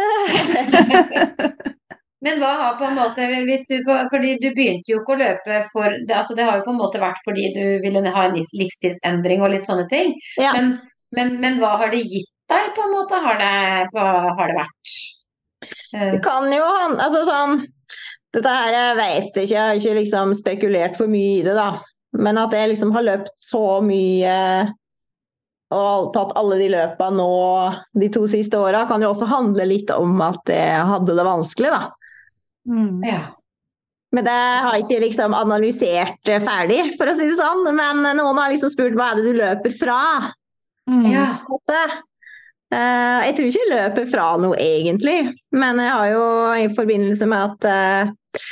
[2.24, 3.78] Men hva har på en måte hvis du,
[4.12, 6.80] Fordi du begynte jo ikke å løpe for det, altså det har jo på en
[6.82, 10.12] måte vært fordi du ville ha en livsstilsendring og litt sånne ting.
[10.40, 10.52] Ja.
[10.56, 10.74] Men,
[11.16, 13.20] men, men hva har det gitt deg, på en måte?
[13.24, 13.54] Har det,
[13.94, 14.06] hva
[14.36, 14.94] har det vært?
[15.96, 17.58] Eh, Det kan jo ha Altså sånn
[18.32, 21.80] Dette her jeg vet ikke, jeg har ikke liksom spekulert for mye i det, da.
[22.18, 24.36] Men at jeg liksom har løpt så mye
[25.70, 27.30] og tatt alle de løpa nå
[27.94, 31.70] de to siste åra, kan jo også handle litt om at jeg hadde det vanskelig,
[31.70, 31.82] da.
[32.70, 33.04] Mm.
[33.06, 33.20] ja.
[34.10, 37.62] Men det har jeg ikke liksom analysert eh, ferdig, for å si det sånn.
[37.78, 40.00] Men noen har liksom spurt hva er det du løper fra?
[40.90, 41.04] Mm.
[41.12, 41.28] ja.
[42.70, 47.26] Eh, jeg tror ikke jeg løper fra noe egentlig, men jeg har jo i forbindelse
[47.30, 48.44] med at uh,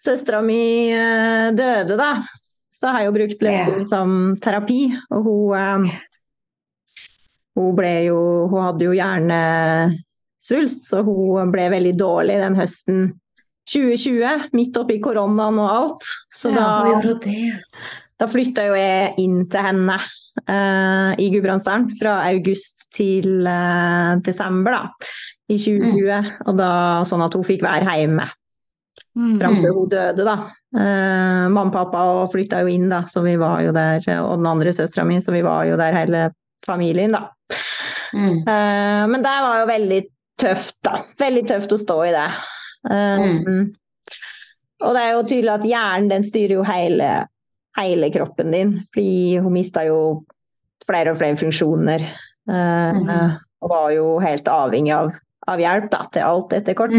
[0.00, 2.14] søstera mi eh, døde, da,
[2.74, 3.88] så har jeg jo brukt løping yeah.
[3.88, 4.80] som terapi.
[5.14, 5.82] Og hun, eh,
[7.54, 8.20] hun ble jo
[8.50, 13.04] Hun hadde jo hjernesvulst, så hun ble veldig dårlig den høsten
[13.70, 16.08] 2020, midt oppi koronaen og alt.
[16.34, 17.22] Så Ja, da
[18.20, 24.76] da flytta jo jeg inn til henne uh, i Gudbrandsdalen fra august til uh, desember
[24.76, 25.08] da,
[25.50, 26.36] i 2020.
[26.46, 26.70] Og da,
[27.08, 28.28] sånn at hun fikk være hjemme
[29.14, 29.38] Mm.
[29.38, 30.24] fram til hun døde.
[30.26, 30.36] da.
[30.74, 34.48] Eh, mamma og pappa flytta jo inn, da, så vi var jo der, og den
[34.50, 36.24] andre søstera mi, så vi var jo der hele
[36.66, 37.14] familien.
[37.14, 37.28] da.
[38.14, 38.40] Mm.
[38.42, 40.00] Eh, men det var jo veldig
[40.40, 40.98] tøft, da.
[41.20, 42.28] Veldig tøft å stå i det.
[42.90, 43.22] Eh,
[44.84, 47.10] Og det er jo tydelig at hjernen den styrer jo hele,
[47.78, 48.72] hele kroppen din.
[48.92, 50.24] Fordi hun mista jo
[50.84, 52.02] flere og flere funksjoner.
[52.50, 53.38] eh, Mhm.
[53.64, 55.14] Og var jo helt avhengig av,
[55.48, 56.92] av hjelp da, til alt etter kort.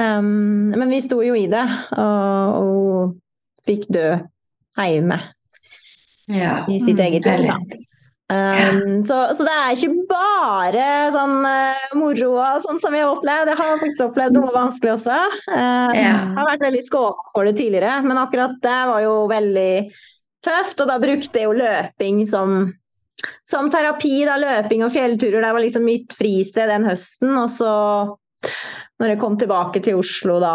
[0.00, 1.64] Um, men vi sto jo i det,
[2.00, 4.06] og, og fikk dø
[4.80, 5.18] hjemme
[6.30, 6.64] Ja.
[6.70, 7.26] i sitt Mm, eget.
[7.26, 7.86] Eller-
[8.30, 13.16] Um, så, så det er ikke bare sånn uh, moro og sånn som jeg har
[13.16, 13.48] opplevd.
[13.50, 15.16] Jeg har faktisk opplevd noe vanskelig også.
[15.50, 16.12] Uh, Ja.
[16.36, 19.72] Har vært veldig skåna for det tidligere, men akkurat det var jo veldig
[20.46, 20.78] tøft.
[20.78, 22.54] Og da brukte jeg jo løping som,
[23.50, 24.20] som terapi.
[24.30, 24.38] Da.
[24.38, 27.34] Løping og fjellturer det var liksom mitt fristed den høsten.
[27.34, 27.74] Og så,
[29.00, 30.54] når jeg kom tilbake til Oslo da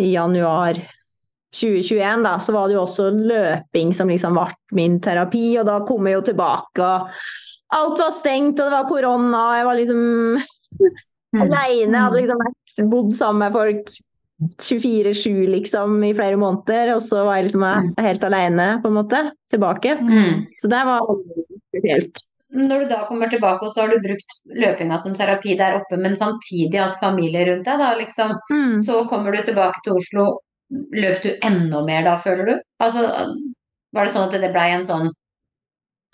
[0.00, 0.78] i januar
[1.54, 5.54] 2021, da, så var det jo også løping som liksom ble min terapi.
[5.60, 7.10] Og da kom jeg jo tilbake, og
[7.74, 10.02] alt var stengt, og det var korona, og jeg var liksom
[11.34, 11.42] Mm.
[11.48, 11.98] aleine.
[11.98, 13.88] Hadde liksom bodd sammen med folk
[14.62, 17.64] 24-7 liksom i flere måneder, og så var jeg liksom
[17.98, 19.96] helt aleine, på en måte, tilbake.
[19.98, 20.44] Mm.
[20.60, 21.08] Så det var
[21.72, 22.22] spesielt.
[22.54, 25.98] Når du da kommer tilbake, og så har du brukt løpinga som terapi der oppe,
[25.98, 28.74] men samtidig hatt familie rundt deg, da liksom, Mm.
[28.86, 30.38] så kommer du tilbake til Oslo.
[30.94, 32.54] Løp du enda mer da, føler du?
[32.80, 33.02] Altså,
[33.92, 35.10] var det sånn at det blei en sånn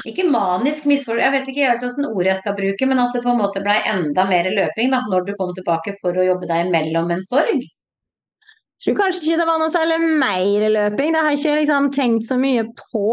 [0.08, 3.20] ikke manisk misforståelse, jeg vet ikke helt åssen ord jeg skal bruke, men at det
[3.24, 6.48] på en måte blei enda mer løping da, når du kom tilbake for å jobbe
[6.48, 7.60] deg imellom en sorg?
[8.80, 11.90] Jeg tror kanskje ikke det var noe særlig mer løping, det har jeg ikke liksom
[11.92, 13.04] tenkt så mye på.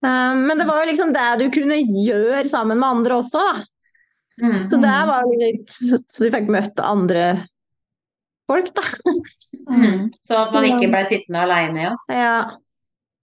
[0.00, 3.64] Um, men det var jo liksom det du kunne gjøre sammen med andre også, da.
[4.40, 4.60] Mm.
[4.70, 7.24] Så det var litt Så du fikk møtt andre
[8.48, 8.84] folk, da.
[9.70, 10.08] Mm.
[10.16, 11.92] Så at man ikke ble sittende aleine, ja.
[12.10, 12.38] Ja.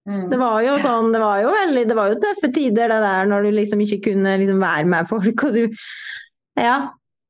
[0.07, 0.28] Mm.
[0.32, 3.25] Det var jo sånn, det var jo veldig Det var jo tøffe tider, det der,
[3.28, 5.65] når du liksom ikke kunne liksom være med folk, og du
[6.57, 6.78] Ja.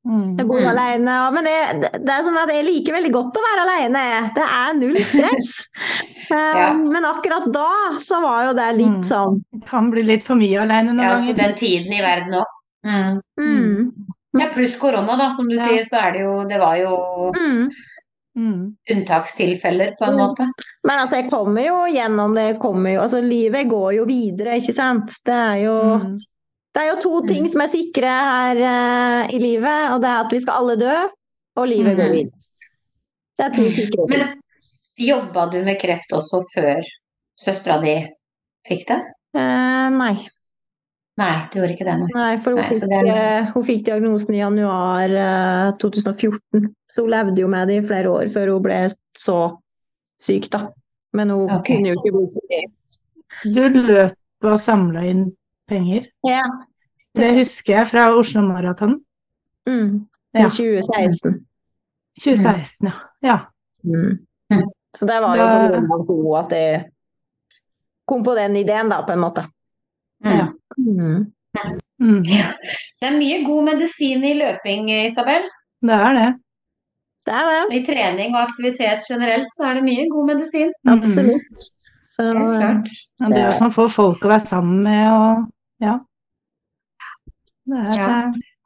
[0.08, 0.38] Mm.
[0.40, 0.68] Jeg bor Mm.
[0.72, 1.16] alene.
[1.36, 4.04] Men det, det, det er sånn at jeg liker veldig godt å være alene.
[4.38, 5.50] Det er null stress.
[6.28, 6.74] Eh, Ja.
[6.76, 7.70] Men akkurat da
[8.04, 9.04] så var jo det litt Mm.
[9.08, 11.38] sånn Det kan bli litt for mye alene noen Ja, så ganger.
[11.38, 12.46] den tiden i verden òg.
[12.84, 13.22] Mm.
[13.40, 13.92] mm,
[14.42, 15.66] Ja, pluss korona, da, som du Ja.
[15.68, 17.70] sier, så er det jo Det var jo mm.
[18.38, 18.76] Mm.
[18.92, 20.20] unntakstilfeller, på en Mm.
[20.20, 20.50] måte.
[20.84, 22.44] Men altså, jeg kommer jo gjennom det.
[22.54, 25.08] jeg Kommer jo, altså, livet går jo videre, ikke sant.
[25.26, 26.20] Det er jo, Mm.
[26.78, 30.20] Det er jo to ting som er sikre her uh, i livet, og det er
[30.28, 30.96] at vi skal alle dø,
[31.58, 32.14] og livet går Mhm.
[32.14, 32.50] videre.
[33.38, 34.10] Det er to sikre ting.
[34.14, 36.82] Men jobba du med kreft også før
[37.38, 37.96] søstera di
[38.70, 39.00] fikk det?
[39.38, 40.16] Uh, nei.
[41.18, 42.08] Nei, du gjorde ikke det, nå?
[42.14, 46.68] Nei, for hun, Nei, fikk, er- eh, hun fikk diagnosen i januar uh, 2014.
[46.94, 48.78] Så hun levde jo med det i flere år før hun ble
[49.18, 49.38] så
[50.22, 50.68] syk, da.
[51.18, 51.74] Men hun okay.
[51.80, 53.00] kunne jo ikke bli syk.
[53.50, 55.26] Du løp og samla inn
[55.68, 56.06] penger.
[56.30, 56.44] Ja.
[57.18, 59.00] Det husker jeg fra Oslo Maraton
[59.68, 60.06] Mm.
[60.38, 60.48] I Ja.
[60.50, 61.34] 2016.
[62.20, 62.94] 2016, ja.
[63.24, 63.38] ja.
[63.84, 64.18] Mm.
[64.54, 64.64] Mm.
[64.98, 66.86] Så det var jo Da- på at jeg
[68.08, 69.44] kom på den ideen, da, på en måte.
[70.24, 70.32] Mm.
[70.32, 70.48] Ja.
[70.78, 71.34] Mm.
[72.00, 72.22] Mm.
[72.24, 75.44] Det er mye god medisin i løping, Isabel.
[75.82, 76.30] Det er det.
[77.26, 77.76] Det er det.
[77.76, 80.72] I trening og aktivitet generelt så er det mye god medisin.
[80.86, 80.94] Mm.
[80.94, 81.58] Absolutt.
[82.16, 82.90] Så, er klart.
[83.20, 85.46] Ja, det at man får folk å være sammen med og
[85.82, 85.98] ja.
[87.68, 88.12] Det er, Ja.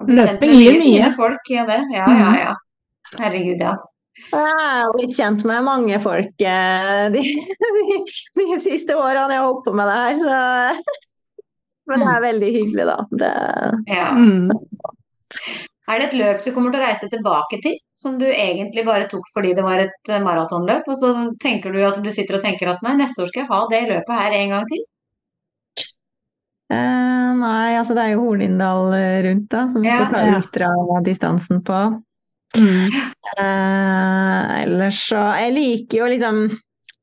[0.02, 1.14] Løping gir mye mye.
[1.18, 1.80] folk, ja det.
[1.94, 2.54] Ja, ja, ja.
[3.20, 3.76] Herregud, ja.
[4.22, 7.84] Jeg har blitt kjent med mange folk eh, de, de,
[8.38, 11.42] de siste årene jeg har holdt på med det her, så
[11.90, 12.98] Men det er veldig hyggelig, da.
[13.24, 13.34] Det,
[13.90, 14.08] Ja.
[14.16, 14.52] Mm.
[15.92, 19.10] Er det et løp du kommer til å reise tilbake til, som du egentlig bare
[19.12, 21.10] tok fordi det var et maratonløp, og så
[21.42, 23.82] tenker du at du sitter og tenker at nei, neste år skal jeg ha det
[23.90, 24.86] løpet her en gang til?
[26.72, 30.24] Eh, nei, altså det er jo Hornindal eh, rundt, da, som vi Ja, skal ta
[30.28, 30.40] ja.
[30.40, 31.80] ultradistansen på.
[32.58, 32.92] Mm.
[33.40, 36.42] Eh, ellers så Jeg liker jo liksom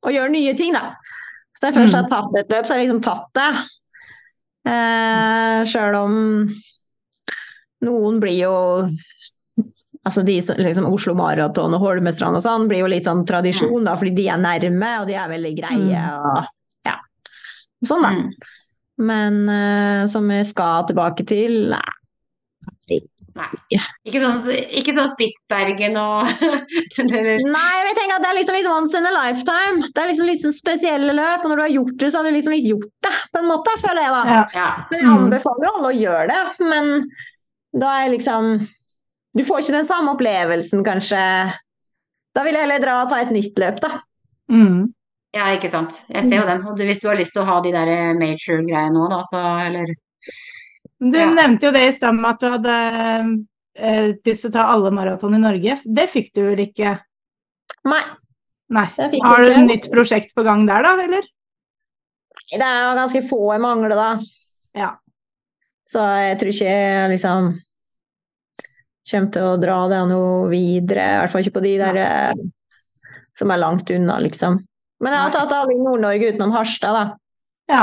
[0.05, 0.95] å gjøre nye ting, da.
[1.57, 2.01] Så når jeg først Mm.
[2.03, 3.51] har tatt et løp, så har jeg liksom tatt det.
[4.69, 6.15] Uh, Sjøl om
[7.86, 8.55] noen blir jo
[10.07, 13.85] Altså de som liksom Oslo Maraton og Holmestrand og sånn blir jo litt sånn tradisjon,
[13.85, 16.47] da, fordi de er nærme og de er veldig greie og
[16.86, 16.95] ja.
[17.85, 18.12] Sånn, da.
[18.99, 21.70] Men uh, som vi skal tilbake til
[23.39, 23.79] Nei.
[24.09, 24.41] Ikke sånn,
[24.81, 26.27] ikke sånn Spitsbergen og
[26.99, 29.91] Nei, jeg tenker at det er liksom litt once in a lifetime.
[29.93, 32.27] Det er liksom litt sånn spesielle løp, og når du har gjort det, så har
[32.27, 34.23] du liksom ikke gjort det, på en måte, føler jeg da.
[34.33, 34.43] Ja.
[34.57, 34.69] Ja.
[34.91, 36.93] Men jeg anbefaler alle å gjøre det, men
[37.79, 38.53] da er liksom
[39.37, 41.23] Du får ikke den samme opplevelsen, kanskje.
[42.35, 44.01] Da vil jeg heller dra og ta et nytt løp, da.
[44.51, 44.89] Mm.
[45.37, 45.97] Ja, ikke sant.
[46.09, 46.63] Jeg ser jo den.
[46.69, 49.43] Og hvis du har lyst til å ha de der eh, major-greiene nå, da, så
[49.67, 49.93] eller
[50.99, 51.29] Du Ja.
[51.31, 52.77] nevnte jo det i stad med at du hadde
[53.79, 55.77] eh, lyst til å ta alle maraton i Norge.
[55.85, 56.97] Det fikk du vel ikke?
[57.89, 58.03] Nei,
[58.75, 58.85] Nei.
[58.99, 61.25] Har du et nytt prosjekt på gang der, da, eller?
[62.49, 64.09] Det er jo ganske få jeg mangler, da.
[64.77, 64.91] Ja.
[65.89, 67.49] Så jeg tror ikke jeg liksom
[69.09, 71.07] kommer til å dra det noe videre.
[71.15, 72.11] I hvert fall ikke på de der ja.
[73.39, 74.59] som er langt unna, liksom.
[75.01, 77.05] Men jeg har tatt alle i Nord-Norge utenom Harstad, da.
[77.70, 77.83] Ja.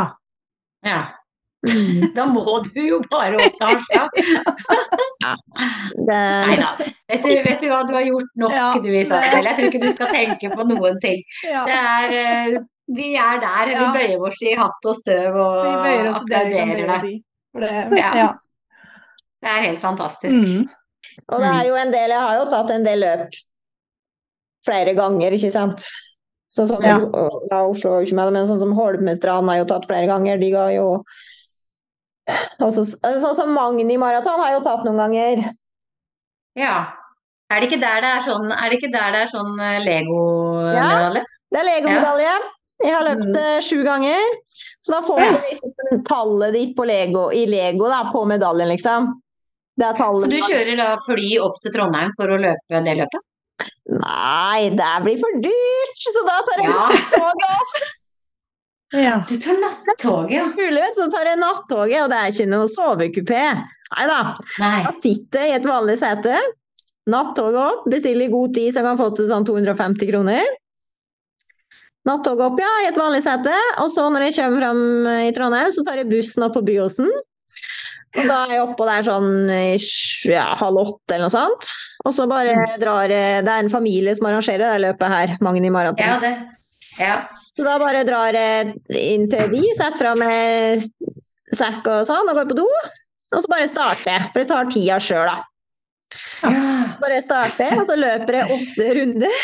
[0.85, 0.99] Ja.
[1.65, 2.11] Mm.
[2.13, 4.09] Da må du jo bare opp til Harstad.
[5.25, 6.67] Det, Nei da.
[7.09, 8.67] Vet du, vet du hva, du har gjort nok, Ja.
[8.83, 9.47] du Isabel.
[9.47, 11.23] Jeg tror ikke du skal tenke på noen ting.
[11.47, 11.63] ja.
[11.65, 12.59] Det er eh,
[12.95, 13.65] Vi er der.
[13.71, 13.91] Vi Ja.
[13.95, 15.65] bøyer oss i hatt og støv og
[16.11, 16.99] applauderer deg.
[17.01, 17.13] Si.
[17.97, 18.11] Ja.
[18.19, 18.27] ja.
[19.41, 20.33] Det er helt fantastisk.
[20.35, 20.67] Mm.
[21.31, 23.35] og det er jo en del Jeg har jo tatt en del løp
[24.65, 25.87] flere ganger, ikke sant.
[26.55, 26.97] Sånn som Ja.
[27.51, 30.39] ja, Oslo var jo ikke med, men sånn som Holmestrand har jo tatt flere ganger.
[30.39, 31.03] De ga jo
[32.63, 35.43] også, Sånn som Magni Maraton har jo tatt noen ganger.
[36.57, 36.75] Ja.
[37.51, 41.25] Er det ikke der det er sånn, er det der det er sånn eh, Lego-medalje?
[41.51, 42.31] Det er legomedalje.
[42.83, 43.35] Jeg har løpt Mm.
[43.37, 44.23] eh, sju ganger.
[44.81, 49.13] Så da får du liksom tallet ditt på Lego, i Lego da, på medaljen, liksom.
[49.77, 53.21] Det Så du kjører da fly opp til Trondheim for å løpe det løpet?
[53.95, 56.01] Nei, det blir for dyrt!
[56.01, 56.87] Så da tar jeg Ja.
[57.13, 57.77] toget opp.
[58.95, 59.15] ja.
[59.29, 60.45] Du tar nattoget, ja.
[60.57, 63.41] Mulighet, så tar jeg nattoget, og det er ikke noe sovekupé.
[63.95, 64.19] Nei da.
[64.57, 66.37] Da sitter jeg i et vanlig sete.
[67.07, 70.45] Nattoget opp, bestiller i god tid så jeg kan få til sånn 250 kroner.
[72.05, 73.53] Nattoget opp, ja, i et vanlig sete.
[73.81, 74.81] Og så når jeg kommer fram
[75.25, 77.09] i Trondheim, så tar jeg bussen opp på Byåsen.
[78.15, 81.71] Og da er jeg oppå der sånn er sånn ja, halv åtte eller noe sånt.
[82.05, 85.71] Og så bare drar jeg Det er en familie som arrangerer det løpet her, Magni
[85.73, 86.05] Maraton.
[86.05, 86.35] Ja, det.
[86.99, 87.17] Ja.
[87.55, 90.85] Så da bare drar jeg inn til de, setter fra meg
[91.55, 92.67] sekk og sånn, og går på do.
[93.33, 95.37] Og så bare starter jeg, for jeg tar tida sjøl, da.
[96.43, 96.73] ja.
[97.01, 99.39] Bare starter, og så løper jeg åtte runder.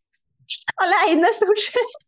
[0.84, 1.98] Aleine, stort sett.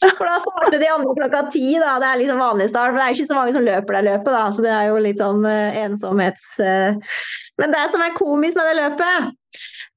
[0.00, 1.98] For da starter de andre klokka ti, da.
[2.00, 2.94] Det er liksom vanlig start.
[2.94, 4.44] Men det er ikke så mange som løper det løpet, da.
[4.56, 6.48] Så det er jo litt sånn eh, ensomhets...
[6.64, 7.18] eh.
[7.60, 9.34] Men det som er komisk med det løpet,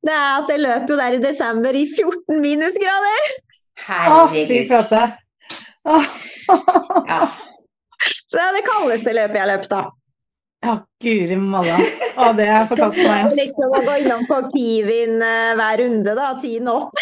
[0.04, 3.30] det er at jeg løper jo der i desember i 14 minusgrader.
[3.32, 4.68] Å, fy Herregud.
[4.68, 5.04] flate.
[7.08, 7.20] Ja.
[8.04, 9.84] Så det er det kaldeste løpet jeg har løpt, da.
[10.64, 10.74] Ja,
[11.04, 11.76] guri malla.
[12.20, 13.36] Å, det er forkastet meg, ass.
[13.40, 16.30] Liksom å gå innom på Kiwin eh, hver runde, da.
[16.40, 17.00] Tiden opp.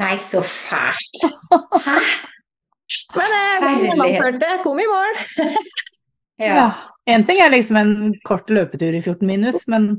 [0.00, 1.24] Nei, så fælt.
[1.84, 1.96] Hæ?
[3.14, 4.48] Men jeg gjennomførte.
[4.64, 5.14] Kom i mål.
[6.40, 6.54] Ja.
[6.56, 6.68] Ja.
[7.12, 7.90] En ting er liksom en
[8.24, 9.90] kort løpetur i 14 minus, men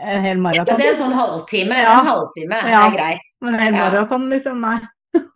[0.00, 1.76] en hel Ja, maraton det er en sånn halvtime.
[1.82, 1.98] Ja.
[2.00, 2.78] En halvtime Ja.
[2.86, 3.26] er greit.
[3.44, 3.82] Men en hel Ja.
[3.90, 4.78] maraton, liksom, nei.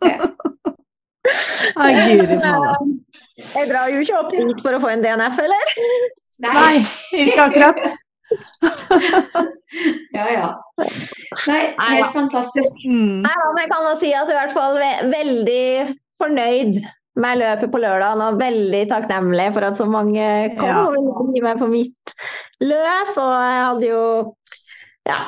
[0.01, 0.25] Ja.
[1.77, 2.73] Nei, guri malla.
[3.37, 5.71] Jeg drar jo ikke opp dit for å få en DNF, eller?
[6.47, 6.81] Nei,
[7.21, 7.79] ikke akkurat.
[10.15, 10.49] Ja, ja.
[11.51, 12.83] Nei, helt fantastisk.
[12.89, 13.21] Mm.
[13.25, 16.79] Nei, men jeg kan si at jeg er i hvert fall ve veldig fornøyd
[17.15, 20.25] med løpet på lørdag, og veldig takknemlig for at så mange
[20.59, 20.81] kom Ja.
[20.83, 22.15] og ville meg på mitt
[22.59, 23.13] løp.
[23.15, 24.03] Og jeg hadde jo
[25.07, 25.19] ja,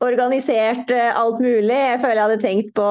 [0.00, 1.76] organisert eh, alt mulig.
[1.76, 2.88] Jeg føler jeg hadde tenkt på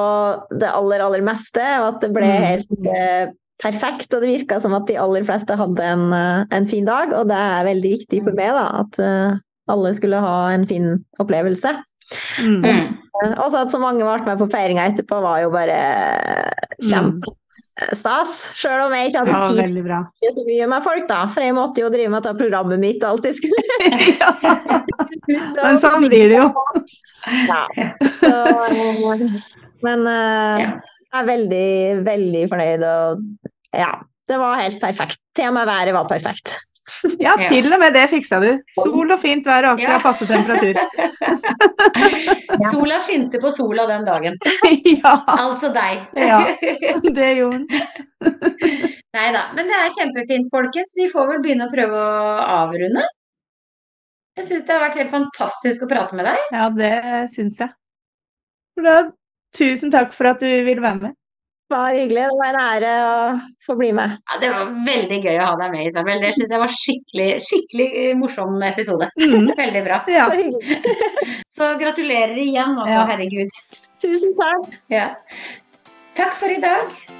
[0.62, 2.46] det aller, aller meste, og at det ble Mm.
[2.46, 3.26] helt eh,
[3.60, 4.14] perfekt.
[4.14, 7.26] Og det virka som at de aller fleste hadde en, eh, en fin dag, og
[7.28, 9.38] det er veldig viktig for meg da, at eh,
[9.70, 11.74] alle skulle ha en fin opplevelse.
[12.40, 12.62] Mm.
[12.64, 12.86] Mm.
[13.36, 15.78] Og så at så mange ble med på feiringa etterpå, var jo bare
[16.88, 18.36] kjempestas.
[18.58, 20.00] Selv om jeg ikke Det hadde var tid bra.
[20.20, 21.20] til så mye med folk, da.
[21.30, 23.60] For jeg måtte jo drive med dette programmet mitt alltid skulle
[24.20, 26.48] ja, men sånn blir det jo.
[27.50, 27.62] Ja.
[28.20, 28.32] Så,
[29.84, 30.64] men uh,
[31.10, 31.68] jeg er veldig,
[32.06, 32.86] veldig fornøyd.
[32.86, 33.92] Og ja,
[34.30, 35.20] det var helt perfekt.
[35.36, 36.58] Til og med været var perfekt.
[37.24, 38.48] Ja, til og med det fiksa du.
[38.78, 39.96] Sol og fint vær og Ja.
[39.96, 40.74] akkurat passe temperatur.
[42.72, 44.36] Sola skinte på sola den dagen.
[45.02, 46.02] ja, Altså deg.
[46.18, 46.40] Ja.
[47.18, 47.68] det gjorde den.
[49.16, 49.46] Nei da.
[49.56, 50.94] Men det er kjempefint, folkens.
[50.98, 52.34] Vi får vel begynne å prøve å
[52.64, 53.06] avrunde.
[54.38, 56.44] Jeg syns det har vært helt fantastisk å prate med deg.
[56.54, 56.92] Ja, det
[57.34, 57.72] syns jeg.
[58.80, 59.00] Da,
[59.56, 61.16] tusen takk for at du ville være med.
[61.70, 62.22] Bare hyggelig.
[62.26, 63.18] Det var en ære å
[63.66, 64.16] få bli med.
[64.26, 66.22] Ja, det var veldig gøy å ha deg med, Isabel.
[66.24, 69.10] Det syns jeg var skikkelig, skikkelig eh, morsom episode.
[69.30, 69.52] Mm.
[69.56, 70.00] Veldig bra.
[70.10, 70.26] Ja.
[71.46, 71.68] Så.
[71.78, 72.96] Gratulerer igjen, altså.
[72.96, 73.06] Ja.
[73.12, 73.62] Herregud.
[74.02, 74.74] Tusen takk.
[74.90, 75.06] Ja.
[76.18, 77.19] Takk for i dag.